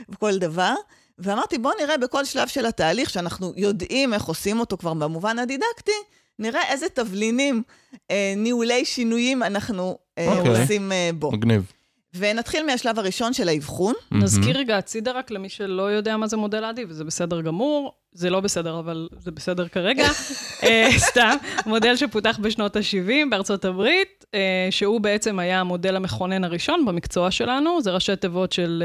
uh, 0.10 0.16
כל 0.20 0.38
דבר. 0.38 0.74
ואמרתי, 1.20 1.58
בואו 1.58 1.74
נראה 1.82 1.98
בכל 1.98 2.26
שלב 2.26 2.48
של 2.48 2.66
התהליך, 2.66 3.10
שאנחנו 3.10 3.54
יודעים 3.56 4.14
איך 4.14 4.24
עושים 4.24 4.60
אותו 4.60 4.78
כבר 4.78 4.94
במובן 4.94 5.40
הדידקטי, 5.40 5.92
נראה 6.40 6.72
איזה 6.72 6.90
תבלינים, 6.90 7.64
אה, 8.12 8.34
ניהולי 8.38 8.86
שינויים 8.86 9.44
אנחנו 9.44 9.98
אה, 10.18 10.38
אוקיי. 10.38 10.62
עושים 10.62 10.92
אה, 10.92 11.10
בו. 11.20 11.32
מגניב. 11.32 11.72
ונתחיל 12.18 12.66
מהשלב 12.66 13.00
הראשון 13.00 13.34
של 13.34 13.48
האבחון. 13.48 13.94
נזכיר 14.12 14.58
רגע 14.58 14.78
הצידה 14.78 15.12
רק 15.12 15.32
למי 15.32 15.50
שלא 15.50 15.84
יודע 15.84 16.18
מה 16.18 16.28
זה 16.28 16.38
מודל 16.38 16.64
אדי, 16.64 16.86
וזה 16.88 17.04
בסדר 17.04 17.42
גמור. 17.42 17.94
זה 18.16 18.30
לא 18.30 18.40
בסדר, 18.40 18.80
אבל 18.80 19.08
זה 19.20 19.32
בסדר 19.32 19.68
כרגע. 19.68 20.08
אה, 20.64 20.90
סתם, 20.98 21.36
מודל 21.66 21.96
שפותח 21.96 22.40
בשנות 22.42 22.76
ה-70 22.76 23.30
בארצות 23.30 23.66
הברית, 23.66 24.26
אה, 24.34 24.68
שהוא 24.70 25.02
בעצם 25.02 25.40
היה 25.40 25.60
המודל 25.60 25.96
המכונן 25.96 26.44
הראשון 26.44 26.86
במקצוע 26.86 27.32
שלנו. 27.32 27.82
זה 27.82 27.92
ראשי 27.92 28.16
תיבות 28.16 28.52
של 28.52 28.84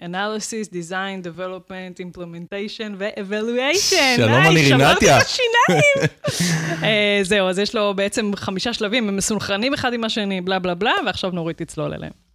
אה, 0.00 0.06
Analysis, 0.06 0.68
Design, 0.68 1.26
Development, 1.26 2.18
Implementation 2.18 2.92
ו-Evaluation. 2.98 4.16
שלום. 4.16 4.56
שברתי 4.68 5.10
השיניים. 5.10 6.10
אה, 6.82 7.18
זהו, 7.22 7.48
אז 7.48 7.58
יש 7.58 7.74
לו 7.74 7.94
בעצם 7.94 8.30
חמישה 8.36 8.72
שלבים, 8.72 9.08
הם 9.08 9.16
מסונכרנים 9.16 9.74
אחד 9.74 9.92
עם 9.92 10.04
השני, 10.04 10.40
בלה 10.40 10.58
בלה 10.58 10.74
בלה, 10.74 10.92
ועכשיו 11.06 11.30
נורית 11.30 11.62
תצלול 11.62 11.94
אליהם. 11.94 12.25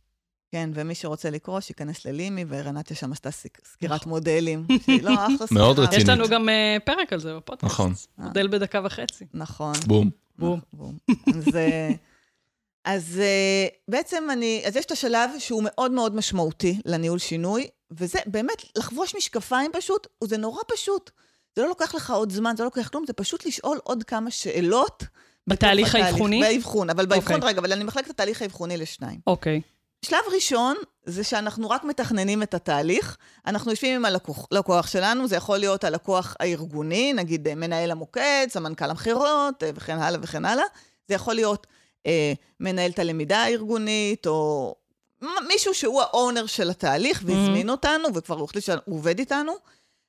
כן, 0.52 0.70
ומי 0.74 0.96
שרוצה 0.96 1.30
לקרוא, 1.30 1.60
שייכנס 1.60 2.06
ללימי, 2.06 2.46
ורנטיה 2.48 2.98
שם 2.98 3.12
עשתה 3.12 3.32
סק- 3.32 3.62
סקירת 3.66 4.02
נכון. 4.02 4.10
מודלים. 4.10 4.66
שהיא 4.86 5.04
לא, 5.04 5.14
אחלה 5.14 5.28
סקירה. 5.48 5.62
מאוד 5.62 5.80
רצינית. 5.80 6.04
יש 6.04 6.10
לנו 6.10 6.28
גם 6.28 6.50
אה, 6.50 6.78
פרק 6.86 7.14
על 7.14 7.20
זה 7.20 7.36
בפודקאסט. 7.36 7.74
נכון. 7.74 7.94
מודל 8.18 8.48
בדקה 8.48 8.82
וחצי. 8.86 9.26
נכון. 9.34 9.74
בום. 9.88 10.10
בום. 10.38 10.60
בום. 10.74 10.98
אז, 11.36 11.56
אה, 11.56 11.92
אז 12.86 13.20
אה, 13.24 13.68
בעצם 13.88 14.24
אני, 14.34 14.64
אז 14.68 14.76
יש 14.76 14.86
את 14.86 14.92
השלב 14.92 15.30
שהוא 15.40 15.64
מאוד 15.66 15.92
מאוד 15.92 16.16
משמעותי 16.16 16.80
לניהול 16.86 17.20
שינוי, 17.20 17.68
וזה 17.92 18.20
באמת, 18.26 18.64
לחבוש 18.78 19.16
משקפיים 19.16 19.72
פשוט, 19.74 20.08
וזה 20.24 20.38
נורא 20.38 20.62
פשוט. 20.76 21.12
זה 21.56 21.62
לא 21.62 21.68
לוקח 21.68 21.96
לך 21.96 22.12
עוד 22.12 22.32
זמן, 22.32 22.54
זה 22.58 22.64
לא 22.64 22.68
לוקח 22.68 22.88
כלום, 22.88 23.04
זה 23.08 23.14
פשוט 23.14 23.46
לשאול 23.46 23.80
עוד 23.84 24.04
כמה 24.04 24.32
שאלות. 24.32 25.04
בתהליך. 25.48 25.96
האבחוני? 25.96 26.42
באבחון, 26.42 26.90
אבל 26.90 27.06
באבחון, 27.06 27.36
אוקיי. 27.36 27.50
רגע, 27.50 27.60
אבל 27.60 27.74
אני 27.74 27.84
מחלקת 27.84 28.06
את 28.06 28.12
התהליך 28.12 28.42
האבחוני 28.42 28.78
לשניים. 28.78 29.20
אוקיי. 29.28 29.62
שלב 30.06 30.20
ראשון, 30.36 30.76
זה 31.06 31.24
שאנחנו 31.24 31.70
רק 31.70 31.84
מתכננים 31.84 32.44
את 32.44 32.54
התהליך. 32.54 33.18
אנחנו 33.46 33.72
יושבים 33.72 33.96
עם 33.96 34.06
הלקוח, 34.06 34.48
לקוח 34.52 34.88
שלנו, 34.88 35.28
זה 35.28 35.36
יכול 35.36 35.58
להיות 35.58 35.84
הלקוח 35.84 36.36
הארגוני, 36.40 37.14
נגיד 37.14 37.48
אה, 37.48 37.56
מנהל 37.56 37.92
המוקד, 37.92 38.48
סמנכ"ל 38.50 38.90
המכירות, 38.90 39.64
אה, 39.64 39.70
וכן 39.76 39.98
הלאה 39.98 40.20
וכן 40.24 40.46
הלאה. 40.46 40.66
זה 41.08 41.16
יכול 41.16 41.36
להיות 41.36 41.68
אה, 42.06 42.34
מנהל 42.60 42.92
את 42.92 43.00
הלמידה 43.00 43.38
הארגונית, 43.44 44.28
או 44.28 44.76
מישהו 45.48 45.74
שהוא 45.74 46.02
האונר 46.02 46.46
של 46.46 46.70
התהליך, 46.70 47.24
והזמין 47.26 47.70
אותנו, 47.70 48.08
וכבר 48.16 48.44
החליט 48.44 48.64
שהוא 48.64 48.78
עובד 48.86 49.20
איתנו. 49.20 49.54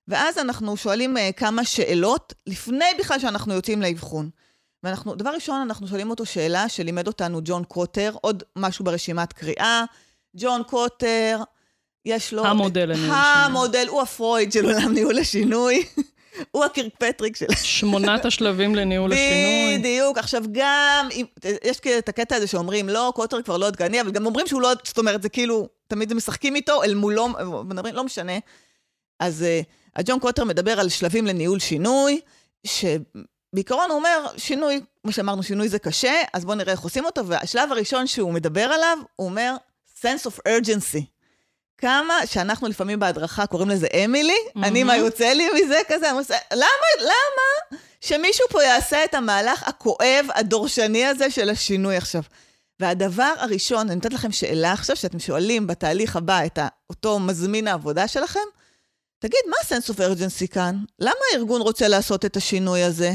ואז 0.09 0.39
אנחנו 0.39 0.77
שואלים 0.77 1.17
uh, 1.17 1.21
כמה 1.37 1.65
שאלות 1.65 2.33
לפני 2.47 2.85
בכלל 2.99 3.19
שאנחנו 3.19 3.55
יוצאים 3.55 3.83
לאבחון. 3.83 4.31
ואנחנו, 4.83 5.15
דבר 5.15 5.31
ראשון, 5.31 5.61
אנחנו 5.61 5.89
שואלים 5.89 6.11
אותו 6.11 6.27
שאלה 6.27 6.69
שלימד 6.69 7.07
אותנו 7.07 7.41
ג'ון 7.45 7.65
קוטר, 7.65 8.15
עוד 8.21 8.43
משהו 8.57 8.85
ברשימת 8.85 9.33
קריאה. 9.33 9.85
ג'ון 10.37 10.63
קוטר, 10.63 11.39
יש 12.05 12.33
לו... 12.33 12.47
המודל 12.47 12.81
לניהול 12.81 12.99
שינוי. 13.07 13.19
המודל, 13.19 13.87
הוא 13.89 14.03
הפרויד 14.03 14.53
של 14.53 14.65
עולם 14.65 14.93
ניהול 14.93 15.19
השינוי. 15.19 15.85
הוא 16.53 16.65
הקירקפטריק 16.65 17.37
של... 17.37 17.47
שמונת 17.63 18.25
השלבים 18.25 18.75
לניהול 18.75 19.13
השינוי. 19.15 19.79
בדיוק. 19.79 20.19
עכשיו, 20.19 20.43
גם, 20.53 21.09
אם- 21.13 21.27
יש 21.65 21.81
את 21.99 22.09
הקטע 22.09 22.37
הזה 22.37 22.47
שאומרים, 22.47 22.89
לא, 22.89 23.13
קוטר 23.17 23.43
כבר 23.43 23.57
לא 23.57 23.67
עדכני, 23.67 24.01
אבל 24.01 24.11
גם 24.11 24.27
אומרים 24.27 24.47
שהוא 24.47 24.63
לא, 24.63 24.73
זאת 24.85 24.99
אומרת, 24.99 25.23
זה 25.23 25.29
כאילו, 25.29 25.69
תמיד 25.87 26.15
משחקים 26.15 26.57
איתו, 26.57 26.83
אל 26.83 26.95
מולו, 26.95 27.29
מדברים, 27.65 27.95
לא 27.95 28.05
משנה. 28.05 28.33
אז 29.21 29.45
uh, 29.63 29.67
הג'ון 29.97 30.19
קוטר 30.21 30.45
מדבר 30.45 30.81
על 30.81 30.89
שלבים 30.89 31.27
לניהול 31.27 31.59
שינוי, 31.59 32.21
שבעיקרון 33.53 33.91
הוא 33.91 33.99
אומר, 33.99 34.27
שינוי, 34.37 34.81
כמו 35.03 35.13
שאמרנו, 35.13 35.43
שינוי 35.43 35.69
זה 35.69 35.79
קשה, 35.79 36.23
אז 36.33 36.45
בואו 36.45 36.57
נראה 36.57 36.73
איך 36.73 36.81
עושים 36.81 37.05
אותו, 37.05 37.27
והשלב 37.27 37.73
הראשון 37.73 38.07
שהוא 38.07 38.33
מדבר 38.33 38.65
עליו, 38.65 38.99
הוא 39.17 39.29
אומר, 39.29 39.55
sense 40.01 40.27
of 40.27 40.49
urgency. 40.49 41.03
כמה 41.79 42.15
שאנחנו 42.27 42.69
לפעמים 42.69 43.01
בהדרכה 43.01 43.47
קוראים 43.47 43.69
לזה 43.69 43.87
אמילי, 44.05 44.33
mm-hmm. 44.33 44.67
אני, 44.67 44.83
מה 44.83 44.97
יוצא 44.97 45.33
לי 45.33 45.49
מזה 45.55 45.81
כזה? 45.89 46.11
אני 46.11 46.19
עושה, 46.19 46.35
למה, 46.53 46.67
למה 47.01 47.79
שמישהו 48.01 48.47
פה 48.51 48.63
יעשה 48.63 49.05
את 49.05 49.15
המהלך 49.15 49.69
הכואב, 49.69 50.27
הדורשני 50.35 51.07
הזה 51.07 51.31
של 51.31 51.51
השינוי 51.51 51.97
עכשיו? 51.97 52.23
והדבר 52.81 53.33
הראשון, 53.39 53.87
אני 53.87 53.95
נותנת 53.95 54.13
לכם 54.13 54.33
שאלה 54.33 54.73
עכשיו, 54.73 54.97
שאתם 54.97 55.19
שואלים 55.19 55.67
בתהליך 55.67 56.17
הבא 56.17 56.45
את 56.47 56.59
אותו 56.91 57.19
מזמין 57.19 57.69
העבודה 57.69 58.09
שלכם, 58.09 58.41
תגיד, 59.19 59.41
מה 59.49 59.57
ה-sense 59.63 59.95
of 59.95 59.99
urgency 59.99 60.47
כאן? 60.53 60.77
למה 60.99 61.21
הארגון 61.33 61.61
רוצה 61.61 61.89
לעשות 61.89 62.25
את 62.25 62.37
השינוי 62.37 62.83
הזה? 62.83 63.13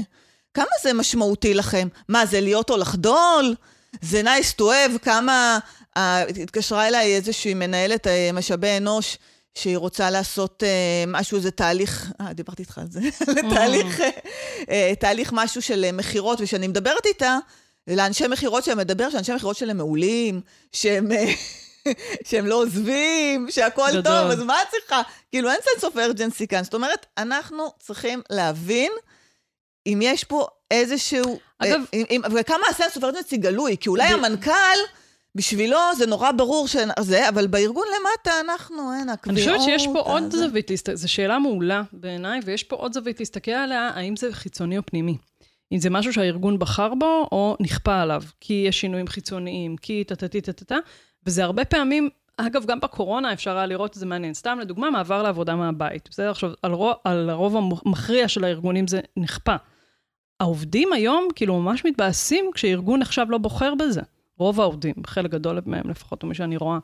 כמה 0.58 0.66
זה 0.84 0.94
משמעותי 0.94 1.54
לכם? 1.54 1.88
מה, 2.08 2.26
זה 2.26 2.42
להיות 2.42 2.70
או 2.70 2.78
לחדול? 2.78 3.56
זה 4.02 4.22
nice 4.22 4.60
to 4.60 4.64
have? 4.64 5.00
כמה... 5.02 5.60
Uh, 5.98 6.00
התקשרה 6.44 6.88
אליי 6.88 7.16
איזושהי 7.16 7.54
מנהלת 7.54 8.08
uh, 8.08 8.10
משאבי 8.34 8.78
אנוש, 8.78 9.18
שהיא 9.56 9.78
רוצה 9.78 10.10
לעשות 10.10 10.64
uh, 10.64 11.10
משהו, 11.10 11.38
איזה 11.38 11.52
תהליך, 11.52 12.12
אה, 12.22 12.34
דיברתי 12.34 12.62
איתך 12.62 12.78
על 12.78 12.86
זה, 12.90 13.00
תהליך, 13.56 14.00
uh, 14.62 14.66
תהליך 15.00 15.30
משהו 15.34 15.62
של 15.62 15.86
uh, 15.90 15.96
מכירות, 15.96 16.42
וכשאני 16.42 16.68
מדברת 16.68 17.06
איתה, 17.06 17.38
לאנשי 17.88 18.28
מכירות 18.28 18.64
שהם 18.64 18.78
מדבר, 18.78 19.10
שאנשי 19.10 19.34
מכירות 19.34 19.58
שלהם 19.58 19.78
מעולים, 19.78 20.42
שהם... 20.72 21.08
שהם 22.28 22.46
לא 22.46 22.56
עוזבים, 22.56 23.48
שהכול 23.50 23.90
גדול. 23.90 24.02
טוב, 24.04 24.32
אז 24.32 24.40
מה 24.40 24.62
את 24.62 24.68
צריכה? 24.72 25.02
כאילו, 25.32 25.50
אין 25.50 25.60
sense 25.64 25.84
of 25.84 25.96
urgency 25.96 26.48
כאן. 26.50 26.64
זאת 26.64 26.74
אומרת, 26.74 27.06
אנחנו 27.18 27.74
צריכים 27.80 28.22
להבין 28.30 28.92
אם 29.88 30.00
יש 30.02 30.24
פה 30.24 30.48
איזשהו... 30.72 31.40
אגב- 31.60 31.82
אה, 31.94 32.02
אם, 32.10 32.22
וכמה 32.36 32.64
ה-sense 32.70 32.98
of 32.98 33.02
urgency 33.02 33.38
גלוי, 33.38 33.76
כי 33.80 33.90
אולי 33.90 34.10
ב- 34.10 34.14
המנכ"ל, 34.14 34.80
בשבילו 35.36 35.78
זה 35.98 36.06
נורא 36.06 36.32
ברור 36.32 36.68
שזה, 36.68 37.30
אבל 37.30 37.48
בארגון 37.48 37.86
למטה 38.00 38.32
אנחנו, 38.40 38.94
אין, 38.94 39.02
אני 39.02 39.12
הקביעות... 39.12 39.40
חושבת 39.58 39.80
שיש 39.80 39.88
פה 39.94 40.00
עוד 40.00 40.24
הזה. 40.24 40.38
זווית, 40.48 40.70
להסת- 40.70 40.96
זו 40.96 41.12
שאלה 41.12 41.40
מעולה 41.40 41.82
בעיניי, 41.94 42.40
ויש 42.46 42.64
פה 42.64 42.76
עוד 42.76 42.94
זווית 42.94 43.20
להסתכל 43.20 43.52
עליה, 43.52 43.90
האם 43.96 44.16
זה 44.16 44.34
חיצוני 44.34 44.78
או 44.78 44.84
פנימי. 44.86 45.18
אם 45.72 45.80
זה 45.80 45.90
משהו 45.90 46.14
שהארגון 46.14 46.60
בחר 46.60 46.94
בו, 46.94 47.28
או 47.32 47.58
נכפה 47.60 48.02
עליו, 48.02 48.24
כי 48.42 48.66
יש 48.68 48.82
שינויים 48.82 49.08
חיצוניים, 49.08 49.78
כי 49.78 50.04
טה-טה-טה-טה-טה, 50.04 50.78
וזה 51.26 51.44
הרבה 51.44 51.66
פעמים, 51.66 52.10
אגב, 52.38 52.66
גם 52.66 52.80
בקורונה 52.80 53.34
אפשר 53.34 53.58
היה 53.58 53.66
לראות 53.66 53.94
את 53.94 54.00
זה 54.00 54.06
מעניין. 54.06 54.34
סתם 54.34 54.58
לדוגמה, 54.62 54.90
מעבר 54.92 55.24
לעבודה 55.24 55.56
מהבית. 55.56 56.10
בסדר? 56.12 56.32
עכשיו, 56.32 56.52
על, 56.64 56.72
רוב, 56.74 56.94
על 57.04 57.30
הרוב 57.30 57.56
המכריע 57.86 58.28
של 58.28 58.44
הארגונים 58.44 58.88
זה 58.88 59.00
נכפה. 59.18 59.56
העובדים 60.40 60.94
היום, 60.94 61.28
כאילו, 61.36 61.60
ממש 61.60 61.86
מתבאסים 61.86 62.52
כשארגון 62.54 63.02
עכשיו 63.02 63.32
לא 63.32 63.38
בוחר 63.38 63.76
בזה. 63.76 64.02
רוב 64.38 64.62
העובדים, 64.62 64.94
חלק 65.08 65.32
גדול 65.32 65.60
מהם 65.66 65.90
לפחות, 65.90 66.24
מי 66.24 66.36
שאני 66.36 66.58
רואה. 66.58 66.80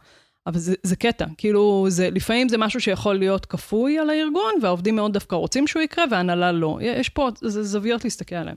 אבל 0.47 0.59
זה, 0.59 0.75
זה 0.83 0.95
קטע, 0.95 1.25
כאילו, 1.37 1.85
זה, 1.89 2.09
לפעמים 2.09 2.49
זה 2.49 2.57
משהו 2.57 2.81
שיכול 2.81 3.15
להיות 3.15 3.45
כפוי 3.45 3.99
על 3.99 4.09
הארגון, 4.09 4.53
והעובדים 4.61 4.95
מאוד 4.95 5.13
דווקא 5.13 5.35
רוצים 5.35 5.67
שהוא 5.67 5.81
יקרה, 5.81 6.05
וההנהלה 6.11 6.51
לא. 6.51 6.79
יש 6.81 7.09
פה 7.09 7.29
זוויות 7.41 8.03
להסתכל 8.03 8.35
עליהן. 8.35 8.55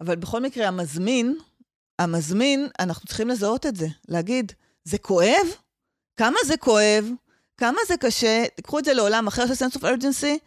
אבל 0.00 0.16
בכל 0.16 0.40
מקרה, 0.40 0.68
המזמין, 0.68 1.36
המזמין, 1.98 2.68
אנחנו 2.78 3.06
צריכים 3.06 3.28
לזהות 3.28 3.66
את 3.66 3.76
זה, 3.76 3.86
להגיד, 4.08 4.52
זה 4.84 4.98
כואב? 4.98 5.46
כמה 6.16 6.36
זה 6.46 6.56
כואב? 6.56 7.10
כמה 7.56 7.78
זה 7.88 7.96
קשה? 7.96 8.44
תיקחו 8.54 8.78
את 8.78 8.84
זה 8.84 8.94
לעולם 8.94 9.26
אחר 9.26 9.46
של 9.46 9.64
sense 9.64 9.78
of 9.78 9.82
urgency. 9.82 10.38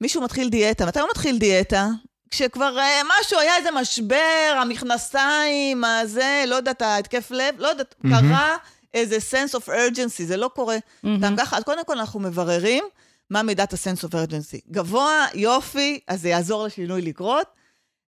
מישהו 0.00 0.22
מתחיל 0.22 0.48
דיאטה. 0.48 0.86
מתי 0.86 1.00
הוא 1.00 1.08
מתחיל 1.10 1.38
דיאטה? 1.38 1.88
כשכבר 2.30 2.78
אה, 2.78 3.00
משהו, 3.20 3.38
היה 3.38 3.56
איזה 3.56 3.70
משבר, 3.70 4.56
המכנסיים, 4.60 5.84
הזה, 5.84 6.44
לא 6.46 6.54
יודעת, 6.54 6.82
ההתקף 6.82 7.30
לב, 7.30 7.54
לא 7.58 7.68
יודעת, 7.68 7.94
מהמם. 8.00 8.28
קרה 8.28 8.56
איזה 8.94 9.16
sense 9.16 9.54
of 9.54 9.68
urgency, 9.68 10.24
זה 10.24 10.36
לא 10.36 10.50
קורה. 10.54 10.76
גם 11.20 11.36
ככה, 11.36 11.56
אז 11.56 11.62
קודם 11.62 11.84
כל 11.84 11.98
אנחנו 11.98 12.20
מבררים 12.20 12.84
מה 13.30 13.42
מידת 13.42 13.72
ה-sense 13.72 14.04
of 14.08 14.12
urgency. 14.12 14.70
גבוה, 14.70 15.26
יופי, 15.34 16.00
אז 16.08 16.20
זה 16.20 16.28
יעזור 16.28 16.64
לשינוי 16.64 17.02
לקרות. 17.02 17.46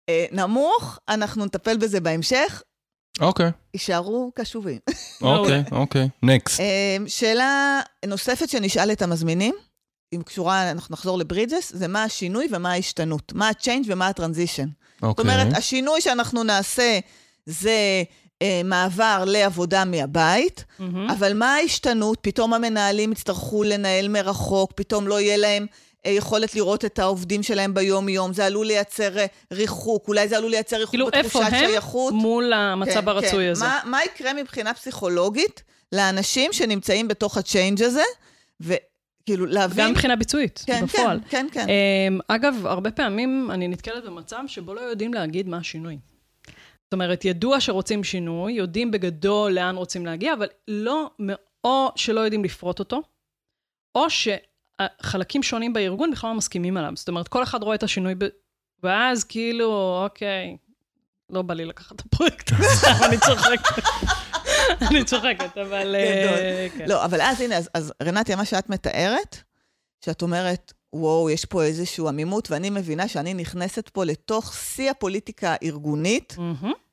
אה, 0.10 0.26
נמוך, 0.32 1.00
אנחנו 1.10 1.46
נטפל 1.46 1.78
בזה 1.78 2.00
בהמשך, 2.00 2.62
אוקיי, 3.22 3.52
יישארו 3.74 4.32
קשובים. 4.36 4.80
אוקיי, 5.22 5.64
אוקיי. 5.72 6.10
נקסט. 6.24 6.60
אה, 6.60 6.98
שאלה 7.08 7.82
נוספת 8.06 8.50
שנשאל 8.50 8.92
את 8.92 9.02
המזמינים, 9.02 9.56
אם 10.14 10.22
קשורה, 10.24 10.72
אנחנו 10.72 10.94
נחזור 10.94 11.18
לברידג'ס, 11.18 11.72
זה 11.76 11.88
מה 11.88 12.04
השינוי 12.04 12.48
ומה 12.52 12.72
ההשתנות. 12.72 13.32
מה 13.36 13.48
ה-change 13.48 13.86
ומה 13.86 14.08
ה-transition. 14.08 14.68
זאת 15.02 15.04
אוקיי. 15.04 15.24
אומרת, 15.24 15.48
השינוי 15.58 16.02
שאנחנו 16.02 16.44
נעשה 16.44 17.00
זה 17.46 18.04
אה, 18.42 18.62
מעבר 18.64 19.24
לעבודה 19.28 19.86
מהבית, 19.86 20.66
מהמם. 20.80 21.10
אבל 21.10 21.34
מה 21.34 21.56
ההשתנות? 21.56 22.18
פתאום 22.22 22.54
המנהלים 22.54 23.12
יצטרכו 23.12 23.64
לנהל 23.64 24.08
מרחוק, 24.08 24.72
פתאום 24.76 25.08
לא 25.08 25.22
יהיה 25.22 25.38
להם 25.38 25.66
אה, 26.06 26.12
יכולת 26.12 26.56
לראות 26.56 26.86
את 26.86 27.00
העובדים 27.00 27.44
שלהם 27.44 27.74
ביום-יום, 27.74 28.34
זה 28.34 28.46
עלול 28.46 28.68
לייצר 28.68 29.18
אה, 29.18 29.26
ריחוק, 29.54 30.08
אולי 30.08 30.28
זה 30.28 30.38
עלול 30.38 30.52
לייצר 30.52 30.78
ריחוק 30.78 30.90
כאילו, 30.90 31.10
איפה 31.14 31.40
בתחושת 31.40 31.54
הם 31.54 31.70
שייכות. 31.70 32.14
מול 32.14 32.54
המצב 32.54 33.02
כן, 33.02 33.08
הרצוי 33.08 33.46
כן. 33.46 33.52
הזה? 33.52 33.66
מה, 33.66 33.80
מה 33.86 34.04
יקרה 34.04 34.34
מבחינה 34.34 34.74
פסיכולוגית 34.74 35.64
לאנשים 35.92 36.54
שנמצאים 36.54 37.08
בתוך 37.08 37.38
הצ'יינג' 37.38 37.84
הזה, 37.84 38.04
וכאילו 39.26 39.46
להבין... 39.46 39.86
גם 39.86 39.92
מבחינה 39.92 40.16
ביצועית, 40.16 40.64
כן, 40.66 40.86
בפועל. 40.86 41.20
כן, 41.30 41.48
כן, 41.52 41.66
כן. 41.66 41.68
אמ, 41.70 42.20
אגב, 42.28 42.66
הרבה 42.66 42.92
פעמים 42.92 43.52
אני 43.52 43.68
נתקלת 43.68 44.06
במצב 44.06 44.44
שבו 44.48 44.74
לא 44.74 44.82
יודעים 44.82 45.14
להגיד 45.14 45.48
מה 45.48 45.58
השינוי. 45.58 45.98
זאת 46.84 46.94
אומרת, 46.94 47.26
ידוע 47.26 47.60
שרוצים 47.60 48.04
שינוי, 48.04 48.54
יודעים 48.54 48.92
בגדול 48.92 49.52
לאן 49.52 49.76
רוצים 49.76 50.06
להגיע, 50.06 50.34
אבל 50.34 50.48
לא, 50.68 51.10
או 51.64 51.92
שלא 51.96 52.20
יודעים 52.20 52.44
לפרוט 52.44 52.80
אותו, 52.80 53.02
או 53.96 54.06
שחלקים 54.10 55.44
שונים 55.44 55.74
בארגון 55.74 56.12
בכלל 56.12 56.30
לא 56.30 56.36
מסכימים 56.36 56.78
עליו. 56.78 56.92
זאת 56.96 57.08
אומרת, 57.08 57.28
כל 57.28 57.44
אחד 57.44 57.64
רואה 57.64 57.76
את 57.76 57.84
השינוי, 57.84 58.16
ב... 58.18 58.26
ואז 58.84 59.24
כאילו, 59.24 60.02
אוקיי, 60.04 60.58
לא 61.30 61.42
בא 61.42 61.54
לי 61.54 61.66
לקחת 61.66 61.96
את 61.96 62.02
הפרויקט 62.06 62.52
הזה, 62.54 62.88
אני 63.06 63.18
צוחקת. 63.18 63.84
אני 64.90 65.04
צוחקת, 65.04 65.58
אבל... 65.58 65.96
אה, 65.96 66.68
כן. 66.78 66.86
לא, 66.88 67.06
אבל 67.06 67.22
אז 67.22 67.42
הנה, 67.42 67.56
אז, 67.74 67.94
רנטיה, 68.04 68.36
מה 68.36 68.46
שאת 68.46 68.70
מתארת, 68.70 69.38
שאת 70.06 70.22
אומרת, 70.22 70.74
וואו, 70.94 71.30
יש 71.30 71.46
פה 71.46 71.64
איזושהי 71.64 72.08
עמימות, 72.08 72.52
ואני 72.52 72.70
מבינה 72.70 73.08
שאני 73.08 73.34
נכנסת 73.34 73.90
פה 73.90 74.06
לתוך 74.06 74.54
שיא 74.56 74.92
הפוליטיקה 74.92 75.56
הארגונית. 75.62 76.36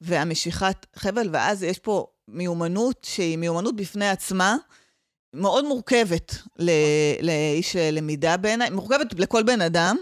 והמשיכת 0.00 0.86
חבל, 0.96 1.28
ואז 1.32 1.62
יש 1.62 1.78
פה 1.78 2.06
מיומנות 2.28 3.06
שהיא 3.10 3.38
מיומנות 3.38 3.76
בפני 3.76 4.08
עצמה, 4.08 4.56
מאוד 5.34 5.64
מורכבת 5.64 6.34
ל- 6.58 7.26
לאיש 7.26 7.76
למידה 7.76 8.36
בעיניי, 8.36 8.70
מורכבת 8.70 9.20
לכל 9.20 9.42
בן 9.42 9.60
אדם, 9.60 9.96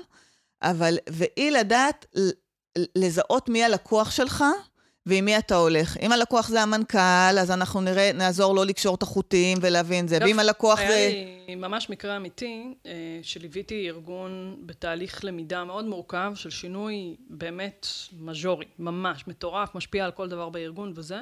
אבל, 0.62 0.98
והיא 1.08 1.50
לדעת 1.50 2.06
לזהות 2.96 3.48
מי 3.48 3.64
הלקוח 3.64 4.10
שלך 4.10 4.44
ועם 5.06 5.24
מי 5.24 5.38
אתה 5.38 5.56
הולך. 5.56 5.96
אם 6.02 6.12
הלקוח 6.12 6.48
זה 6.48 6.62
המנכ"ל, 6.62 7.38
אז 7.40 7.50
אנחנו 7.50 7.80
נראה, 7.80 8.10
נעזור 8.14 8.54
לו 8.54 8.64
לקשור 8.64 8.94
את 8.94 9.02
החוטים 9.02 9.58
ולהבין 9.60 10.08
זה, 10.08 10.16
אגב, 10.16 10.26
ואם 10.26 10.38
הלקוח 10.38 10.78
היה 10.78 10.88
זה... 10.88 11.10
לי 11.48 11.54
ממש 11.54 11.90
מקרה 11.90 12.16
אמיתי, 12.16 12.74
אה, 12.86 12.92
שליוויתי 13.22 13.88
ארגון 13.88 14.56
בתהליך 14.66 15.24
למידה 15.24 15.64
מאוד 15.64 15.84
מורכב 15.84 16.32
של 16.34 16.50
שינוי 16.50 17.16
באמת 17.30 17.86
מז'ורי, 18.20 18.66
ממש 18.78 19.24
מטורף, 19.26 19.74
משפיע 19.74 20.04
על 20.04 20.10
כל 20.10 20.28
דבר 20.28 20.48
בארגון 20.48 20.92
וזה. 20.96 21.20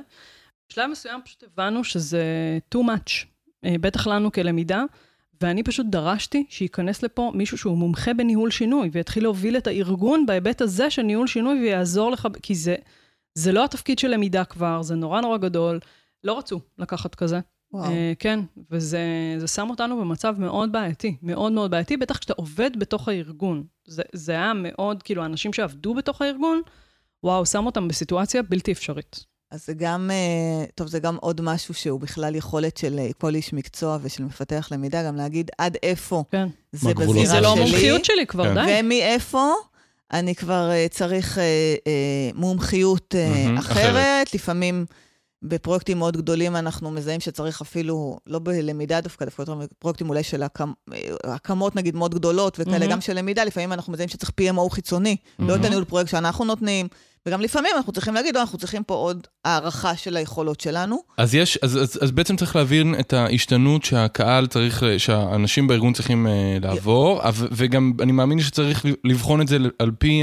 בשלב 0.70 0.90
מסוים 0.90 1.20
פשוט 1.24 1.44
הבנו 1.52 1.84
שזה 1.84 2.22
too 2.74 2.78
much, 2.78 3.26
אה, 3.64 3.74
בטח 3.80 4.06
לנו 4.06 4.32
כלמידה, 4.32 4.84
ואני 5.40 5.62
פשוט 5.62 5.86
דרשתי 5.86 6.46
שייכנס 6.48 7.02
לפה 7.02 7.32
מישהו 7.34 7.58
שהוא 7.58 7.78
מומחה 7.78 8.14
בניהול 8.14 8.50
שינוי, 8.50 8.90
ויתחיל 8.92 9.22
להוביל 9.22 9.56
את 9.56 9.66
הארגון 9.66 10.26
בהיבט 10.26 10.60
הזה 10.60 10.90
של 10.90 11.02
ניהול 11.02 11.26
שינוי 11.26 11.60
ויעזור 11.60 12.10
לך, 12.10 12.28
כי 12.42 12.54
זה, 12.54 12.76
זה 13.38 13.52
לא 13.52 13.64
התפקיד 13.64 13.98
של 13.98 14.08
למידה 14.08 14.44
כבר, 14.44 14.82
זה 14.82 14.94
נורא 14.94 15.20
נורא 15.20 15.36
גדול. 15.36 15.80
לא 16.24 16.38
רצו 16.38 16.60
לקחת 16.78 17.14
כזה. 17.14 17.40
וואו. 17.72 17.90
אה, 17.90 18.12
כן, 18.18 18.40
וזה 18.70 19.00
זה 19.38 19.46
שם 19.46 19.70
אותנו 19.70 20.00
במצב 20.00 20.34
מאוד 20.38 20.72
בעייתי, 20.72 21.16
מאוד 21.22 21.52
מאוד 21.52 21.70
בעייתי, 21.70 21.96
בטח 21.96 22.18
כשאתה 22.18 22.32
עובד 22.36 22.70
בתוך 22.78 23.08
הארגון. 23.08 23.64
זה, 23.86 24.02
זה 24.12 24.32
היה 24.32 24.52
מאוד, 24.54 25.02
כאילו, 25.02 25.22
האנשים 25.22 25.52
שעבדו 25.52 25.94
בתוך 25.94 26.22
הארגון, 26.22 26.60
וואו, 27.24 27.46
שם 27.46 27.66
אותם 27.66 27.88
בסיטואציה 27.88 28.42
בלתי 28.42 28.72
אפשרית. 28.72 29.24
אז 29.50 29.66
זה 29.66 29.74
גם, 29.74 30.10
אה, 30.10 30.64
טוב, 30.74 30.86
זה 30.86 30.98
גם 30.98 31.16
עוד 31.16 31.40
משהו 31.40 31.74
שהוא 31.74 32.00
בכלל 32.00 32.34
יכולת 32.34 32.76
של 32.76 32.98
אה, 32.98 33.08
כל 33.18 33.34
איש 33.34 33.52
מקצוע 33.52 33.98
ושל 34.02 34.24
מפתח 34.24 34.68
למידה, 34.72 35.02
גם 35.06 35.16
להגיד 35.16 35.50
עד 35.58 35.76
איפה 35.82 36.24
כן. 36.30 36.48
זה. 36.72 36.94
בזירה 36.94 37.26
זה 37.26 37.32
שלי. 37.32 37.40
לא 37.40 37.52
המומחיות 37.52 38.04
שלי 38.04 38.26
כבר, 38.26 38.44
כן. 38.44 38.54
די. 38.54 38.80
ומאיפה 38.80 39.50
אני 40.12 40.34
כבר 40.34 40.70
אה, 40.70 40.86
צריך 40.90 41.38
אה, 41.38 41.44
אה, 41.86 42.30
מומחיות 42.34 43.14
אה, 43.14 43.28
מהמם, 43.28 43.58
אחרת. 43.58 43.76
אחרת. 43.76 44.34
לפעמים 44.34 44.86
בפרויקטים 45.42 45.98
מאוד 45.98 46.16
גדולים 46.16 46.56
אנחנו 46.56 46.90
מזהים 46.90 47.20
שצריך 47.20 47.60
אפילו, 47.60 48.18
לא 48.26 48.40
בלמידה 48.42 49.00
דווקא, 49.00 49.24
דווקא 49.24 49.42
יותר 49.42 49.54
פרויקטים 49.78 50.08
אולי 50.08 50.22
של 50.22 50.42
הקמ, 50.42 50.72
הקמות 51.24 51.76
נגיד 51.76 51.96
מאוד 51.96 52.14
גדולות 52.14 52.56
וכאלה, 52.60 52.78
מהמם. 52.78 52.92
גם 52.92 53.00
של 53.00 53.18
למידה, 53.18 53.44
לפעמים 53.44 53.72
אנחנו 53.72 53.92
מזהים 53.92 54.08
שצריך 54.08 54.30
PMO 54.40 54.70
חיצוני, 54.70 55.16
לא 55.38 55.56
את. 55.56 55.64
הניהול 55.64 55.84
פרויקט 55.84 56.10
שאנחנו 56.10 56.44
נותנים. 56.44 56.88
וגם 57.26 57.40
לפעמים 57.40 57.70
אנחנו 57.76 57.92
צריכים 57.92 58.14
להגיד, 58.14 58.34
לא, 58.34 58.40
אנחנו 58.40 58.58
צריכים 58.58 58.82
פה 58.82 58.94
עוד 58.94 59.26
הערכה 59.44 59.96
של 59.96 60.16
היכולות 60.16 60.60
שלנו. 60.60 60.98
אז 61.18 61.34
יש, 61.34 61.58
אז, 61.62 61.76
אז, 61.76 61.98
אז 62.02 62.10
בעצם 62.10 62.36
צריך 62.36 62.56
להבין 62.56 62.94
את 63.00 63.12
ההשתנות 63.12 63.84
שהקהל 63.84 64.46
צריך, 64.46 64.82
שהאנשים 64.98 65.66
בארגון 65.66 65.92
צריכים 65.92 66.26
אה, 66.26 66.32
לעבור, 66.62 67.20
ו- 67.34 67.46
וגם 67.52 67.92
אני 68.00 68.12
מאמין 68.12 68.40
שצריך 68.40 68.84
לבחון 69.04 69.40
את 69.40 69.48
זה 69.48 69.56
על 69.78 69.90
פי 69.98 70.22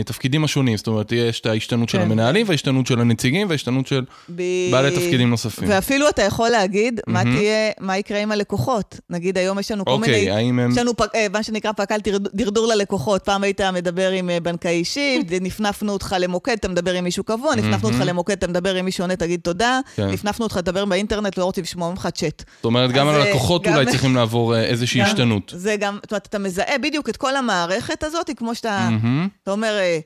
התפקידים 0.00 0.44
השונים, 0.44 0.76
זאת 0.76 0.86
אומרת, 0.86 1.12
יש 1.12 1.40
את 1.40 1.46
ההשתנות 1.46 1.88
של 1.88 1.98
כן. 1.98 2.04
המנהלים, 2.04 2.48
וההשתנות 2.48 2.86
של 2.86 3.00
הנציגים, 3.00 3.48
וההשתנות 3.48 3.86
של 3.86 4.04
ב... 4.28 4.42
בעלי 4.72 4.90
תפקידים 4.90 5.30
נוספים. 5.30 5.68
ואפילו 5.70 6.08
אתה 6.08 6.22
יכול 6.22 6.48
להגיד, 6.48 7.00
מה 7.06 7.24
מהמם. 7.24 7.36
תהיה, 7.36 7.70
מה 7.80 7.98
יקרה 7.98 8.18
עם 8.22 8.32
הלקוחות. 8.32 9.00
נגיד, 9.10 9.38
היום 9.38 9.58
יש 9.58 9.70
לנו 9.72 9.84
כל 9.84 9.90
מיני... 9.90 10.02
אוקיי, 10.12 10.30
האם 10.30 10.58
הם... 10.58 10.70
יש 10.70 10.78
לנו 10.78 10.96
פ- 10.96 11.14
אה, 11.14 11.26
מה 11.32 11.42
שנקרא 11.42 11.72
פק"ל 11.72 11.98
דרד- 12.04 12.28
דרדור 12.34 12.66
ללקוחות. 12.66 13.22
פעם 13.24 13.42
היית 13.42 13.60
מדבר 13.60 14.10
עם 14.10 14.30
אה, 14.30 14.40
בנקאי 14.40 14.70
אישי, 14.70 15.22
נפנפנו 15.40 15.92
אותך 15.92 16.11
למוקד, 16.18 16.52
אתה 16.52 16.68
מדבר 16.68 16.92
עם 16.94 17.04
מישהו 17.04 17.24
קבוע, 17.24 17.54
נפנפנו 17.54 17.88
אותך 17.88 17.98
מהמם. 17.98 18.08
למוקד, 18.08 18.32
אתה 18.32 18.46
מדבר 18.48 18.74
עם 18.74 18.84
מישהו 18.84 19.02
עונה, 19.04 19.16
תגיד 19.16 19.40
תודה, 19.40 19.80
כן. 19.94 20.08
נפנפנו 20.08 20.44
אותך 20.44 20.56
לדבר 20.56 20.84
באינטרנט, 20.84 21.38
לא 21.38 21.44
רוצים 21.44 21.64
לשמוע 21.64 21.90
ממך 21.90 22.08
צ'אט. 22.14 22.44
זאת 22.56 22.64
אומרת, 22.64 22.90
גם 22.92 23.08
אה, 23.08 23.14
הלקוחות 23.14 23.62
גם- 23.62 23.74
אולי 23.74 23.86
צריכים 23.86 24.16
לעבור 24.16 24.54
אה, 24.54 24.62
איזושהי 24.64 25.00
גם- 25.00 25.06
השתנות. 25.06 25.52
זה 25.56 25.76
גם, 25.80 25.98
זאת 26.02 26.12
אומרת, 26.12 26.26
אתה 26.26 26.38
מזהה 26.38 26.78
בדיוק 26.78 27.08
את 27.08 27.16
כל 27.16 27.36
המערכת 27.36 28.02
הזאת, 28.04 28.30
כמו 28.36 28.54
שאתה, 28.54 28.88
מהמם. 28.90 29.28
אתה 29.42 29.50
אומר, 29.50 29.78
אה, 29.80 29.98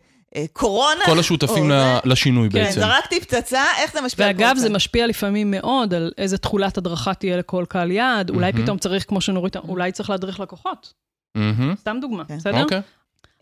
קורונה. 0.53 1.01
כל 1.07 1.19
השותפים 1.19 1.71
ל- 1.71 1.73
זה. 1.73 1.99
לשינוי 2.11 2.49
כן, 2.51 2.59
בעצם. 2.65 2.81
זרקתי 2.81 3.21
פצצה, 3.21 3.63
איך 3.83 3.93
זה 3.93 4.01
משפיע 4.01 4.27
על 4.27 4.33
כל 4.37 4.43
ואגב, 4.43 4.57
זה? 4.57 4.71
משפיע 4.71 5.07
לפעמים 5.07 5.51
מאוד 5.51 5.95
על 5.95 6.13
איזה 6.19 6.39
תכולת 6.39 6.79
הדרכה 6.79 7.15
תהיה 7.15 7.37
לכל 7.37 7.65
קהל 7.69 7.91
יעד. 7.91 8.31
אולי 8.31 8.53
מהמם. 8.53 8.63
פתאום 8.65 8.79
צריך, 8.79 9.05
כמו 9.09 9.21
שנורית, 9.21 9.57
אולי 9.57 9.93
צריך 9.93 10.11
להדריך 10.11 10.41
לקוחות. 10.41 10.93
מהמם. 11.37 11.75
סתם 11.81 11.97
דוגמה, 12.01 12.25
כן. 12.25 12.37
בסדר? 12.37 12.63
אוקיי. 12.63 12.81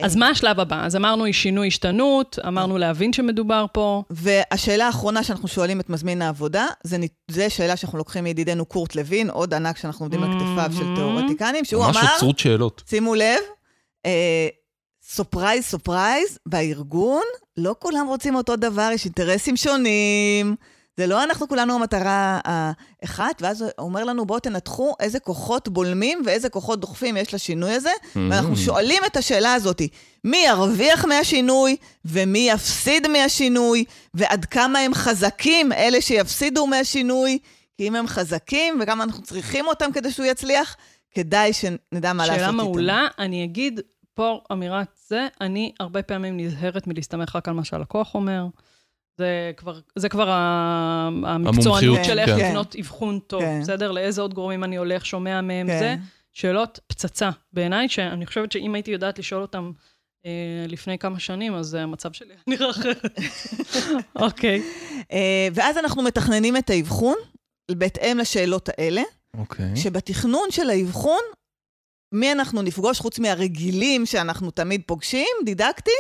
אז 0.03 0.16
מה 0.16 0.28
השלב 0.28 0.61
הבא? 0.61 0.84
אז 0.86 0.97
אמרנו 0.97 1.24
שינוי 1.32 1.68
השתנות, 1.68 2.38
אמרנו 2.47 2.78
להבין 2.78 3.12
שמדובר 3.12 3.66
פה. 3.72 4.03
והשאלה 4.11 4.86
האחרונה 4.86 5.22
שאנחנו 5.22 5.49
שואלים 5.49 5.80
את 5.80 5.90
מזמין 5.90 6.22
העבודה, 6.22 6.66
זה 7.28 7.51
שאלה 7.51 7.76
שאנחנו 7.76 7.99
לוקחים 7.99 8.24
מידידנו 8.24 8.64
קורט 8.64 8.95
לוין, 8.95 9.30
עוד 9.30 9.55
ענק 9.55 9.76
שאנחנו 9.76 10.05
עומדים 10.05 10.22
על 10.22 10.30
כתפיו 10.32 10.78
של 10.78 10.84
מהמם. 10.84 10.97
תיאורטיקנים, 10.97 11.64
שהוא 11.64 11.84
ממש 11.84 11.97
אמר, 11.97 12.12
אוצרות 12.14 12.38
שאלות. 12.38 12.82
שימו 12.88 13.14
לב, 13.14 13.40
אה, 14.07 14.49
surprise, 15.03 15.64
surprise, 15.64 16.39
בארגון 16.47 17.22
לא 17.57 17.74
כולם 17.78 18.07
רוצים 18.07 18.34
אותו 18.34 18.57
דבר, 18.57 18.90
יש 18.95 19.05
אינטרסים 19.05 19.57
שונים. 19.57 20.57
זה 20.97 21.07
לא 21.07 21.24
אנחנו 21.24 21.49
כולנו 21.49 21.74
המטרה 21.74 22.40
האחת, 22.45 23.42
ואז 23.42 23.62
הוא 23.62 23.70
אומר 23.78 24.05
לנו, 24.05 24.26
בואו 24.26 24.40
תנתחו 24.40 24.95
איזה 25.01 25.20
כוחות 25.20 25.68
בולמים 25.68 26.22
ואיזה 26.24 26.49
כוחות 26.49 26.80
דוחפים 26.80 27.16
יש 27.16 27.34
לשינוי 27.34 27.72
הזה, 27.72 27.90
ואנחנו 28.16 28.57
שואלים 28.57 29.03
את 29.07 29.16
השאלה 29.16 29.55
הזאת, 29.55 29.82
מי 30.24 30.45
ירוויח 30.49 31.05
מהשינוי 31.05 31.76
ומי 32.05 32.49
יפסיד 32.51 33.09
מהשינוי, 33.09 33.84
ועד 34.14 34.45
כמה 34.45 34.78
הם 34.78 34.95
חזקים, 34.95 35.72
אלה 35.72 36.01
שיפסידו 36.01 36.66
מהשינוי, 36.66 37.38
כי 37.76 37.88
אם 37.88 37.97
הם 37.97 38.07
חזקים 38.07 38.78
וכמה 38.82 39.05
אנחנו 39.05 39.22
צריכים 39.22 39.66
אותם 39.66 39.92
כדי 39.92 40.11
שהוא 40.11 40.26
יצליח, 40.26 40.76
כדאי 41.11 41.53
שנדע 41.53 42.12
מה 42.12 42.26
לעשות 42.26 42.34
שאלה 42.34 42.47
איתם. 42.47 42.57
מעולה. 42.57 43.07
אני 43.18 43.45
אגיד 43.45 43.80
פה 44.14 44.40
אמירת 44.53 44.88
זה, 45.09 45.26
אני 45.40 45.72
הרבה 45.80 46.03
פעמים 46.03 46.36
נזהרת 46.36 46.86
מלהסתמך 46.86 47.36
רק 47.36 47.49
על 47.49 47.55
מה 47.55 47.64
שהלקוח 47.64 48.14
אומר. 48.14 48.47
זה 49.19 49.53
כבר, 49.57 49.81
זה 49.97 50.09
כבר 50.09 50.29
המקצוענות 50.31 52.05
של 52.05 52.19
איך 52.19 52.31
כן. 52.31 52.49
לבנות 52.49 52.77
אבחון 52.81 53.19
טוב, 53.19 53.43
כן. 53.43 53.61
בסדר? 53.61 53.93
לאיזה 53.93 54.23
עוד 54.23 54.35
גורמים 54.35 54.65
אני 54.65 54.77
הולך, 54.77 55.07
שומע 55.07 55.41
מהם 55.41 55.67
כן. 55.67 55.79
זה. 55.79 55.97
שאלות 56.33 56.81
פצצה 56.87 57.31
בעיניי, 57.53 57.89
שאני 57.89 58.27
חושבת 58.27 58.53
שאם 58.53 58.75
הייתי 58.75 58.91
יודעת 58.91 59.19
לשאול 59.19 59.43
אותם 59.43 59.73
אה, 60.27 60.65
לפני 60.69 60.99
כמה 60.99 61.19
שנים, 61.19 61.55
אז 61.55 61.75
המצב 61.75 62.12
שלי 62.12 62.35
נראה 62.47 62.71
אחרת. 62.71 63.19
אוקיי. 64.17 64.62
אה, 65.12 65.49
ואז 65.55 65.79
אנחנו 65.79 66.03
מתכננים 66.03 66.57
את 66.57 66.71
האבחון 66.71 67.15
בהתאם 67.71 68.19
לשאלות 68.19 68.69
האלה, 68.69 69.03
אוקיי. 69.39 69.77
שבתכנון 69.77 70.51
של 70.51 70.71
האבחון, 70.71 71.23
מי 72.12 72.33
אנחנו 72.33 72.62
נפגוש 72.62 73.01
חוץ 73.01 73.19
מהרגילים 73.19 74.07
שאנחנו 74.07 74.51
תמיד 74.51 74.83
פוגשים, 74.87 75.27
דידקטי? 75.45 75.91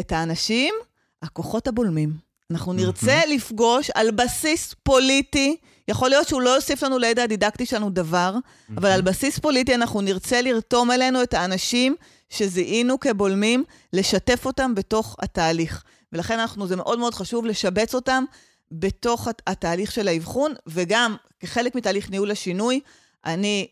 את 0.00 0.12
האנשים, 0.12 0.74
הכוחות 1.22 1.68
הבולמים. 1.68 2.29
אנחנו 2.50 2.72
נרצה 2.72 3.20
לפגוש 3.28 3.90
על 3.94 4.10
בסיס 4.10 4.74
פוליטי, 4.82 5.56
יכול 5.88 6.08
להיות 6.08 6.28
שהוא 6.28 6.40
לא 6.42 6.50
יוסיף 6.50 6.82
לנו 6.82 6.98
לידע 6.98 7.22
הדידקטי 7.22 7.66
שלנו 7.66 7.90
דבר, 7.90 8.34
אבל 8.76 8.88
על 8.90 9.00
בסיס 9.02 9.38
פוליטי 9.38 9.74
אנחנו 9.74 10.00
נרצה 10.00 10.42
לרתום 10.42 10.90
אלינו 10.90 11.22
את 11.22 11.34
האנשים 11.34 11.96
שזיהינו 12.30 13.00
כבולמים, 13.00 13.64
לשתף 13.92 14.46
אותם 14.46 14.74
בתוך 14.74 15.16
התהליך. 15.20 15.82
ולכן 16.12 16.38
אנחנו, 16.38 16.66
זה 16.66 16.76
מאוד 16.76 16.98
מאוד 16.98 17.14
חשוב 17.14 17.46
לשבץ 17.46 17.94
אותם 17.94 18.24
בתוך 18.72 19.28
הת- 19.28 19.42
התהליך 19.46 19.92
של 19.92 20.08
האבחון, 20.08 20.54
וגם 20.66 21.16
כחלק 21.40 21.74
מתהליך 21.74 22.10
ניהול 22.10 22.30
השינוי, 22.30 22.80
אני 23.24 23.66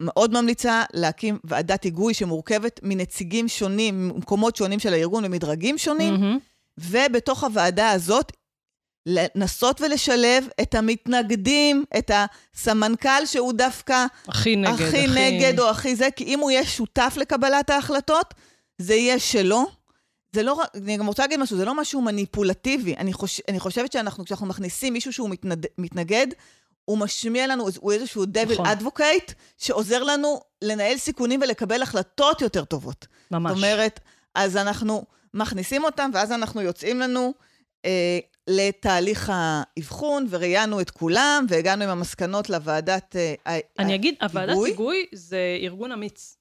מאוד 0.00 0.40
ממליצה 0.40 0.82
להקים 0.94 1.38
ועדת 1.44 1.84
היגוי 1.84 2.14
שמורכבת 2.14 2.80
מנציגים 2.82 3.48
שונים, 3.48 4.08
ממקומות 4.08 4.56
שונים 4.56 4.78
של 4.78 4.92
הארגון 4.92 5.24
ומדרגים 5.24 5.78
שונים, 5.78 6.14
מהמם. 6.14 6.38
ובתוך 6.78 7.44
הוועדה 7.44 7.90
הזאת, 7.90 8.32
לנסות 9.06 9.80
ולשלב 9.80 10.48
את 10.62 10.74
המתנגדים, 10.74 11.84
את 11.98 12.10
הסמנכ"ל 12.14 13.26
שהוא 13.26 13.52
דווקא 13.52 14.06
הכי 14.28 14.56
נגד. 14.56 14.72
הכי 14.72 15.06
נגד 15.06 15.60
או 15.60 15.70
הכי 15.70 15.96
זה, 15.96 16.08
כי 16.16 16.24
אם 16.24 16.40
הוא 16.40 16.50
יהיה 16.50 16.66
שותף 16.66 17.14
לקבלת 17.16 17.70
ההחלטות, 17.70 18.34
זה 18.78 18.94
יהיה 18.94 19.18
שלו. 19.18 19.66
זה 20.32 20.42
לא 20.42 20.62
אני 20.74 20.96
גם 20.96 21.06
רוצה 21.06 21.22
להגיד 21.22 21.40
משהו, 21.40 21.56
זה 21.56 21.64
לא 21.64 21.74
משהו 21.74 22.02
מניפולטיבי. 22.02 22.96
אני, 22.96 23.12
חוש, 23.12 23.40
אני 23.48 23.60
חושבת 23.60 23.92
שאנחנו, 23.92 24.24
כשאנחנו 24.24 24.46
מכניסים 24.46 24.92
מישהו 24.92 25.12
שהוא 25.12 25.30
מתנד, 25.30 25.66
מתנגד, 25.78 26.26
הוא 26.84 26.98
משמיע 26.98 27.46
לנו, 27.46 27.68
הוא 27.80 27.92
איזשהו 27.92 28.24
דביל 28.24 28.52
נכון. 28.52 28.66
אדבוקייט, 28.66 29.32
שעוזר 29.58 30.02
לנו 30.02 30.40
לנהל 30.62 30.96
סיכונים 30.96 31.40
ולקבל 31.42 31.82
החלטות 31.82 32.40
יותר 32.40 32.64
טובות. 32.64 33.06
ממש. 33.30 33.52
זאת 33.52 33.56
אומרת, 33.56 34.00
אז 34.34 34.56
אנחנו 34.56 35.04
מכניסים 35.36 35.84
אותם, 35.84 36.10
ואז 36.14 36.32
אנחנו 36.32 36.62
יוצאים 36.62 37.00
לנו 37.00 37.34
אה, 37.84 38.18
לתהליך 38.48 39.32
האבחון, 39.34 40.26
וראיינו 40.30 40.80
את 40.80 40.90
כולם, 40.90 41.46
והגענו 41.48 41.84
עם 41.84 41.90
המסקנות 41.90 42.50
לוועדת... 42.50 43.16
אה, 43.16 43.58
אני 43.78 43.94
אגיד, 43.94 44.14
הוועדת 44.22 44.56
היגוי? 44.66 45.06
זה 45.12 45.58
ארגון 45.60 45.92
אמיץ. 45.92 46.36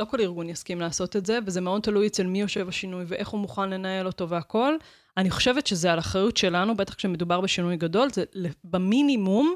לא 0.00 0.04
כל 0.04 0.20
ארגון 0.20 0.48
יסכים 0.48 0.80
לעשות 0.80 1.16
את 1.16 1.26
זה, 1.26 1.38
וזה 1.46 1.60
מאוד 1.60 1.82
תלוי 1.82 2.06
אצל 2.06 2.26
מי 2.26 2.40
יושב 2.40 2.68
השינוי 2.68 3.04
ואיך 3.06 3.28
הוא 3.28 3.40
מוכן 3.40 3.70
לנהל 3.70 4.06
אותו 4.06 4.28
והכול. 4.28 4.78
אני 5.16 5.30
חושבת 5.30 5.66
שזה 5.66 5.92
על 5.92 5.98
אחריות 5.98 6.36
שלנו, 6.36 6.76
בטח 6.76 6.94
כשמדובר 6.94 7.40
בשינוי 7.40 7.76
גדול, 7.76 8.08
זה 8.12 8.24
במינימום 8.64 9.54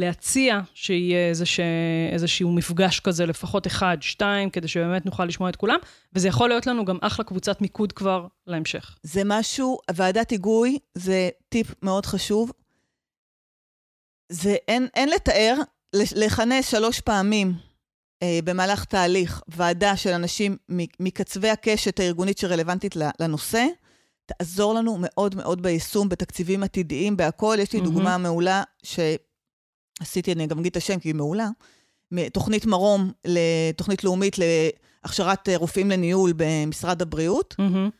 להציע 0.00 0.60
שיהיה 0.74 1.28
איזשה, 1.28 1.62
איזשהו 2.12 2.52
מפגש 2.52 3.00
כזה, 3.00 3.26
לפחות 3.26 3.66
אחד, 3.66 3.96
שתיים, 4.00 4.50
כדי 4.50 4.68
שבאמת 4.68 5.06
נוכל 5.06 5.24
לשמוע 5.24 5.48
את 5.48 5.56
כולם, 5.56 5.78
וזה 6.12 6.28
יכול 6.28 6.48
להיות 6.48 6.66
לנו 6.66 6.84
גם 6.84 6.98
אחלה 7.00 7.24
קבוצת 7.24 7.60
מיקוד 7.60 7.92
כבר 7.92 8.26
להמשך. 8.46 8.96
זה 9.02 9.22
משהו, 9.24 9.78
ועדת 9.94 10.30
היגוי 10.30 10.78
זה 10.94 11.28
טיפ 11.48 11.74
מאוד 11.82 12.06
חשוב. 12.06 12.52
זה 14.32 14.56
אין, 14.68 14.88
אין 14.94 15.08
לתאר, 15.08 15.54
לכנס 15.94 16.70
שלוש 16.70 17.00
פעמים 17.00 17.54
אה, 18.22 18.38
במהלך 18.44 18.84
תהליך 18.84 19.42
ועדה 19.48 19.96
של 19.96 20.10
אנשים 20.10 20.56
מקצווי 21.00 21.50
הקשת 21.50 22.00
הארגונית 22.00 22.38
שרלוונטית 22.38 22.96
לנושא, 23.20 23.66
תעזור 24.26 24.74
לנו 24.74 24.96
מאוד 25.00 25.34
מאוד 25.34 25.62
ביישום, 25.62 26.08
בתקציבים 26.08 26.62
עתידיים, 26.62 27.16
בהכול. 27.16 27.58
יש 27.58 27.72
לי 27.72 27.80
מהמם. 27.80 27.92
דוגמה 27.92 28.18
מעולה 28.18 28.62
שעשיתי, 30.02 30.32
אני 30.32 30.46
גם 30.46 30.58
אגיד 30.58 30.70
את 30.70 30.76
השם 30.76 30.98
כי 30.98 31.08
היא 31.08 31.14
מעולה, 31.14 31.48
תוכנית 32.32 32.66
מרום, 32.66 33.12
לתוכנית 33.24 34.04
לאומית 34.04 34.36
להכשרת 34.38 35.48
אה, 35.48 35.56
רופאים 35.56 35.90
לניהול 35.90 36.32
במשרד 36.36 37.02
הבריאות. 37.02 37.54
מהמם. 37.58 37.90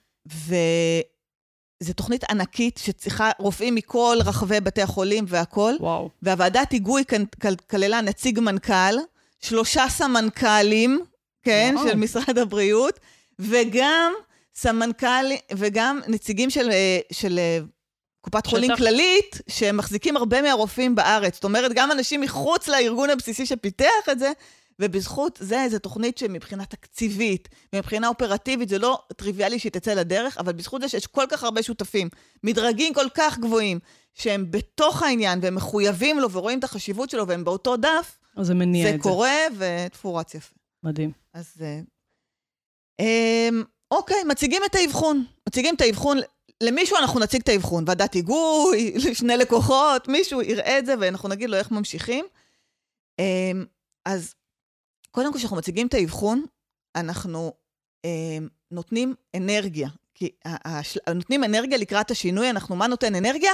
זו 1.83 1.93
תוכנית 1.93 2.25
ענקית 2.25 2.79
שצריכה 2.79 3.31
רופאים 3.39 3.75
מכל 3.75 4.19
רחבי 4.25 4.61
בתי 4.61 4.83
החולים 4.83 5.25
והכול. 5.29 5.77
וואו. 5.81 6.11
והוועדת 6.23 6.73
היגוי 6.73 7.05
כללה 7.71 8.01
נציג 8.01 8.41
מנכ"ל, 8.41 8.95
שלושה 9.41 9.89
סמנכ"לים, 9.89 11.05
כן, 11.43 11.75
וואו. 11.77 11.89
של 11.89 11.97
משרד 11.97 12.39
הבריאות, 12.39 13.01
וגם 13.39 14.13
סמנכ"ל, 14.55 15.25
וגם 15.55 16.01
נציגים 16.09 16.51
של, 16.51 16.71
אה, 16.71 16.99
של 17.13 17.39
אה, 17.39 17.59
קופת 18.21 18.45
שטח. 18.45 18.51
חולים 18.51 18.71
כללית, 18.77 19.41
שמחזיקים 19.49 20.17
הרבה 20.17 20.43
מהרופאים 20.43 20.95
בארץ. 20.95 21.35
זאת 21.35 21.45
אומרת, 21.45 21.73
גם 21.75 21.93
אנשים 21.93 22.21
מחוץ 22.21 22.69
לארגון 22.69 23.11
הבסיסי 23.11 23.47
שפיתח 23.47 24.09
את 24.13 24.19
זה, 24.19 24.33
ובזכות 24.81 25.39
זה, 25.43 25.67
זו 25.71 25.79
תוכנית 25.79 26.19
שמבחינה 26.19 26.65
תקציבית, 26.65 27.49
ומבחינה 27.73 28.09
אופרטיבית, 28.09 28.69
זה 28.69 28.79
לא 28.79 29.03
טריוויאלי 29.17 29.59
שהיא 29.59 29.73
תצא 29.73 29.95
לדרך, 29.95 30.39
אבל 30.39 30.53
בזכות 30.53 30.81
זה 30.81 30.89
שיש 30.89 31.07
כל 31.07 31.25
כך 31.29 31.45
הרבה 31.45 31.63
שותפים, 31.63 32.09
מדרגים 32.45 32.95
כל 32.95 33.07
כך 33.15 33.39
גבוהים, 33.39 33.79
שהם 34.15 34.47
בתוך 34.51 35.03
העניין, 35.03 35.39
והם 35.43 35.55
מחויבים 35.55 36.19
לו, 36.19 36.31
ורואים 36.31 36.59
את 36.59 36.65
החשיבות 36.65 37.11
שלו, 37.11 37.29
והם 37.29 37.45
באותו 37.45 37.77
דף, 37.77 38.19
אז 38.37 38.47
זה 38.47 38.55
מניע 38.55 38.89
זה 38.89 38.95
את 38.95 39.03
זה. 39.03 39.09
קורה, 39.09 39.37
ותפורץ 39.59 40.35
יפה. 40.35 40.55
מדהים. 40.83 41.13
אז... 41.35 41.55
אה, 41.61 41.81
אמ, 43.01 43.63
אוקיי, 43.91 44.25
מציגים 44.29 44.63
את 44.67 44.75
האבחון. 44.75 45.25
מציגים 45.49 45.75
את 45.75 45.81
האבחון, 45.81 46.19
למישהו 46.63 46.97
אנחנו 46.97 47.21
נציג 47.21 47.41
את 47.43 47.49
האבחון. 47.49 47.85
ועדת 47.87 48.15
היגוי, 48.15 48.93
לשני 49.11 49.37
לקוחות, 49.37 50.09
מישהו 50.09 50.43
יראה 50.43 50.79
את 50.79 50.87
זה, 50.87 50.95
ואנחנו 51.01 51.29
נגיד 51.29 51.51
לו 51.51 51.57
איך 51.57 51.71
ממשיכים. 51.71 52.25
אמ, 53.19 53.65
אז 54.07 54.35
קודם 55.11 55.33
כל, 55.33 55.39
כשאנחנו 55.39 55.57
מציגים 55.57 55.87
את 55.87 55.95
האבחון, 55.95 56.45
אנחנו 56.97 57.53
אמ, 58.05 58.49
נותנים 58.71 59.15
אנרגיה. 59.37 59.89
כי 60.15 60.31
נותנים 61.15 61.45
אנרגיה 61.45 61.79
לקראת 61.79 62.11
השינוי, 62.11 62.51
אנחנו 62.51 62.77
מה 62.77 62.87
נותן 62.87 63.15
אנרגיה? 63.15 63.53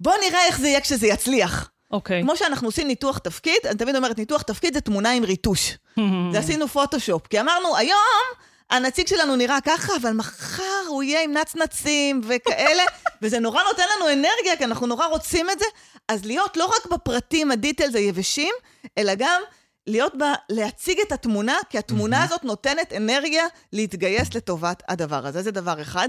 בואו 0.00 0.14
נראה 0.28 0.46
איך 0.46 0.60
זה 0.60 0.68
יהיה 0.68 0.80
כשזה 0.80 1.06
יצליח. 1.06 1.70
אוקיי. 1.90 2.22
כמו 2.22 2.36
שאנחנו 2.36 2.68
עושים 2.68 2.86
ניתוח 2.88 3.18
תפקיד, 3.18 3.56
אני 3.64 3.78
תמיד 3.78 3.96
אומרת, 3.96 4.18
ניתוח 4.18 4.42
תפקיד 4.42 4.74
זה 4.74 4.80
תמונה 4.80 5.12
עם 5.12 5.24
ריטוש. 5.24 5.78
זה 6.32 6.38
עשינו 6.38 6.68
פוטושופ, 6.68 7.26
כי 7.26 7.40
אמרנו, 7.40 7.76
היום 7.76 8.45
הנציג 8.70 9.06
שלנו 9.06 9.36
נראה 9.36 9.58
ככה, 9.64 9.92
אבל 10.02 10.12
מחר 10.12 10.62
הוא 10.88 11.02
יהיה 11.02 11.22
עם 11.22 11.32
נצנצים 11.32 12.20
וכאלה, 12.24 12.82
וזה 13.22 13.38
נורא 13.38 13.62
נותן 13.62 13.82
לנו 13.96 14.12
אנרגיה, 14.12 14.56
כי 14.58 14.64
אנחנו 14.64 14.86
נורא 14.86 15.06
רוצים 15.06 15.50
את 15.50 15.58
זה. 15.58 15.64
אז 16.08 16.24
להיות 16.24 16.56
לא 16.56 16.66
רק 16.66 16.92
בפרטים, 16.92 17.50
הדיטלס 17.50 17.94
היבשים, 17.94 18.54
אלא 18.98 19.12
גם 19.14 19.42
להיות 19.86 20.14
ב... 20.14 20.22
להציג 20.50 20.98
את 21.06 21.12
התמונה, 21.12 21.56
כי 21.70 21.78
התמונה 21.78 22.22
הזאת 22.22 22.44
נותנת 22.44 22.92
אנרגיה 22.92 23.44
להתגייס 23.72 24.34
לטובת 24.34 24.82
הדבר 24.88 25.26
הזה. 25.26 25.42
זה 25.42 25.50
דבר 25.50 25.82
אחד. 25.82 26.08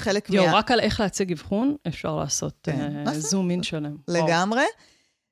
חלק 0.00 0.30
מה... 0.30 0.52
רק 0.52 0.70
על 0.70 0.80
איך 0.80 1.00
להציג 1.00 1.32
אבחון, 1.32 1.76
אפשר 1.88 2.16
לעשות 2.16 2.54
כן, 2.62 3.06
אה. 3.06 3.20
זום 3.20 3.50
אין 3.50 3.62
שלם. 3.62 3.96
לגמרי. 4.08 4.64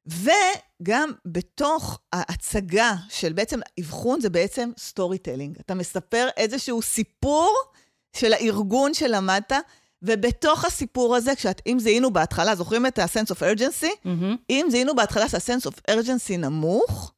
וגם 0.07 1.13
בתוך 1.27 1.99
ההצגה 2.13 2.95
של 3.09 3.33
בעצם 3.33 3.61
אבחון, 3.81 4.21
זה 4.21 4.31
בעצם 4.31 4.71
storytelling. 4.79 5.59
אתה 5.61 5.75
מספר 5.75 6.29
איזשהו 6.37 6.83
סיפור 6.83 7.55
של 8.17 8.33
הארגון 8.33 8.95
שלמדת, 8.95 9.53
ובתוך 10.03 10.65
הסיפור 10.65 11.17
הזה, 11.17 11.35
כשאת, 11.35 11.63
אם 11.67 11.79
זיהינו 11.81 12.13
בהתחלה, 12.13 12.55
זוכרים 12.55 12.87
את 12.87 12.99
ה-sense 12.99 13.31
of 13.31 13.39
urgency? 13.39 13.89
מהמם. 14.05 14.37
אם 14.51 14.67
זיהינו 14.71 14.95
בהתחלה 14.95 15.29
שה-sense 15.29 15.71
of 15.71 15.91
urgency 15.91 16.37
נמוך, 16.39 17.13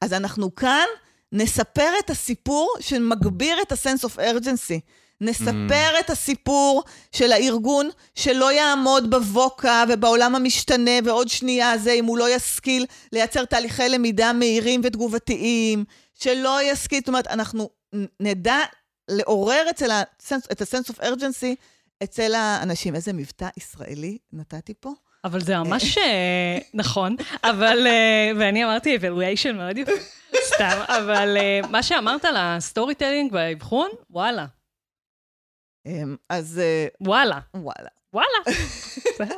אז 0.00 0.12
אנחנו 0.12 0.54
כאן 0.54 0.86
נספר 1.32 1.90
את 1.98 2.10
הסיפור 2.10 2.74
שמגביר 2.80 3.62
את 3.62 3.72
ה-sense 3.72 4.04
of 4.04 4.16
urgency. 4.16 4.80
נספר 5.22 6.00
את 6.00 6.10
הסיפור 6.10 6.82
של 7.12 7.32
הארגון 7.32 7.88
שלא 8.14 8.52
יעמוד 8.52 9.10
בווקה 9.10 9.84
ובעולם 9.88 10.34
המשתנה, 10.34 10.90
ועוד 11.04 11.28
שנייה 11.28 11.78
זה, 11.78 11.92
אם 11.92 12.04
הוא 12.04 12.18
לא 12.18 12.34
ישכיל 12.34 12.86
לייצר 13.12 13.44
תהליכי 13.44 13.88
למידה 13.88 14.32
מהירים 14.32 14.80
ותגובתיים, 14.84 15.84
שלא 16.14 16.58
ישכיל, 16.62 16.98
זאת 16.98 17.08
אומרת, 17.08 17.26
אנחנו 17.26 17.70
נדע 18.20 18.58
לעורר 19.10 19.64
אצל 19.70 19.90
ה-sense, 19.90 20.46
את 20.52 20.60
ה-sense 20.60 20.94
of 20.94 21.02
urgency 21.02 21.54
אצל 22.02 22.34
האנשים. 22.34 22.94
איזה 22.94 23.12
מבטא 23.12 23.48
ישראלי 23.56 24.18
נתתי 24.32 24.74
פה? 24.80 24.92
אבל 25.24 25.40
זה 25.40 25.58
ממש 25.58 25.98
אה, 25.98 26.58
נכון, 26.74 27.16
אבל, 27.44 27.86
אה, 27.86 28.30
ואני 28.38 28.64
אמרתי 28.64 28.96
evaluation 28.96 29.52
מאוד 29.52 29.78
יפה, 29.78 29.92
סתם, 30.44 30.78
אבל 30.88 31.36
אה, 31.36 31.60
מה 31.70 31.82
שאמרת 31.82 32.24
על 32.24 32.34
ה 32.38 32.94
storytelling 32.94 33.32
והאבחון, 33.32 33.88
וואלה, 34.10 34.46
אז 36.28 36.58
אה, 36.58 36.86
וואלה, 37.00 37.38
וואלה. 37.54 37.88
וואלה. 38.14 38.38
בסדר, 39.14 39.36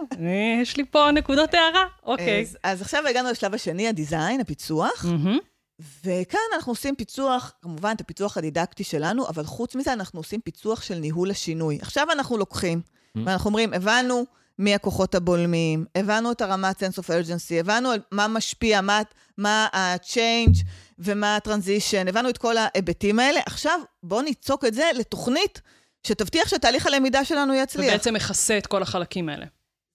יש 0.63 0.77
לי 0.77 0.85
פה 0.85 1.11
נקודות 1.11 1.55
הערה, 1.55 1.85
אוקיי. 2.03 2.43
אז, 2.43 2.59
אז 2.63 2.83
עכשיו 2.83 3.07
הגענו 3.07 3.31
לשלב 3.31 3.55
השני, 3.55 3.89
ה 3.89 3.95
design, 3.95 4.41
הפיצוח. 4.41 5.05
וכאן 6.05 6.41
אנחנו 6.55 6.73
עושים 6.73 6.97
פיצוח, 6.97 7.53
כמובן 7.63 7.93
את 7.97 8.01
הפיצוח 8.01 8.37
הדידקטי 8.37 8.85
שלנו, 8.85 9.29
אבל 9.29 9.45
חוץ 9.45 9.75
מזה 9.75 9.93
אנחנו 9.93 10.21
עושים 10.21 10.41
פיצוח 10.41 10.83
של 10.83 10.95
ניהול 10.95 11.31
השינוי. 11.31 11.79
עכשיו 11.81 12.07
אנחנו 12.13 12.39
לוקחים, 12.39 12.81
ואנחנו 13.17 13.49
אומרים, 13.49 13.75
הבנו 13.75 14.25
מי 14.59 14.75
הכוחות 14.75 15.15
הבולמים, 15.15 15.85
הבנו 15.95 16.33
את 16.33 16.41
הרמת 16.41 16.83
sense 16.83 16.97
of 16.97 17.07
urgency, 17.07 17.55
הבנו 17.61 17.91
מה 18.13 18.29
משפיע, 18.29 18.81
מה, 18.81 19.03
מה 19.39 19.69
ה-change 19.73 20.65
ומה 20.99 21.37
ה-transition, 21.37 22.09
הבנו 22.09 22.29
את 22.29 22.39
כל 22.39 22.55
ההיבטים 22.57 23.19
האלה. 23.19 23.41
עכשיו 23.47 23.81
בואו 24.03 24.23
ניצוק 24.23 24.65
את 24.65 24.75
זה 24.75 24.91
לתוכנית 24.95 25.61
שתבטיח 26.07 26.49
שתהליך 26.49 26.87
הלמידה 26.87 27.25
שלנו 27.25 27.55
יצליח. 27.55 27.89
ובעצם 27.89 28.15
מכסה 28.15 28.59
את 28.59 28.67
כל 28.67 28.83
החלקים 28.83 29.29
האלה. 29.29 29.47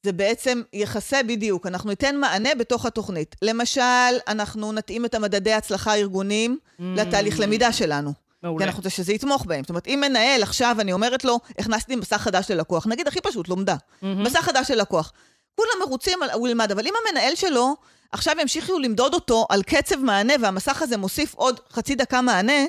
זה 0.04 0.12
בעצם 0.12 0.62
יכסה 0.74 1.24
בדיוק, 1.24 1.68
אנחנו 1.68 1.90
ניתן 1.90 2.16
מענה 2.16 2.50
בתוך 2.56 2.86
התוכנית. 2.86 3.36
למשל, 3.42 3.82
אנחנו 4.28 4.72
נתאים 4.72 5.06
את 5.06 5.16
המדדי 5.16 5.52
ההצלחה 5.52 5.92
הארגוניים 5.92 6.58
לתהליך 6.80 7.40
למידה 7.40 7.74
שלנו. 7.74 8.14
כי. 8.14 8.20
מעולה. 8.44 8.66
אנחנו 8.66 8.78
רוצים 8.78 8.92
שזה 8.92 9.14
יתמוך 9.14 9.46
בהם. 9.46 9.64
זאת 9.64 9.70
אומרת, 9.70 9.88
אם 9.88 10.00
מנהל 10.02 10.44
עכשיו, 10.44 10.78
אני 10.80 10.94
אומרת 10.94 11.24
לו, 11.24 11.40
הכנסתי 11.60 11.96
מסך 11.96 12.18
חדש 12.18 12.52
ללקוח, 12.52 12.88
נגיד 12.88 13.08
הכי 13.08 13.22
פשוט, 13.22 13.48
לומדה. 13.48 13.76
מהמם. 14.02 14.24
מסך 14.24 14.40
חדש 14.40 14.68
של 14.68 14.76
לקוח. 14.76 15.14
כולם 15.56 15.88
מרוצים, 15.88 16.20
הוא 16.34 16.48
ילמד, 16.48 16.72
אבל 16.72 16.88
אם 16.88 16.94
המנהל 17.08 17.36
שלו, 17.36 17.76
עכשיו 18.12 18.36
ימשיכו 18.42 18.80
למדוד 18.80 19.14
אותו 19.14 19.46
על 19.50 19.64
קצב 19.64 20.00
מענה, 20.00 20.34
והמסך 20.42 20.82
הזה 20.82 20.98
מוסיף 20.98 21.36
עוד 21.36 21.60
חצי 21.72 21.96
דקה 21.96 22.22
מענה, 22.22 22.64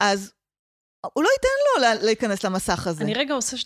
אז 0.00 0.32
הוא 1.12 1.24
לא 1.24 1.28
ייתן 1.36 1.48
לו 1.76 1.82
לה- 1.82 2.04
להיכנס 2.06 2.44
למסך 2.44 2.86
הזה. 2.86 3.04
אני 3.04 3.14
רגע 3.14 3.34
עושה 3.34 3.56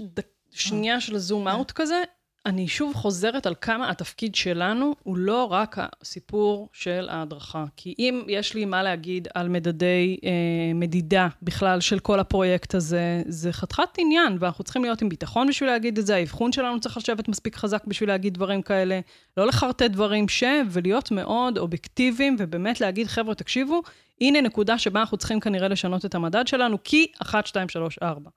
שנייה 0.51 1.01
של 1.01 1.19
זום 1.19 1.49
אאוט 1.49 1.71
כזה. 1.71 2.03
אני 2.47 2.69
שוב 2.69 2.95
חוזרת 2.95 3.47
על 3.47 3.55
כמה 3.61 3.91
התפקיד 3.91 4.35
שלנו 4.35 4.95
הוא 5.03 5.17
לא 5.17 5.45
רק 5.45 5.77
הסיפור 5.79 6.69
של 6.73 7.07
ההדרכה. 7.11 7.65
כי 7.77 7.95
אם 7.99 8.23
יש 8.29 8.55
לי 8.55 8.65
מה 8.65 8.83
להגיד 8.83 9.29
על 9.35 9.49
מדדי 9.49 10.17
אה, 10.25 10.31
מדידה 10.75 11.29
בכלל 11.43 11.81
של 11.81 11.99
כל 11.99 12.21
הפרויקט 12.21 12.75
הזה, 12.75 13.23
זה 13.29 13.53
חתיכת 13.53 13.89
עניין, 13.99 14.37
ואנחנו 14.41 14.65
צריכים 14.65 14.83
להיות 14.85 15.03
עם 15.03 15.09
ביטחון 15.09 15.49
בשביל 15.49 15.71
להגיד 15.71 15.99
את 15.99 16.07
זה, 16.07 16.17
האבחון 16.17 16.53
שלנו 16.53 16.81
צריך 16.81 16.97
לשבת 16.97 17.29
מספיק 17.29 17.57
חזק 17.57 17.85
בשביל 17.87 18.09
להגיד 18.09 18.35
דברים 18.35 18.63
כאלה, 18.63 19.01
לא 19.37 19.47
לחרטט 19.47 19.83
דברים 19.83 20.29
ש... 20.29 20.45
ולהיות 20.71 21.11
מאוד 21.11 21.59
אובייקטיביים, 21.59 22.37
ובאמת 22.39 22.81
להגיד, 22.81 23.07
חבר'ה, 23.07 23.35
תקשיבו, 23.35 23.83
הנה 24.21 24.41
נקודה 24.41 24.79
שבה 24.79 25.01
אנחנו 25.01 25.17
צריכים 25.17 25.41
כנראה 25.41 25.69
לשנות 25.69 26.05
את 26.05 26.15
המדד 26.15 26.47
שלנו, 26.47 26.79
כי 26.85 27.07
1, 27.23 27.47
2, 27.47 27.69
3, 27.69 27.99
4. 28.03 28.31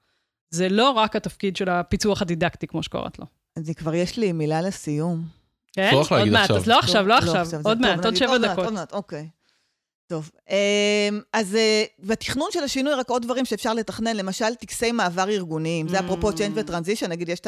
זה 0.49 0.69
לא 0.69 0.89
רק 0.89 1.15
התפקיד 1.15 1.55
של 1.55 1.69
הפיצוח 1.69 2.21
הדידקטי, 2.21 2.67
כמו 2.67 2.83
שקוראת 2.83 3.19
לו. 3.19 3.25
אני 3.57 3.75
כבר 3.75 3.93
יש 3.93 4.17
לי 4.17 4.31
מילה 4.31 4.61
לסיום. 4.61 5.23
כן? 5.73 5.91
עוד 6.09 6.29
מעט, 6.29 6.41
עכשיו. 6.41 6.57
אז 6.57 6.67
לא 6.67 6.79
עכשיו, 6.79 7.07
לא 7.07 7.17
עכשיו, 7.17 7.45
זה 7.45 7.57
עוד 7.57 7.77
טוב, 7.77 7.87
מעט, 7.87 8.05
עוד 8.05 8.15
שבע 8.15 8.37
דקות. 8.37 8.65
עוד 8.65 8.73
מעט, 8.73 8.93
אוקיי. 8.93 9.27
טוב, 10.07 10.31
אמ, 10.49 10.55
אז 11.33 11.55
אה, 11.55 11.83
בתכנון 11.99 12.47
של 12.51 12.63
השינוי, 12.63 12.93
רק 12.93 13.09
עוד 13.09 13.21
דברים 13.21 13.45
שאפשר 13.45 13.73
לתכנן, 13.73 14.15
למשל, 14.15 14.55
טקסי 14.55 14.91
מעבר 14.91 15.29
ארגוניים. 15.29 15.87
זה 15.87 15.99
אפרופו 15.99 16.29
Mm. 16.29 16.35
change 16.35 16.53
ו 16.57 16.61
transition, 16.61 17.09
נגיד, 17.11 17.29
יש 17.29 17.39
את 17.39 17.47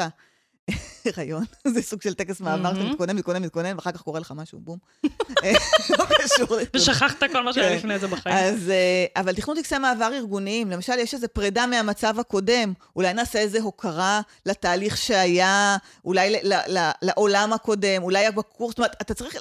ההיריון, 1.06 1.44
זה 1.74 1.82
סוג 1.82 2.02
של 2.02 2.14
טקס 2.14 2.42
מעבר, 2.42 2.74
שאתה. 2.76 2.86
מתכונן, 2.86 3.16
מתכונן, 3.16 3.44
מתכונן, 3.44 3.76
ואחר 3.76 3.92
כך 3.92 4.02
קורה 4.02 4.20
לך 4.20 4.34
משהו, 4.36 4.60
בום. 4.60 4.78
אה, 5.44 5.54
לא 6.00 6.06
קשור 6.06 6.56
לכלום. 6.62 6.68
ושכחת 6.76 7.24
כל 7.32 7.44
מה 7.44 7.54
שהיה 7.54 7.70
כן. 7.70 7.76
לפני 7.76 8.00
זה 8.00 8.08
בחיים. 8.08 8.36
אז, 8.36 8.70
אה, 8.70 9.22
אבל 9.22 9.36
תכנון 9.36 9.58
טקסי 9.58 9.78
מעבר 9.78 10.14
ארגוניים, 10.14 10.72
למשל, 10.72 10.94
יש 11.00 11.14
איזו 11.14 11.28
פרידה 11.34 11.68
מהמצב 11.68 12.20
הקודם, 12.20 12.74
אולי 12.96 13.14
נעשה 13.14 13.40
איזו 13.40 13.60
הוקרה 13.60 14.22
לתהליך 14.46 14.98
שהיה, 14.98 15.78
אולי 16.06 16.36
לעולם 17.02 17.54
הקודם, 17.54 18.04
אולי 18.04 18.32
בקורס, 18.32 18.70
זאת 18.72 18.78
אומרת, 18.78 18.96
אתה 19.02 19.14
צריך 19.14 19.36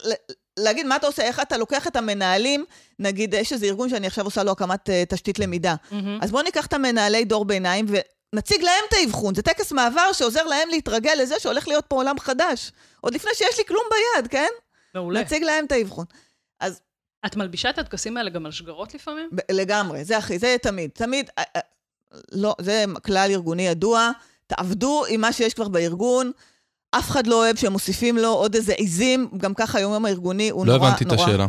להגיד 0.58 0.86
מה 0.86 0.96
אתה 0.96 1.06
עושה, 1.06 1.22
איך 1.22 1.40
אתה 1.40 1.56
לוקח 1.56 1.86
את 1.86 1.96
המנהלים, 1.96 2.64
נגיד, 2.98 3.34
יש 3.34 3.52
איזה 3.52 3.66
ארגון 3.66 3.88
שאני 3.88 4.06
עכשיו 4.06 4.24
עושה 4.24 4.42
לו 4.42 4.52
הקמת 4.52 4.90
אה, 4.90 5.04
תשתית 5.08 5.38
למידה. 5.38 5.74
מהמם. 5.90 6.18
אז 6.22 6.30
בואו 6.30 6.42
ניקח 6.42 6.66
את 6.66 6.72
המנהלי 6.72 7.24
דור 7.24 7.44
ביניים 7.44 7.86
ונציג 8.32 8.62
להם 8.62 8.84
את 8.88 8.94
האבחון. 8.94 9.34
זה 9.34 9.42
טקס 9.42 9.72
מעבר 9.72 10.12
שעוזר 10.12 10.44
להם 10.44 10.68
להתרגל 10.68 11.14
לזה 11.18 11.34
שהולך 11.38 11.68
להיות 11.68 11.84
פה 11.88 11.96
עולם 11.96 12.18
חדש. 12.18 12.72
עוד 13.00 13.14
לפני 13.14 13.30
שיש 13.34 13.58
לי 13.58 13.64
כלום 13.64 13.82
ביד, 13.90 14.30
כן? 14.30 14.48
מעולה. 14.94 15.20
נציג 15.20 15.42
להם 15.42 15.64
את 15.64 15.72
האבחון. 15.72 16.04
אז 16.60 16.80
את 17.26 17.36
מלבישה 17.36 17.70
את 17.70 17.78
הטקסים 17.78 18.16
האלה 18.16 18.30
גם 18.30 18.46
על 18.46 18.52
שגרות 18.52 18.94
לפעמים? 18.94 19.28
ב- 19.32 19.52
לגמרי, 19.52 20.04
זה 20.04 20.18
הכי, 20.18 20.38
זה 20.38 20.56
תמיד. 20.62 20.90
תמיד, 20.94 21.30
אה, 21.38 21.42
אה, 21.56 21.60
לא, 22.32 22.54
זה 22.60 22.84
כלל 23.06 23.28
ארגוני 23.30 23.66
ידוע, 23.66 24.10
תעבדו 24.46 25.04
עם 25.08 25.20
מה 25.20 25.32
שיש 25.32 25.54
כבר 25.54 25.68
בארגון. 25.68 26.32
אף 26.90 27.10
אחד 27.10 27.26
לא 27.26 27.34
אוהב 27.36 27.56
שהם 27.56 27.72
מוסיפים 27.72 28.18
לו 28.18 28.28
עוד 28.28 28.54
איזה 28.54 28.72
עיזים, 28.72 29.28
גם 29.36 29.54
ככה 29.54 29.78
היום 29.78 30.04
הארגוני 30.04 30.50
הוא 30.50 30.66
לא 30.66 30.76
נורא, 30.76 30.88
הבנתי 30.88 31.04
את 31.04 31.08
נורא... 31.12 31.24
השאלה. 31.24 31.46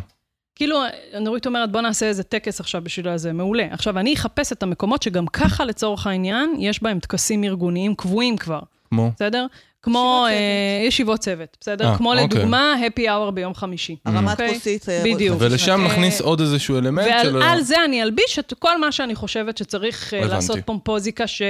כאילו, 0.56 0.80
נורית 1.22 1.46
אומרת, 1.46 1.72
בוא 1.72 1.82
נעשה 1.82 2.06
איזה 2.06 2.24
טקס 2.24 2.60
עכשיו 2.60 2.82
בשביל 2.84 3.18
זה, 3.18 3.34
מעולה. 3.34 3.68
עכשיו, 3.72 4.00
אני 4.00 4.14
אחפש 4.14 4.52
את 4.52 4.64
המקומות 4.64 5.04
שגם 5.04 5.28
ככה, 5.28 5.66
לצורך 5.66 6.08
העניין, 6.08 6.56
יש 6.60 6.84
בהם 6.84 7.00
טקסים 7.00 7.44
ארגוניים 7.44 7.96
קבועים 7.96 8.38
כבר, 8.38 8.60
כמו? 8.90 9.12
בסדר? 9.16 9.46
כמו 9.82 10.26
ישיבות 10.30 10.82
אה, 10.82 10.88
ישיבות 10.88 11.20
צוות, 11.20 11.58
בסדר? 11.62 11.90
אה, 11.92 11.98
כמו 11.98 12.12
אוקיי. 12.14 12.26
לדוגמה, 12.26 12.76
happy 12.88 13.02
hour 13.02 13.32
ביום 13.32 13.54
חמישי. 13.54 13.96
הרמת 14.06 14.32
אוקיי? 14.32 14.54
כוסית. 14.54 14.90
אה, 14.90 15.02
בדיוק. 15.06 15.38
ולשם. 15.40 15.86
נכניס 15.86 16.22
עוד 16.22 16.42
איזשהו 16.42 16.78
אלמנט 16.78 17.08
של... 17.24 17.38
ועל 17.38 17.44
על 17.44 17.62
זה 17.62 17.76
אני 17.86 18.04
אלביש 18.04 18.40
את 18.40 18.54
כל 18.60 18.80
מה 18.80 18.92
שאני 18.92 19.16
חושבת 19.16 19.58
שצריך 19.58 20.14
הבנתי. 20.14 20.34
לעשות 20.34 20.60
פומפוזיקה 20.66 21.28
של 21.28 21.46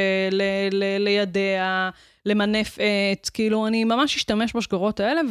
ל- 0.72 0.98
לידע, 1.00 1.90
למנף 2.26 2.78
עץ, 2.80 3.30
כאילו, 3.30 3.68
אני 3.68 3.84
ממש 3.84 4.16
אשתמש 4.16 4.56
בשגרות 4.56 5.00
האלה, 5.00 5.22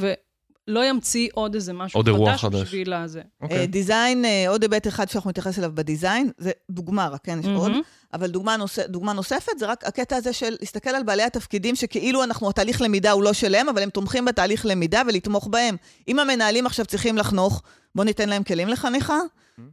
ולא 0.68 0.84
ימציא 0.84 1.28
עוד 1.34 1.54
איזה 1.54 1.72
משהו 1.72 1.98
עוד 2.00 2.28
חדש 2.28 2.40
חדש. 2.40 2.62
בשביל 2.62 2.92
הזה. 2.92 3.20
אה, 3.20 3.24
אוקיי. 3.40 3.66
דיזיין, 3.66 4.24
אה, 4.24 4.44
עוד 4.48 4.62
היבט 4.62 4.88
אחד 4.88 5.08
שאנחנו 5.08 5.30
נתייחס 5.30 5.58
אליו 5.58 5.70
בדיזיין, 5.74 6.30
זה 6.38 6.50
דוגמה 6.70 7.08
רק, 7.08 7.20
כן, 7.24 7.38
יש 7.40 7.46
עוד, 7.46 7.70
מהמם. 7.70 7.82
אבל 8.12 8.30
דוגמה, 8.30 8.56
נוס... 8.56 8.78
דוגמה 8.78 9.12
נוספת 9.12 9.58
זה 9.58 9.66
רק 9.66 9.84
הקטע 9.84 10.16
הזה 10.16 10.32
של 10.32 10.56
להסתכל 10.60 10.90
על 10.90 11.02
בעלי 11.02 11.22
התפקידים, 11.22 11.76
שכאילו 11.76 12.24
אנחנו, 12.24 12.48
התהליך 12.48 12.80
למידה 12.80 13.10
הוא 13.10 13.22
לא 13.22 13.32
שלהם, 13.32 13.68
אבל 13.68 13.82
הם 13.82 13.90
תומכים 13.90 14.24
בתהליך 14.24 14.66
למידה 14.66 15.02
ולתמוך 15.08 15.48
בהם. 15.50 15.76
אם 16.08 16.18
המנהלים 16.18 16.66
עכשיו 16.66 16.86
צריכים 16.86 17.18
לחנוך, 17.18 17.62
בואו 17.94 18.04
ניתן 18.04 18.28
להם 18.28 18.42
כלים 18.44 18.68
לחניכה. 18.68 19.18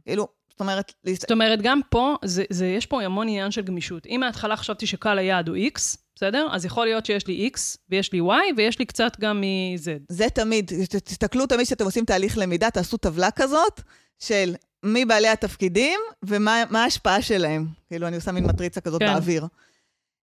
כאילו, 0.04 0.28
זאת 0.50 0.60
אומרת. 0.60 0.92
זאת 1.14 1.30
אומרת, 1.30 1.62
גם 1.62 1.80
פה, 1.90 2.16
זה, 2.24 2.44
זה, 2.50 2.66
יש 2.66 2.86
פה 2.86 3.02
המון 3.02 3.28
עניין 3.28 3.50
של 3.50 3.62
גמישות. 3.62 4.06
אם 4.06 4.20
מההתחלה 4.20 4.56
חשבתי 4.56 4.86
שקהל 4.86 5.18
היעד 5.18 5.48
הוא 5.48 5.56
X, 5.56 5.96
בסדר? 6.20 6.48
אז 6.52 6.64
יכול 6.64 6.86
להיות 6.86 7.06
שיש 7.06 7.26
לי 7.26 7.50
X, 7.54 7.58
ויש 7.88 8.12
לי 8.12 8.20
Y, 8.20 8.54
ויש 8.56 8.78
לי 8.78 8.86
קצת 8.86 9.20
גם 9.20 9.40
מ-Z. 9.40 9.88
זה 10.08 10.30
תמיד, 10.34 10.70
תסתכלו 11.04 11.46
תמיד 11.46 11.66
כשאתם 11.66 11.84
עושים 11.84 12.04
תהליך 12.04 12.38
למידה, 12.38 12.70
תעשו 12.70 12.96
טבלה 12.96 13.30
כזאת 13.30 13.80
של 14.18 14.54
מי 14.82 15.04
בעלי 15.04 15.28
התפקידים 15.28 16.00
ומה 16.24 16.62
מה 16.70 16.82
ההשפעה 16.82 17.22
שלהם. 17.22 17.66
כאילו, 17.88 18.06
אני 18.06 18.16
עושה 18.16 18.32
מין 18.32 18.44
מטריצה 18.44 18.80
כזאת 18.80 19.02
כן. 19.02 19.06
באוויר. 19.06 19.46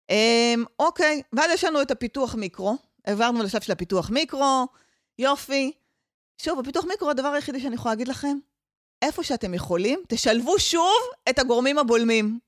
אמ, 0.10 0.64
אוקיי, 0.80 1.22
ואז 1.34 1.52
יש 1.54 1.64
לנו 1.64 1.82
את 1.82 1.92
הפיתוח 1.92 2.36
מיקרו. 2.36 2.78
עברנו 3.04 3.44
לשלב 3.44 3.62
של 3.62 3.72
הפיתוח 3.72 4.10
מיקרו, 4.10 4.68
יופי. 5.20 5.72
שוב, 6.42 6.60
בפיתוח 6.60 6.86
מיקרו, 6.86 7.10
הדבר 7.10 7.28
היחידי 7.28 7.60
שאני 7.60 7.76
יכולה 7.76 7.94
להגיד 7.94 8.08
לכם, 8.08 8.38
איפה 9.02 9.24
שאתם 9.24 9.54
יכולים, 9.54 10.00
תשלבו 10.08 10.60
שוב 10.60 10.98
את 11.30 11.40
הגורמים 11.40 11.78
הבולמים. 11.78 12.40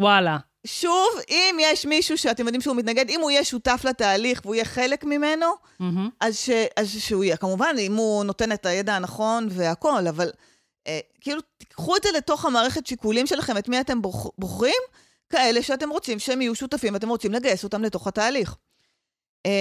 וואלה. 0.00 0.38
שוב, 0.66 1.08
אם 1.28 1.56
יש 1.60 1.86
מישהו 1.86 2.18
שאתם 2.18 2.44
יודעים 2.44 2.60
שהוא 2.60 2.76
מתנגד, 2.76 3.08
אם 3.08 3.20
הוא 3.20 3.30
יהיה 3.30 3.44
שותף 3.44 3.80
לתהליך 3.84 4.40
והוא 4.44 4.54
יהיה 4.54 4.64
חלק 4.64 5.04
ממנו, 5.04 5.46
מהמם. 5.80 6.08
אז, 6.20 6.36
ש, 6.36 6.50
אז 6.76 6.90
שהוא 6.98 7.24
יהיה, 7.24 7.36
כמובן, 7.36 7.74
אם 7.78 7.94
הוא 7.94 8.24
נותן 8.24 8.52
את 8.52 8.66
הידע 8.66 8.94
הנכון 8.94 9.48
והכול, 9.50 10.08
אבל 10.08 10.30
אה, 10.86 11.00
כאילו, 11.20 11.40
תיקחו 11.58 11.96
את 11.96 12.02
זה 12.02 12.08
לתוך 12.16 12.44
המערכת 12.44 12.86
שיקולים 12.86 13.26
שלכם, 13.26 13.58
את 13.58 13.68
מי 13.68 13.80
אתם 13.80 14.02
בוח, 14.02 14.26
בוחרים, 14.38 14.82
כאלה 15.30 15.62
שאתם 15.62 15.90
רוצים 15.90 16.18
שהם 16.18 16.40
יהיו 16.40 16.54
שותפים, 16.54 16.96
אתם 16.96 17.08
רוצים 17.08 17.32
לגייס 17.32 17.64
אותם 17.64 17.82
לתוך 17.82 18.06
התהליך. 18.06 18.56
אה, 19.46 19.52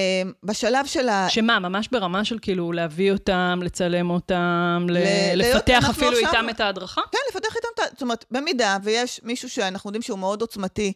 בשלב 0.44 0.86
של 0.86 1.10
ה... 1.10 1.30
שמה, 1.30 1.60
ממש 1.60 1.88
ברמה 1.92 2.26
של 2.26 2.40
כאילו 2.42 2.72
להביא 2.72 3.12
אותם, 3.12 3.60
לצלם 3.64 4.10
אותם, 4.10 4.88
ל- 4.90 4.98
לפתח 5.36 5.88
אפילו 5.90 6.12
עכשיו- 6.12 6.28
איתם 6.28 6.50
את 6.50 6.60
ההדרכה? 6.60 7.02
כן, 7.12 7.18
לפתח 7.30 7.56
איתם, 7.56 7.68
את 7.76 7.80
ה- 7.80 7.92
זאת 7.94 8.02
אומרת, 8.02 8.26
במידה 8.32 8.78
ויש 8.84 9.20
מישהו 9.24 9.50
שאנחנו 9.50 9.88
יודעים 9.88 10.02
שהוא 10.02 10.20
מאוד 10.20 10.42
עוצמתי, 10.42 10.94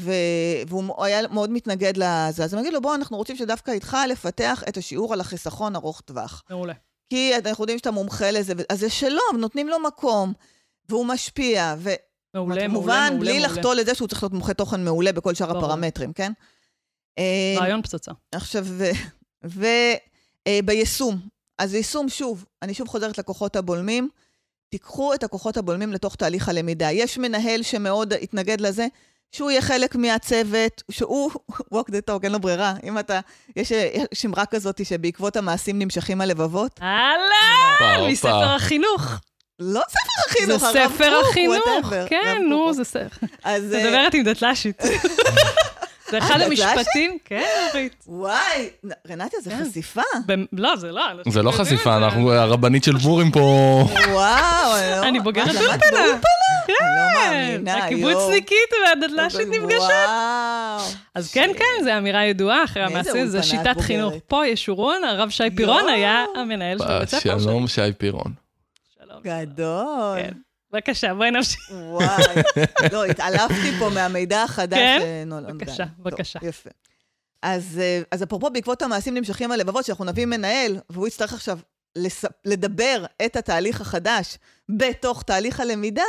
ו... 0.00 0.12
והוא 0.68 1.04
היה 1.04 1.28
מאוד 1.30 1.50
מתנגד 1.50 1.96
לזה, 1.96 2.44
אז 2.44 2.54
אני 2.54 2.62
אגיד 2.62 2.72
לו, 2.72 2.80
בוא, 2.80 2.94
אנחנו 2.94 3.16
רוצים 3.16 3.36
שדווקא 3.36 3.70
איתך 3.70 3.96
לפתח 4.10 4.62
את 4.68 4.76
השיעור 4.76 5.12
על 5.12 5.20
החיסכון 5.20 5.76
ארוך 5.76 6.00
טווח. 6.00 6.42
מעולה. 6.50 6.72
כי 7.10 7.32
אנחנו 7.46 7.62
יודעים 7.62 7.78
שאתה 7.78 7.90
מומחה 7.90 8.30
לזה, 8.30 8.52
אז 8.68 8.80
זה 8.80 8.90
שלו, 8.90 9.20
נותנים 9.38 9.68
לו 9.68 9.80
מקום, 9.80 10.32
והוא 10.88 11.06
משפיע, 11.06 11.74
ו... 11.78 11.90
מעולה, 12.34 12.54
מעולה, 12.54 12.68
כמובן, 12.68 13.06
מעולה, 13.10 13.20
בלי 13.20 13.32
מעולה. 13.38 13.46
לחטוא 13.46 13.74
לזה 13.74 13.94
שהוא 13.94 14.08
צריך 14.08 14.22
להיות 14.22 14.32
מומחה 14.32 14.54
תוכן 14.54 14.84
מעולה 14.84 15.12
בכל 15.12 15.34
שאר 15.34 15.52
ברור. 15.52 15.64
הפרמטרים, 15.64 16.12
כן? 16.12 16.32
אה, 17.18 17.54
רעיון 17.58 17.82
פצצה. 17.82 18.12
עכשיו, 18.32 18.66
וביישום. 20.48 21.20
אז 21.58 21.74
יישום, 21.74 22.08
שוב, 22.08 22.44
אני 22.62 22.74
שוב 22.74 22.88
חוזרת 22.88 23.18
לכוחות 23.18 23.56
הבולמים. 23.56 24.08
תיקחו 24.68 25.14
את 25.14 25.22
הכוחות 25.22 25.56
הבולמים 25.56 25.92
לתוך 25.92 26.16
תהליך 26.16 26.48
הלמידה. 26.48 26.90
יש 26.90 27.18
מנהל 27.18 27.62
שמאוד 27.62 28.12
התנגד 28.12 28.60
לזה, 28.60 28.86
שהוא 29.32 29.50
יהיה 29.50 29.62
חלק 29.62 29.94
מהצוות, 29.96 30.82
שהוא 30.90 31.30
walk 31.74 31.88
the 31.88 32.10
talk, 32.10 32.20
אין 32.22 32.32
לו 32.32 32.40
ברירה. 32.40 32.74
אם 32.84 32.98
אתה, 32.98 33.20
יש 33.56 33.72
אמרה 34.26 34.46
כזאת 34.46 34.86
שבעקבות 34.86 35.36
המעשים 35.36 35.78
נמשכים 35.78 36.20
הלבבות. 36.20 36.80
אהלן! 36.82 37.96
הופה, 37.96 38.10
מספר. 38.10 38.44
החינוך. 38.44 39.12
לא 39.58 39.80
ספר 39.88 40.30
החינוך, 40.30 40.58
זה 40.60 40.80
הרב 40.80 40.92
ספר 40.92 41.20
קוק, 41.20 41.30
החינוך. 41.30 41.92
whatever, 41.92 42.08
כן, 42.08 42.22
הרב 42.26 42.38
נו. 42.48 42.74
זה 42.74 42.84
ספר. 42.84 43.26
אז... 43.44 43.64
את 43.64 43.72
אה, 43.74 43.84
מדברת 43.84 44.14
עם 44.14 44.24
דתל"שית. 44.24 44.82
זה 46.14 46.26
אחד 46.26 46.38
דתל"שית? 46.40 46.64
המשפטים, 46.66 47.18
כן, 47.24 47.44
אורית. 47.74 47.94
וואי, 48.06 48.68
רנטיה, 49.10 49.40
זה 49.40 49.50
כן. 49.50 49.64
חשיפה. 49.70 50.00
במ- 50.26 50.46
לא, 50.52 50.76
זה 50.76 50.92
לא. 50.92 51.02
זה 51.28 51.42
לא 51.42 51.50
חשיפה. 51.50 51.96
אנחנו 51.96 52.32
הרבנית 52.32 52.84
של 52.84 52.98
פורים 52.98 53.30
פה. 53.30 53.40
וואו, 54.12 54.72
לא- 54.90 55.02
אני 55.08 55.20
בוגרת 55.20 55.46
אולפנה. 55.48 56.06
לא 56.06 56.16
כן, 56.66 56.74
מאמינה, 57.30 57.76
הקיבוצניקית 57.84 58.70
והדתל"שית 58.86 59.48
נפגשות. 59.48 59.80
וואו. 59.80 60.80
אז 61.14 61.32
כן, 61.32 61.50
כן, 61.58 61.84
זו 61.84 61.90
אמירה 61.98 62.24
ידועה 62.24 62.64
אחרי 62.64 62.82
המעשה, 62.82 63.12
זה 63.12 63.20
אולפנה 63.20 63.42
שיטת 63.42 63.80
חינוך. 63.80 64.14
פה 64.26 64.46
יש 64.46 64.64
שורון, 64.64 65.04
הרב 65.04 65.28
שי 65.30 65.50
פירון. 65.56 65.88
היה 65.88 66.24
המנהל 66.36 66.78
של 66.78 66.98
בית 66.98 67.08
ספר 67.08 67.20
שלי. 67.20 67.40
שלום, 67.40 67.66
שי 67.68 67.92
פירון. 67.98 68.32
שלום. 68.98 69.18
גדול. 69.24 70.18
בבקשה, 70.74 71.14
בואי 71.14 71.30
נמשיך. 71.30 71.70
וואי. 71.70 72.24
לא, 72.92 73.04
התעלפתי 73.04 73.72
פה 73.78 73.90
מהמידע 73.94 74.42
החדש 74.42 74.78
כן? 74.78 75.00
שנולד. 75.24 75.48
בבקשה, 75.48 75.84
טוב, 75.86 76.04
בבקשה. 76.04 76.38
יפה. 76.42 76.70
אז, 77.42 77.80
אה, 77.82 78.02
אז 78.10 78.22
אפרופו, 78.22 78.50
בעקבות 78.50 78.82
המעשים 78.82 79.14
נמשכים 79.14 79.52
הלבבות, 79.52 79.84
שאנחנו 79.84 80.04
נביא 80.04 80.26
מנהל, 80.26 80.78
והוא 80.90 81.06
יצטרך 81.06 81.32
עכשיו 81.32 81.58
לס... 81.96 82.24
לדבר 82.44 83.04
את 83.26 83.36
התהליך 83.36 83.80
החדש 83.80 84.38
בתוך 84.68 85.22
תהליך 85.22 85.60
הלמידה, 85.60 86.02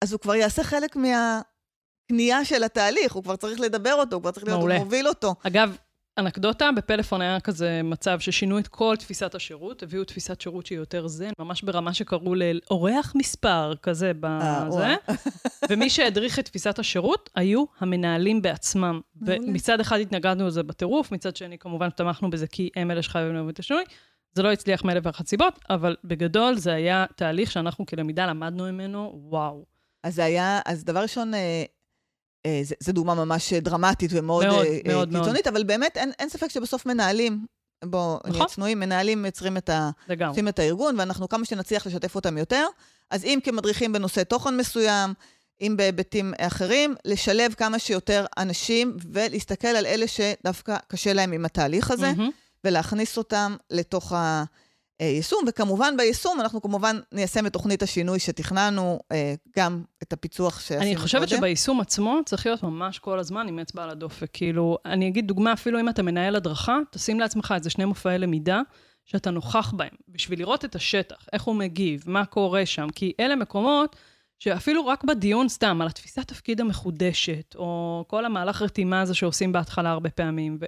אז 0.00 0.12
הוא 0.12 0.20
כבר 0.20 0.34
יעשה 0.34 0.64
חלק 0.64 0.96
מהקנייה 0.96 2.44
של 2.44 2.64
התהליך, 2.64 3.12
הוא 3.12 3.22
כבר 3.22 3.36
צריך 3.36 3.60
לדבר 3.60 3.94
אותו, 3.94 4.16
הוא 4.16 4.22
כבר 4.22 4.30
צריך 4.30 4.46
להיות 4.46 4.58
מעולה. 4.58 4.78
מוביל 4.78 5.08
אותו. 5.08 5.34
אגב, 5.42 5.76
אנקדוטה, 6.18 6.70
בפלאפון 6.76 7.20
היה 7.20 7.40
כזה 7.40 7.80
מצב 7.84 8.18
ששינו 8.20 8.58
את 8.58 8.68
כל 8.68 8.94
תפיסת 8.98 9.34
השירות, 9.34 9.82
הביאו 9.82 10.04
תפיסת 10.04 10.40
שירות 10.40 10.66
שהיא 10.66 10.78
יותר 10.78 11.06
זן, 11.06 11.30
ממש 11.38 11.62
ברמה 11.62 11.94
שקראו 11.94 12.34
לאורח 12.34 13.12
מספר, 13.16 13.74
כזה 13.82 14.06
אה, 14.06 14.12
בזה. 14.20 14.76
וואו. 14.76 15.16
ומי 15.70 15.90
שהדריך 15.90 16.38
את 16.38 16.44
תפיסת 16.44 16.78
השירות 16.78 17.30
היו 17.34 17.64
המנהלים 17.78 18.42
בעצמם. 18.42 19.00
ומצד 19.22 19.80
אחד 19.80 19.98
התנגדנו 19.98 20.46
לזה 20.46 20.62
בטירוף, 20.62 21.12
מצד 21.12 21.36
שני 21.36 21.58
כמובן 21.58 21.90
תמכנו 21.90 22.30
בזה 22.30 22.46
כי 22.46 22.70
הם 22.76 22.90
אלה 22.90 23.02
שחייבים 23.02 23.34
להוביל 23.34 23.52
את 23.52 23.58
השינוי. 23.58 23.84
זה 24.32 24.42
לא 24.42 24.52
הצליח 24.52 24.84
מאלף 24.84 25.06
ואחת 25.06 25.26
סיבות, 25.26 25.58
אבל 25.70 25.96
בגדול 26.04 26.54
זה 26.54 26.72
היה 26.72 27.04
תהליך 27.16 27.50
שאנחנו 27.50 27.86
כלמידה 27.86 28.26
למדנו 28.26 28.64
ממנו, 28.64 29.12
וואו. 29.28 29.64
אז 30.02 30.14
זה 30.14 30.24
היה, 30.24 30.60
אז 30.66 30.84
דבר 30.84 31.00
ראשון, 31.02 31.32
אה, 32.46 32.50
אה, 32.50 32.62
זה 32.80 32.92
דוגמה 32.92 33.14
ממש 33.14 33.52
דרמטית 33.52 34.10
ומאוד 34.14 34.46
מאוד, 34.46 34.66
אה, 34.66 34.78
מאוד, 34.88 35.12
מאוד. 35.12 35.22
קיצונית, 35.22 35.46
אבל 35.46 35.64
באמת 35.64 35.96
אין, 35.96 36.12
אין 36.18 36.28
ספק 36.28 36.48
שבסוף 36.50 36.86
מנהלים, 36.86 37.46
בואו 37.84 38.20
נהיה 38.24 38.36
נכון. 38.36 38.46
צנועים, 38.46 38.80
מנהלים 38.80 39.24
יוצרים 39.24 39.56
את, 39.56 39.68
ה, 39.68 39.90
את 40.48 40.58
הארגון, 40.58 41.00
ואנחנו 41.00 41.28
כמה 41.28 41.44
שנצליח 41.44 41.86
לשתף 41.86 42.14
אותם 42.14 42.38
יותר. 42.38 42.66
אז 43.10 43.24
אם 43.24 43.38
כמדריכים 43.44 43.92
בנושא 43.92 44.22
תוכן 44.22 44.56
מסוים, 44.56 45.14
אם 45.60 45.74
בהיבטים 45.76 46.34
אחרים, 46.38 46.94
לשלב 47.04 47.54
כמה 47.54 47.78
שיותר 47.78 48.26
אנשים 48.38 48.96
ולהסתכל 49.12 49.68
על 49.68 49.86
אלה 49.86 50.06
שדווקא 50.08 50.76
קשה 50.88 51.12
להם 51.12 51.32
עם 51.32 51.44
התהליך 51.44 51.90
הזה. 51.90 52.12
מהמם. 52.12 52.30
ולהכניס 52.64 53.18
אותם 53.18 53.56
לתוך 53.70 54.12
היישום. 54.98 55.44
וכמובן, 55.48 55.96
ביישום 55.96 56.40
אנחנו 56.40 56.62
כמובן 56.62 56.96
ניישם 57.12 57.46
את 57.46 57.52
תוכנית 57.52 57.82
השינוי 57.82 58.18
שתכננו, 58.18 59.00
אה, 59.12 59.34
גם 59.56 59.82
את 60.02 60.12
הפיצוח 60.12 60.60
שעשינו 60.60 60.82
אני 60.82 60.96
חושבת 60.96 61.28
קודם. 61.28 61.36
שביישום 61.36 61.80
עצמו 61.80 62.20
צריך 62.24 62.46
להיות 62.46 62.62
ממש 62.62 62.98
כל 62.98 63.18
הזמן 63.18 63.48
עם 63.48 63.58
אצבע 63.58 63.82
על 63.84 63.90
הדופק. 63.90 64.28
כאילו, 64.32 64.78
אני 64.84 65.08
אגיד 65.08 65.26
דוגמה, 65.26 65.52
אפילו 65.52 65.80
אם 65.80 65.88
אתה 65.88 66.02
מנהל 66.02 66.36
הדרכה, 66.36 66.78
תשים 66.90 67.20
לעצמך 67.20 67.54
איזה 67.56 67.70
שני 67.70 67.84
מופעי 67.84 68.18
למידה 68.18 68.60
שאתה 69.04 69.30
נוכח 69.30 69.72
בהם, 69.76 69.94
בשביל 70.08 70.38
לראות 70.38 70.64
את 70.64 70.74
השטח, 70.74 71.26
איך 71.32 71.42
הוא 71.42 71.56
מגיב, 71.56 72.04
מה 72.06 72.24
קורה 72.24 72.66
שם. 72.66 72.86
כי 72.94 73.12
אלה 73.20 73.36
מקומות 73.36 73.96
שאפילו 74.38 74.86
רק 74.86 75.04
בדיון 75.04 75.48
סתם, 75.48 75.80
על 75.82 75.88
התפיסת 75.88 76.28
תפקיד 76.28 76.60
המחודשת, 76.60 77.54
או 77.56 78.04
כל 78.08 78.24
המהלך 78.24 78.62
רתימה 78.62 79.00
הזה 79.00 79.14
שעושים 79.14 79.52
בהתחלה 79.52 79.90
הרבה 79.90 80.10
פעמים, 80.10 80.58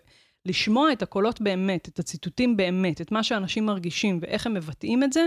ולשמוע 0.47 0.93
את 0.93 1.03
הקולות 1.03 1.41
באמת, 1.41 1.89
את 1.89 1.99
הציטוטים 1.99 2.57
באמת, 2.57 3.01
את 3.01 3.13
מה 3.13 3.23
שאנשים 3.23 3.67
מרגישים 3.67 4.19
ואיך 4.23 4.47
הם 4.47 4.55
מבטאים 4.55 5.05
את 5.05 5.13
זה, 5.13 5.27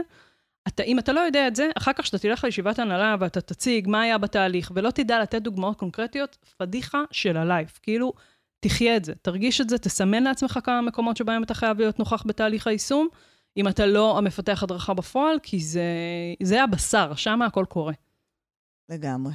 אתה, 0.68 0.84
אם 0.84 1.00
אתה 1.00 1.14
לא 1.14 1.20
יודע 1.20 1.48
את 1.48 1.56
זה, 1.56 1.70
אחר 1.78 1.94
כך 1.94 2.02
כשאתה 2.02 2.18
תלך 2.18 2.44
לישיבת 2.44 2.80
הנהלה 2.80 3.16
ואתה 3.20 3.42
תציג 3.42 3.88
מה 3.88 4.02
היה 4.02 4.18
בתהליך, 4.18 4.72
ולא 4.76 4.92
תדע 4.92 5.20
לתת 5.20 5.42
דוגמאות 5.42 5.80
קונקרטיות, 5.80 6.38
פדיחה 6.58 7.04
של 7.12 7.38
הלייף. 7.38 7.80
כאילו, 7.84 8.14
תחיה 8.60 8.98
את 8.98 9.06
זה, 9.06 9.14
תרגיש 9.22 9.62
את 9.62 9.70
זה, 9.70 9.78
תסמן 9.78 10.24
לעצמך 10.24 10.60
כמה 10.64 10.82
מקומות 10.82 11.18
שבהם 11.18 11.44
אתה 11.44 11.54
חייב 11.54 11.80
להיות 11.80 12.00
נוכח 12.00 12.24
בתהליך 12.26 12.68
היישום, 12.68 13.08
אם 13.58 13.68
אתה 13.68 13.86
לא 13.86 14.18
המפתח 14.18 14.64
הדרכה 14.64 14.94
בפועל, 14.94 15.40
כי 15.44 15.60
זה, 15.60 15.84
זה 16.44 16.64
הבשר, 16.64 17.16
שם 17.16 17.42
הכל 17.42 17.66
קורה. 17.70 17.94
לגמרי. 18.90 19.32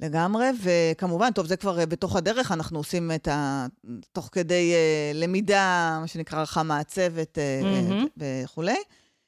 לגמרי, 0.00 0.46
וכמובן, 0.62 1.32
טוב, 1.32 1.46
זה 1.46 1.56
כבר 1.56 1.78
אה, 1.78 1.86
בתוך 1.86 2.16
הדרך, 2.16 2.52
אנחנו 2.52 2.78
עושים 2.78 3.10
את 3.14 3.28
ה... 3.28 3.66
תוך 4.12 4.28
כדי 4.32 4.72
uh, 4.74 5.16
למידה, 5.16 5.98
מה 6.00 6.06
שנקרא 6.06 6.38
הערכה 6.38 6.62
מעצבת 6.62 7.38
uh, 7.38 7.64
מהמם. 7.64 8.06
וכולי. 8.16 8.76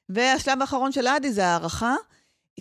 והשלב 0.08 0.60
האחרון 0.60 0.92
של 0.92 1.06
אדי 1.06 1.32
זה 1.32 1.46
הערכה. 1.46 1.94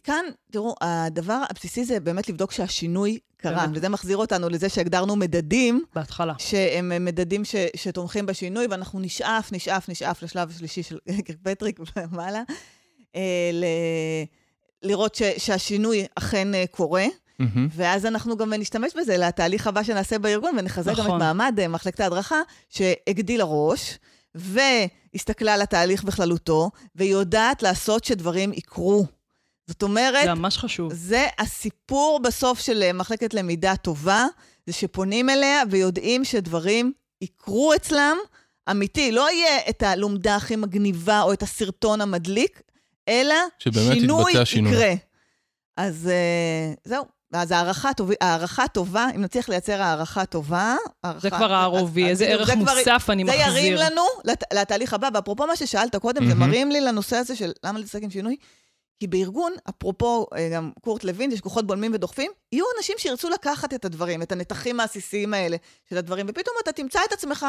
כאן, 0.04 0.26
תראו, 0.52 0.76
הדבר 0.82 1.44
הבסיסי 1.50 1.86
זה 1.86 2.00
באמת 2.00 2.30
לבדוק 2.30 2.52
שהשינוי 2.52 3.20
קרה, 3.38 3.66
באמת. 3.66 3.78
וזה 3.78 3.90
מחזיר 3.90 4.18
אותנו 4.18 4.50
לזה 4.50 4.70
שהגדרנו 4.70 5.16
מדדים, 5.16 5.84
בהתחלה. 5.96 6.34
שהם 6.38 7.06
מדדים 7.06 7.46
ש, 7.46 7.56
שתומכים 7.76 8.26
בשינוי, 8.26 8.68
ואנחנו 8.70 9.00
נשאף, 9.00 9.52
נשאף, 9.52 9.90
נשאף 9.90 10.24
לשלב 10.24 10.50
השלישי 10.50 10.84
של 10.84 10.98
פטריק 11.44 11.80
ומעלה, 11.98 12.44
ל, 13.54 13.66
לראות 14.84 15.16
ש, 15.16 15.22
שהשינוי 15.38 16.06
אכן 16.16 16.48
קורה. 16.72 17.06
מהמם. 17.40 17.68
ואז 17.72 18.06
אנחנו 18.06 18.38
גם 18.38 18.54
נשתמש 18.54 18.92
בזה 18.96 19.18
לתהליך 19.18 19.68
הבא 19.68 19.84
שנעשה 19.84 20.20
בארגון, 20.20 20.56
ונחזק 20.58 20.92
גם 20.92 21.00
את 21.00 21.06
נכון. 21.06 21.20
מעמד 21.20 21.60
אה, 21.60 21.68
מחלקת 21.68 22.00
ההדרכה, 22.00 22.42
שהגדילה 22.70 23.44
ראש, 23.48 23.98
והסתכלה 24.36 25.54
על 25.54 25.62
התהליך 25.62 26.04
בכללותו, 26.04 26.72
ויודעת 26.96 27.64
לעשות 27.64 28.04
שדברים 28.04 28.54
יקרו. 28.54 29.06
זאת 29.68 29.84
אומרת, 29.84 30.24
זה 30.24 30.34
ממש 30.34 30.58
חשוב. 30.58 30.94
זה 30.94 31.26
הסיפור 31.40 32.20
בסוף 32.24 32.60
של 32.60 32.84
אה, 32.84 32.94
מחלקת 32.94 33.34
למידה 33.34 33.76
טובה, 33.76 34.26
זה 34.68 34.74
שפונים 34.74 35.30
אליה 35.30 35.64
ויודעים 35.70 36.26
שדברים 36.26 36.92
יקרו 37.22 37.74
אצלם, 37.76 38.18
אמיתי, 38.72 39.12
לא 39.12 39.32
יהיה 39.32 39.60
את 39.70 39.84
הלומדה 39.84 40.36
הכי 40.36 40.56
מגניבה 40.56 41.22
או 41.22 41.34
את 41.34 41.44
הסרטון 41.44 42.02
המדליק, 42.02 42.62
אלא 43.08 43.36
שינוי 43.60 44.32
יתבצע 44.32 44.46
שינוי. 44.46 44.72
יקרה. 44.72 44.94
אז 45.78 46.08
אה, 46.08 46.74
זהו. 46.84 47.17
אז 47.34 47.52
הערכה, 47.52 47.94
טוב, 47.94 48.12
הערכה 48.22 48.68
טובה, 48.68 49.08
אם 49.16 49.22
נצליח 49.22 49.50
לייצר 49.50 49.82
הערכה 49.82 50.26
טובה, 50.26 50.76
הערכה... 51.04 51.20
זה 51.20 51.30
כבר 51.30 51.54
הערובי, 51.54 52.10
איזה 52.10 52.26
ערך 52.26 52.48
זה 52.48 52.54
כבר- 52.56 52.76
מוסף 52.76 53.06
אני 53.10 53.24
זה 53.26 53.32
מחזיר. 53.32 53.48
ירים 53.48 53.74
לנו 53.74 54.02
לת, 54.26 54.44
לתהליך 54.54 54.94
הבא, 54.94 55.10
ואפרופו 55.14 55.48
מה 55.48 55.56
ששאלת 55.56 55.96
קודם, 55.96 56.28
זה 56.28 56.36
מהמם. 56.36 56.50
מרים 56.50 56.72
לי 56.72 56.82
לנושא 56.82 57.16
הזה 57.16 57.36
של 57.36 57.52
למה 57.64 57.80
להתעסק 57.80 58.04
עם 58.04 58.10
שינוי. 58.10 58.36
כי 59.00 59.08
בארגון, 59.08 59.54
אפרופו 59.70 60.26
אה, 60.36 60.50
גם 60.54 60.72
קורט 60.82 61.04
לוין, 61.04 61.32
יש 61.32 61.42
כוחות 61.42 61.68
בולמים 61.68 61.92
ודוחפים, 61.94 62.32
יהיו 62.52 62.66
אנשים 62.78 62.96
שירצו 62.98 63.30
לקחת 63.30 63.74
את 63.74 63.86
הדברים, 63.86 64.22
את 64.22 64.32
הנתחים 64.32 64.80
העסיסיים 64.80 65.34
האלה 65.34 65.58
של 65.90 65.98
הדברים, 65.98 66.26
ופתאום 66.30 66.56
אתה 66.64 66.72
תמצא 66.72 67.00
את 67.08 67.14
עצמך 67.14 67.46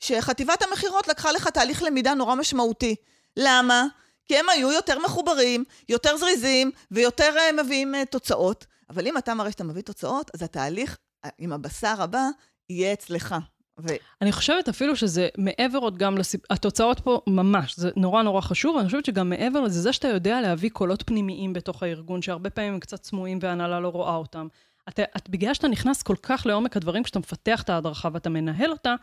שחטיבת 0.00 0.62
המכירות 0.62 1.08
לקחה 1.08 1.32
לך 1.32 1.48
תהליך 1.48 1.82
למידה 1.82 2.14
נורא 2.14 2.34
משמעותי. 2.34 2.94
למה? 3.36 3.84
כי 4.26 4.36
הם 4.38 4.48
היו 4.48 4.72
יותר 4.72 4.98
מחוברים, 4.98 5.64
יותר 5.88 6.16
זריזים, 6.16 6.70
ויותר 6.90 7.34
אה, 7.38 7.62
מביאים 7.64 7.94
אה, 7.94 8.04
תוצאות. 8.04 8.66
אבל 8.90 9.06
אם 9.06 9.18
אתה 9.18 9.34
מראה 9.34 9.50
שאתה 9.50 9.64
מביא 9.64 9.82
תוצאות, 9.82 10.30
אז 10.34 10.42
התהליך 10.42 10.98
אה, 11.24 11.30
עם 11.38 11.52
הבשר 11.52 12.02
הבא 12.02 12.28
יהיה 12.70 12.92
אצלך. 12.92 13.34
ו... 13.80 13.88
אני 14.22 14.32
חושבת 14.32 14.68
אפילו 14.68 14.96
שזה 14.96 15.28
מעבר 15.38 15.78
עוד 15.78 15.98
גם 15.98 16.18
לסיפ... 16.18 16.40
התוצאות 16.50 17.00
פה 17.00 17.20
ממש, 17.26 17.76
זה 17.76 17.90
נורא 17.96 18.22
נורא 18.22 18.40
חשוב, 18.40 18.76
אני 18.76 18.86
חושבת 18.86 19.04
שגם 19.04 19.30
מעבר 19.30 19.60
לזה, 19.60 19.80
זה 19.80 19.92
שאתה 19.92 20.08
יודע 20.08 20.40
להביא 20.40 20.70
קולות 20.70 21.02
פנימיים 21.06 21.52
בתוך 21.52 21.82
הארגון, 21.82 22.22
שהרבה 22.22 22.50
פעמים 22.50 22.72
הם 22.72 22.80
קצת 22.80 23.04
סמויים 23.04 23.38
וההנהלה 23.42 23.80
לא 23.80 23.88
רואה 23.88 24.14
אותם. 24.16 24.48
אתה, 24.88 25.02
את, 25.16 25.30
בגלל 25.30 25.54
שאתה 25.54 25.68
נכנס 25.68 26.02
כל 26.02 26.16
כך 26.22 26.46
לעומק 26.46 26.76
הדברים, 26.76 27.02
כשאתה 27.02 27.18
מפתח 27.18 27.62
את 27.62 27.70
ההדרכה 27.70 28.08
ואתה 28.12 28.30
מנהל 28.30 28.70
אותה, 28.70 28.94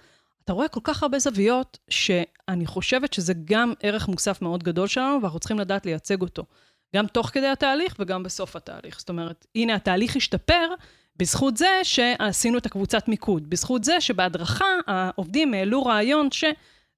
אתה 0.44 0.54
רואה 0.54 0.68
כל 0.68 0.80
כך 0.84 1.04
הרבה 1.04 1.20
זוויות, 1.20 1.78
שאני 1.90 2.66
חושבת 2.66 3.14
שזה 3.14 3.34
גם 3.46 3.74
ערך 3.84 4.08
מוסף 4.08 4.42
מאוד 4.42 4.64
גדול 4.64 4.88
שלנו, 4.88 5.22
ואנחנו 5.22 5.40
צריכים 5.40 5.60
לדעת 5.60 5.86
לייצג 5.86 6.22
אותו. 6.22 6.46
גם 6.98 7.08
תוך 7.08 7.30
כדי 7.30 7.48
התהליך 7.48 7.96
וגם 8.00 8.24
בסוף 8.24 8.56
התהליך. 8.56 9.00
זאת 9.00 9.10
אומרת, 9.10 9.46
הנה, 9.56 9.76
התהליך 9.76 10.16
השתפר 10.16 10.70
בזכות 11.18 11.58
זה 11.58 11.80
שעשינו 11.84 12.58
את 12.58 12.66
הקבוצת 12.66 13.08
מיקוד, 13.08 13.50
בזכות 13.50 13.84
זה 13.84 14.02
שבהדרכה 14.02 14.66
העובדים 14.88 15.54
העלו 15.54 15.84
רעיון 15.84 16.32
ש... 16.32 16.44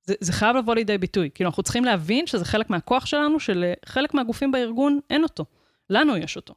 זה, 0.04 0.14
זה 0.20 0.34
חייב 0.34 0.56
לבוא 0.56 0.76
לידי 0.76 0.98
ביטוי. 0.98 1.30
כאילו, 1.34 1.50
אנחנו 1.50 1.64
צריכים 1.64 1.86
להבין 1.86 2.28
שזה 2.28 2.46
חלק 2.46 2.70
מהכוח 2.70 3.06
שלנו, 3.06 3.40
שלחלק 3.40 4.14
מהגופים 4.14 4.52
בארגון 4.52 5.00
אין 5.10 5.24
אותו. 5.24 5.46
לנו 5.90 6.18
יש 6.18 6.36
אותו. 6.36 6.54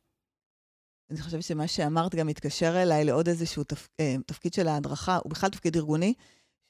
אני 1.11 1.21
חושבת 1.21 1.43
שמה 1.43 1.69
שאמרת 1.69 2.15
גם 2.15 2.27
מתקשר 2.27 2.83
אליי 2.83 3.05
לעוד 3.05 3.29
איזשהו 3.29 3.65
תפ... 3.65 3.89
אה, 4.01 4.17
תפקיד 4.27 4.55
של 4.55 4.69
ההדרכה, 4.69 5.19
הוא 5.23 5.31
בכלל 5.31 5.51
תפקיד 5.51 5.77
ארגוני, 5.77 6.15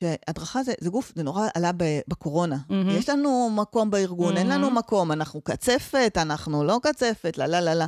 שהדרכה 0.02 0.62
זה, 0.62 0.72
זה 0.80 0.90
גוף, 0.90 1.12
זה 1.16 1.22
נורא 1.22 1.48
עלה 1.54 1.70
ב, 1.76 1.84
בקורונה. 2.08 2.56
מהמם. 2.68 2.90
יש 2.90 3.08
לנו 3.08 3.50
מקום 3.54 3.90
בארגון, 3.90 4.36
אין 4.36 4.48
לנו. 4.48 4.70
מקום, 4.70 5.12
אנחנו 5.12 5.40
קצפת, 5.40 6.12
אנחנו 6.16 6.64
לא 6.64 6.80
קצפת, 6.82 7.38
לה 7.38 7.46
לה 7.46 7.60
לה 7.60 7.74
לה. 7.74 7.86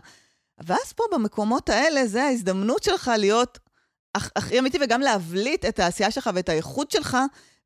ואז 0.65 0.93
פה 0.93 1.05
במקומות 1.13 1.69
האלה, 1.69 2.07
זה 2.07 2.23
ההזדמנות 2.25 2.83
שלך 2.83 3.11
להיות 3.19 3.59
הכ- 4.19 4.31
הכי 4.37 4.59
אמיתי, 4.59 4.79
וגם 4.81 5.01
להבליט 5.01 5.65
את 5.65 5.79
העשייה 5.79 6.11
שלך 6.11 6.31
ואת 6.35 6.49
האיכות 6.49 6.91
שלך, 6.91 7.17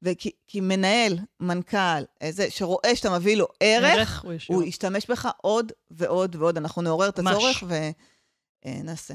וכי 0.02 0.30
כי 0.46 0.60
מנהל, 0.60 1.18
מנכ"ל, 1.40 2.02
איזה, 2.20 2.46
שרואה 2.50 2.96
שאתה 2.96 3.10
מביא 3.10 3.36
לו 3.36 3.46
ערך, 3.60 4.22
הוא 4.24 4.32
ישיר. 4.32 4.56
הוא 4.56 4.64
ישתמש 4.64 5.10
בך 5.10 5.28
עוד 5.36 5.72
ועוד 5.90 6.36
ועוד. 6.36 6.56
אנחנו 6.56 6.82
נעורר 6.82 7.08
את. 7.08 7.18
הצורך 7.18 7.62
ונעשה. 8.66 9.14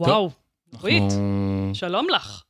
וואו, 0.00 0.30
נורית, 0.72 1.02
אנחנו- 1.02 1.70
שלום 1.74 2.06
לך. 2.08 2.42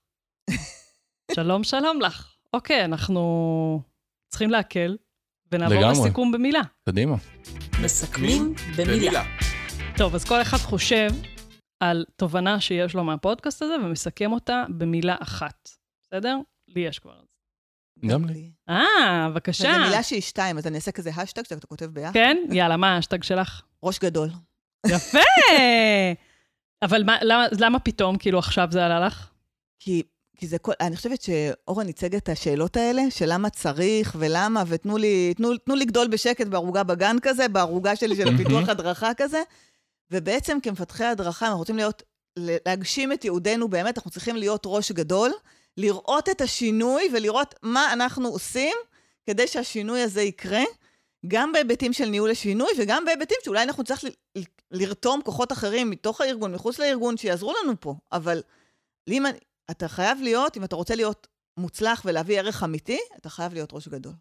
שלום, 1.33 1.64
שלום 1.64 2.01
לך. 2.01 2.35
אוקיי, 2.53 2.85
אנחנו 2.85 3.83
צריכים 4.29 4.51
להקל, 4.51 4.97
ונעבור 5.53 5.77
לגמרי. 5.77 5.93
לסיכום 5.93 6.33
במילה. 6.33 6.61
קדימה. 6.89 7.16
מסכמים 7.83 8.55
במילה. 8.79 9.22
טוב, 9.97 10.14
אז 10.14 10.25
כל 10.25 10.43
אחד 10.43 10.57
חושב 10.57 11.09
על 11.81 12.05
תובנה 12.16 12.61
שיש 12.61 12.95
לו 12.95 13.05
מהפודקאסט 13.05 13.62
הזה, 13.62 13.75
ומסכם 13.85 14.33
אותה 14.33 14.64
במילה 14.68 15.16
אחת. 15.20 15.68
בסדר? 16.03 16.39
לי 16.68 16.81
יש 16.81 16.99
כבר. 16.99 17.20
גם 18.07 18.25
לי. 18.25 18.51
אה, 18.68 19.29
בבקשה. 19.31 19.72
זו 19.72 19.81
מילה 19.81 20.03
שהיא 20.03 20.20
שתיים, 20.20 20.59
אז 20.59 20.66
אני 20.66 20.77
אעשה 20.77 20.93
כזה 20.93 21.11
השטג 21.11 21.43
שאתה 21.45 21.66
כותב 21.66 21.87
ביחד. 21.87 22.12
כן? 22.12 22.37
יאללה, 22.53 22.77
מה 22.77 22.97
האשטג 22.97 23.22
שלך? 23.22 23.62
ראש 23.83 23.99
גדול. 23.99 24.29
יפה! 24.87 25.18
אבל 26.83 27.05
מה, 27.05 27.16
למה, 27.22 27.47
למה 27.61 27.79
פתאום, 27.79 28.18
כאילו, 28.18 28.39
עכשיו 28.39 28.68
זה 28.70 28.85
עלה 28.87 29.07
לך? 29.07 29.31
כי, 29.81 30.03
כי 30.37 30.47
זה 30.47 30.59
כל... 30.59 30.72
אני 30.80 30.97
חושבת 30.97 31.22
שאורן 31.22 31.87
ייצג 31.87 32.14
את 32.14 32.28
השאלות 32.28 32.76
האלה, 32.76 33.03
של 33.11 33.24
למה 33.28 33.51
צריך 33.51 34.16
ולמה, 34.18 34.62
ותנו 34.66 34.97
לי, 34.97 35.35
תנו, 35.37 35.57
תנו 35.57 35.74
לי 35.74 35.85
גדול 35.85 36.09
בשקט 36.09 36.47
בערוגה 36.47 36.82
בגן 36.82 37.16
כזה, 37.22 37.49
בערוגה 37.49 37.97
שלי 37.97 38.16
של 38.16 38.35
הפיתוח 38.35 38.68
הדרכה 38.68 39.14
כזה. 39.16 39.43
ובעצם 40.11 40.59
כמפתחי 40.62 41.05
הדרכה, 41.05 41.47
אנחנו 41.47 41.59
רוצים 41.59 41.76
להיות, 41.76 42.03
להגשים 42.37 43.12
את 43.12 43.24
ייעודנו 43.24 43.68
באמת, 43.68 43.99
אנחנו 43.99 44.11
צריכים 44.11 44.37
להיות 44.37 44.62
ראש 44.66 44.93
גדול, 44.93 45.32
לראות 45.76 46.28
את 46.28 46.41
השינוי 46.41 47.03
ולראות 47.12 47.55
מה 47.62 47.93
אנחנו 47.93 48.28
עושים 48.28 48.76
כדי 49.26 49.47
שהשינוי 49.47 50.01
הזה 50.01 50.22
יקרה, 50.22 50.62
גם 51.28 51.53
בהיבטים 51.53 51.93
של 51.93 52.05
ניהול 52.09 52.30
השינוי 52.30 52.68
וגם 52.78 53.05
בהיבטים 53.05 53.37
שאולי 53.45 53.62
אנחנו 53.62 53.82
נצטרך 53.82 54.05
ל- 54.05 54.41
לרתום 54.70 55.20
כוחות 55.24 55.53
אחרים 55.53 55.91
מתוך 55.91 56.20
הארגון, 56.20 56.55
מחוץ 56.55 56.78
לארגון, 56.78 57.16
שיעזרו 57.16 57.53
לנו 57.62 57.72
פה. 57.80 57.95
אבל 58.12 58.43
אם 59.09 59.24
אתה 59.71 59.89
חייב 59.89 60.19
להיות, 60.23 60.57
אם 60.57 60.65
אתה 60.65 60.77
רוצה 60.77 60.95
להיות 60.95 61.27
מוצלח 61.57 62.03
ולהביא 62.05 62.39
ערך 62.39 62.62
אמיתי, 62.62 62.99
אתה 63.17 63.31
חייב 63.31 63.55
להיות 63.55 63.73
ראש 63.73 63.89
גדול. 63.89 64.12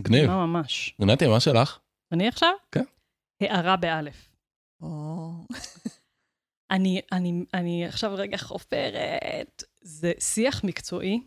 מגניב. 0.00 0.26
מה 0.26 0.46
ממש. 0.46 0.94
גנתי, 1.00 1.26
מה 1.26 1.40
שלך? 1.40 1.78
אני 2.12 2.28
עכשיו? 2.28 2.52
כן. 2.72 2.84
הערה 3.40 3.76
באלף. 3.76 4.28
או... 4.80 5.30
אני, 6.70 7.00
אני, 7.12 7.44
אני 7.54 7.86
עכשיו 7.86 8.12
רגע 8.14 8.36
חופרת. 8.36 9.64
זה 9.80 10.12
שיח 10.18 10.64
מקצועי 10.64 11.20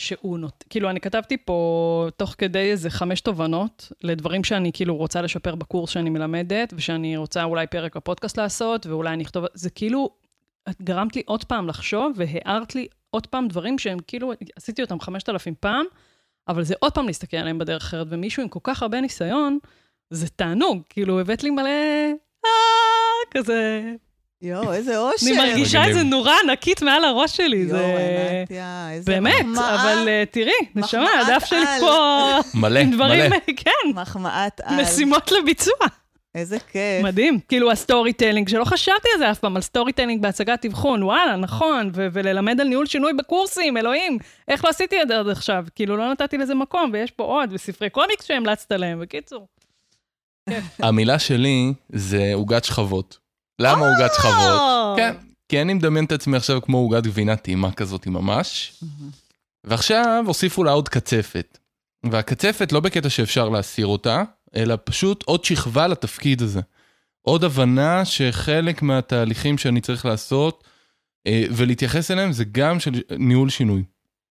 שהוא 0.00 0.38
נות... 0.38 0.64
כאילו, 0.70 0.90
אני 0.90 1.00
כתבתי 1.00 1.36
פה 1.36 2.08
תוך 2.16 2.34
כדי 2.38 2.70
איזה 2.70 2.90
חמש 2.90 3.20
תובנות 3.20 3.92
לדברים 4.02 4.44
שאני 4.44 4.72
כאילו 4.72 4.96
רוצה 4.96 5.22
לשפר 5.22 5.54
בקורס 5.54 5.90
שאני 5.90 6.10
מלמדת, 6.10 6.72
ושאני 6.76 7.16
רוצה 7.16 7.44
אולי 7.44 7.66
פרק 7.66 7.96
בפודקאסט 7.96 8.38
לעשות, 8.38 8.86
ואולי 8.86 9.10
אני 9.10 9.24
אכתוב... 9.24 9.44
זה 9.54 9.70
כאילו, 9.70 10.10
את 10.70 10.82
גרמת 10.82 11.16
לי 11.16 11.22
עוד 11.26 11.44
פעם 11.44 11.68
לחשוב, 11.68 12.12
והערת 12.16 12.74
לי 12.74 12.88
עוד 13.14 13.26
פעם 13.26 13.48
דברים 13.48 13.78
שהם 13.78 13.98
כאילו, 14.06 14.32
עשיתי 14.56 14.82
אותם 14.82 15.00
חמשת 15.00 15.28
אלפים 15.28 15.54
פעם, 15.60 15.84
אבל 16.48 16.64
זה 16.64 16.74
עוד 16.78 16.92
פעם 16.92 17.06
להסתכל 17.06 17.36
עליהם 17.36 17.58
בדרך 17.58 17.82
אחרת, 17.82 18.06
ומישהו 18.10 18.42
עם 18.42 18.48
כל 18.48 18.58
כך 18.62 18.82
הרבה 18.82 19.00
ניסיון, 19.00 19.58
זה 20.10 20.28
תענוג, 20.28 20.82
כאילו, 20.88 21.20
הבאת 21.20 21.42
לי 21.42 21.50
מלא... 21.50 21.70
אה, 22.44 22.50
כזה... 23.30 23.82
יואו, 24.42 24.72
איזה 24.72 24.98
אושר. 24.98 25.26
אני 25.26 25.36
מרגישה 25.36 25.80
מגניב. 25.80 25.96
את 25.96 26.02
זה 26.02 26.10
נורה 26.10 26.36
ענקית 26.44 26.82
מעל 26.82 27.04
הראש 27.04 27.36
שלי, 27.36 27.56
יואו, 27.56 27.70
זה... 27.70 28.38
ענתיה, 28.40 28.88
איזה 28.92 29.12
באמת, 29.12 29.44
מחמאה. 29.44 29.74
אבל 29.74 30.08
אה, 30.08 30.24
תראי, 30.30 30.52
נשמה, 30.74 31.08
הדף 31.20 31.44
שלי. 31.44 31.66
פה 31.80 32.38
מלא, 32.54 32.78
עם 32.78 32.90
דברים, 32.90 33.30
מלא. 33.30 33.38
כן, 33.64 33.70
מחמאת 33.94 34.60
על. 34.64 34.82
משימות 34.82 35.32
לביצוע. 35.32 35.74
איזה 36.34 36.58
כיף. 36.58 37.04
מדהים. 37.04 37.40
כאילו 37.48 37.70
ה 37.70 38.12
storytelling, 38.12 38.48
שלא 38.48 38.64
חשבתי 38.64 39.08
על 39.14 39.18
זה 39.18 39.30
אף 39.30 39.38
פעם, 39.38 39.56
על 39.56 39.62
storytelling 39.62 40.22
בהצגת 40.22 40.64
אבחון, 40.64 41.02
וואלה, 41.02 41.36
נכון, 41.36 41.90
ו- 41.94 42.06
וללמד 42.12 42.60
על 42.60 42.68
ניהול 42.68 42.86
שינוי 42.86 43.12
בקורסים, 43.12 43.76
אלוהים, 43.76 44.18
איך 44.48 44.64
לא 44.64 44.70
עשיתי 44.70 45.02
את 45.02 45.08
זה 45.08 45.18
עד 45.18 45.28
עכשיו? 45.28 45.64
כאילו, 45.74 45.96
לא 45.96 46.12
נתתי 46.12 46.38
לזה 46.38 46.54
מקום, 46.54 46.90
ויש 46.92 47.10
פה 47.10 47.24
עוד, 47.24 47.50
וספרי 47.52 47.90
קומיקס 47.90 48.24
שהמלצת 48.24 48.72
להם, 48.72 49.00
בקיצור. 49.00 49.46
המילה 50.78 51.18
שלי 51.18 51.72
זה 51.88 52.30
עוגת 52.34 52.64
שכבות. 52.64 53.18
למה 53.58 53.86
עוגת 53.88 54.14
שכבות? 54.14 54.60
כן, 54.96 55.14
כי 55.48 55.62
אני 55.62 55.74
מדמיין 55.74 56.04
את 56.04 56.12
עצמי 56.12 56.36
עכשיו 56.36 56.62
כמו 56.62 56.78
עוגת 56.78 57.02
גבינה 57.02 57.36
טעימה 57.36 57.72
כזאת 57.72 58.06
ממש, 58.06 58.82
ועכשיו 59.64 60.24
הוסיפו 60.26 60.64
לה 60.64 60.70
עוד 60.72 60.88
קצפת. 60.88 61.58
והקצפת 62.10 62.72
לא 62.72 62.80
בקטע 62.80 63.10
שאפשר 63.10 63.48
להסיר 63.48 63.86
אותה, 63.86 64.22
אלא 64.56 64.76
פשוט 64.84 65.22
עוד 65.22 65.44
שכבה 65.44 65.86
לתפקיד 65.86 66.42
הזה. 66.42 66.60
עוד 67.22 67.44
הבנה 67.44 68.04
שחלק 68.04 68.82
מהתהליכים 68.82 69.58
שאני 69.58 69.80
צריך 69.80 70.06
לעשות 70.06 70.64
אה, 71.26 71.44
ולהתייחס 71.50 72.10
אליהם 72.10 72.32
זה 72.32 72.44
גם 72.44 72.80
של 72.80 72.92
ניהול 73.18 73.48
שינוי. 73.48 73.84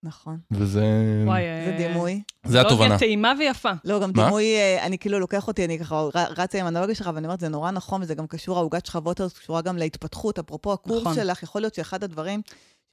נכון. 0.03 0.37
וזה 0.51 0.81
וואי, 1.25 1.41
זה 1.65 1.71
אה, 1.71 1.77
דימוי. 1.77 2.21
זה 2.45 2.61
התובנה. 2.61 2.75
טכנולוגיה 2.75 2.99
טעימה 2.99 3.33
ויפה. 3.39 3.71
לא, 3.85 3.99
גם 3.99 4.11
מה? 4.15 4.23
דימוי, 4.25 4.45
אה, 4.45 4.85
אני 4.85 4.97
כאילו 4.97 5.19
לוקח 5.19 5.47
אותי, 5.47 5.65
אני 5.65 5.79
ככה 5.79 6.07
רצה 6.13 6.59
עם 6.59 6.65
האנלוגיה 6.65 6.95
שלך, 6.95 7.09
ואני 7.15 7.27
אומרת, 7.27 7.39
זה 7.39 7.49
נורא 7.49 7.71
נכון, 7.71 8.01
וזה 8.01 8.15
גם 8.15 8.27
קשור, 8.27 8.57
העוגת 8.57 8.85
שכבות 8.85 9.19
הזאת 9.19 9.37
קשורה 9.37 9.61
גם 9.61 9.77
להתפתחות. 9.77 10.39
אפרופו 10.39 10.73
הקורס 10.73 11.01
נכון. 11.01 11.15
שלך, 11.15 11.43
יכול 11.43 11.61
להיות 11.61 11.73
שאחד 11.73 12.03
הדברים, 12.03 12.41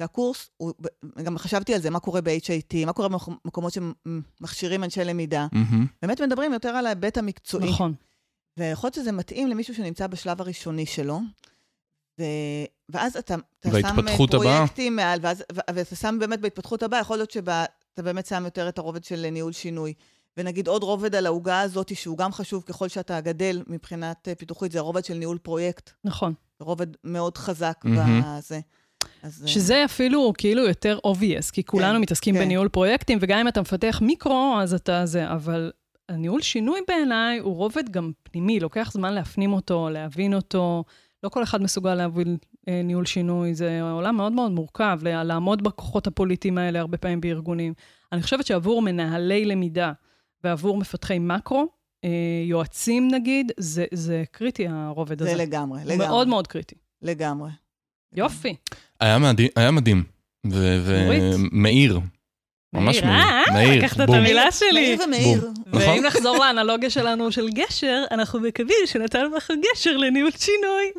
שהקורס, 0.02 0.50
הוא, 0.56 0.72
גם 1.22 1.38
חשבתי 1.38 1.74
על 1.74 1.80
זה, 1.80 1.90
מה 1.90 2.00
קורה 2.00 2.20
ב-HIT, 2.20 2.86
מה 2.86 2.92
קורה 2.92 3.08
במקומות 3.08 3.72
שמכשירים 3.72 4.84
אנשי 4.84 5.04
למידה. 5.04 5.46
מהמם. 5.52 5.86
באמת 6.02 6.20
מדברים 6.20 6.52
יותר 6.52 6.68
על 6.68 6.86
ההיבט 6.86 7.18
המקצועי. 7.18 7.70
נכון. 7.70 7.94
ויכול 8.58 8.86
להיות 8.86 8.94
שזה 8.94 9.12
מתאים 9.12 9.48
למישהו 9.48 9.74
שנמצא 9.74 10.06
בשלב 10.06 10.40
הראשוני 10.40 10.86
שלו, 10.86 11.20
ו... 12.20 12.24
ואז 12.88 13.16
אתה, 13.16 13.34
אתה 13.60 13.70
שם 13.80 14.08
אה. 14.08 14.16
פרויקטים 14.30 14.96
מעל, 14.96 15.18
ואז, 15.22 15.44
ו- 15.52 15.74
ואתה 15.74 15.96
שם 15.96 16.16
באמת 16.20 16.40
בהתפתחות 16.40 16.82
הבאה, 16.82 17.00
יכול 17.00 17.16
להיות 17.16 17.30
שאתה 17.30 17.66
באמת 17.98 18.26
שם 18.26 18.42
יותר 18.44 18.68
את 18.68 18.78
הרובד 18.78 19.04
של 19.04 19.26
ניהול 19.30 19.52
שינוי. 19.52 19.94
ונגיד 20.36 20.68
עוד 20.68 20.82
רובד 20.82 21.14
על 21.14 21.26
העוגה 21.26 21.60
הזאת, 21.60 21.96
שהוא 21.96 22.18
גם 22.18 22.32
חשוב 22.32 22.62
ככל 22.66 22.88
שאתה 22.88 23.20
גדל 23.20 23.62
מבחינת 23.66 24.28
אה, 24.28 24.34
פיתוחית, 24.34 24.72
זה 24.72 24.78
הרובד 24.78 25.04
של 25.04 25.14
ניהול 25.14 25.38
פרויקט. 25.38 25.90
נכון. 26.04 26.34
זה 26.58 26.64
רובד 26.64 26.86
מאוד 27.04 27.38
חזק 27.38 27.76
מהמם. 27.84 28.22
בזה. 28.38 28.60
אז, 29.22 29.42
אה, 29.42 29.48
שזה 29.48 29.84
אפילו 29.84 30.32
כאילו 30.38 30.66
יותר 30.66 30.98
obvious, 31.06 31.52
כי 31.52 31.64
כולנו 31.64 31.94
כן, 31.94 32.00
מתעסקים 32.00 32.34
כן. 32.34 32.40
בניהול 32.40 32.68
פרויקטים, 32.68 33.18
וגם 33.20 33.38
אם 33.38 33.48
אתה 33.48 33.60
מפתח 33.60 33.98
מיקרו, 34.02 34.56
אז 34.62 34.74
אתה 34.74 35.06
זה, 35.06 35.32
אבל 35.32 35.72
הניהול 36.08 36.40
שינוי 36.40 36.80
בעיניי 36.88 37.38
הוא 37.38 37.56
רובד 37.56 37.88
גם 37.90 38.12
פנימי, 38.22 38.60
לוקח 38.60 38.90
זמן 38.92 39.14
להפנים 39.14 39.52
אותו, 39.52 39.88
להבין 39.90 40.34
אותו. 40.34 40.84
לא 41.24 41.28
כל 41.28 41.42
אחד 41.42 41.62
מסוגל 41.62 41.94
להוביל 41.94 42.36
אה, 42.68 42.82
ניהול 42.84 43.06
שינוי, 43.06 43.54
זה 43.54 43.82
עולם 43.82 44.16
מאוד 44.16 44.32
מאוד 44.32 44.52
מורכב, 44.52 45.00
לעמוד 45.02 45.62
בכוחות 45.62 46.06
הפוליטיים 46.06 46.58
האלה 46.58 46.80
הרבה 46.80 46.98
פעמים 46.98 47.20
בארגונים. 47.20 47.74
אני 48.12 48.22
חושבת 48.22 48.46
שעבור 48.46 48.82
מנהלי 48.82 49.44
למידה 49.44 49.92
ועבור 50.44 50.76
מפתחי 50.76 51.18
מקרו, 51.18 51.66
אה, 52.04 52.10
יועצים 52.44 53.08
נגיד, 53.12 53.52
זה, 53.56 53.84
זה 53.94 54.24
קריטי 54.30 54.66
הרובד 54.68 55.22
הזה. 55.22 55.30
זה 55.30 55.36
לגמרי, 55.36 55.80
לגמרי. 55.84 56.06
מאוד 56.06 56.28
מאוד 56.28 56.46
קריטי. 56.46 56.74
לגמרי. 57.02 57.50
יופי. 58.12 58.56
היה 59.00 59.18
מדהים, 59.18 59.48
היה 59.56 59.70
מדהים. 59.70 60.04
ו-. 60.46 60.88
ומאיר. 60.88 62.00
ממש 62.72 63.02
מאיר, 63.02 63.14
אה, 63.14 63.42
מאיר. 63.52 63.68
מאיר, 63.68 63.84
לקחת 63.84 64.00
את. 64.00 64.08
המילה 64.08 64.52
שלי. 64.52 64.72
מאיר 64.72 65.02
ומאיר. 65.06 65.40
בום. 65.40 65.54
נכון? 65.66 65.88
ואם 65.88 66.04
נחזור 66.06 66.38
לאנלוגיה 66.38 66.90
שלנו 66.90 67.32
של 67.32 67.48
גשר, 67.48 68.04
אנחנו 68.10 68.40
מקווים 68.40 68.86
שנתנו 68.86 69.36
לך 69.36 69.50
גשר 69.62 69.96
לניהול 69.96 70.30
שינוי. 70.30 70.90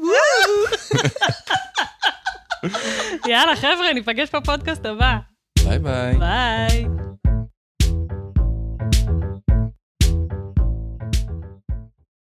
יאללה, 3.31 3.55
חבר'ה, 3.55 3.93
ניפגש 3.93 4.29
בפודקאסט 4.35 4.85
הבא. 4.85 5.15
ביי 5.65 5.79
ביי. 5.79 6.13
ביי. 6.17 6.85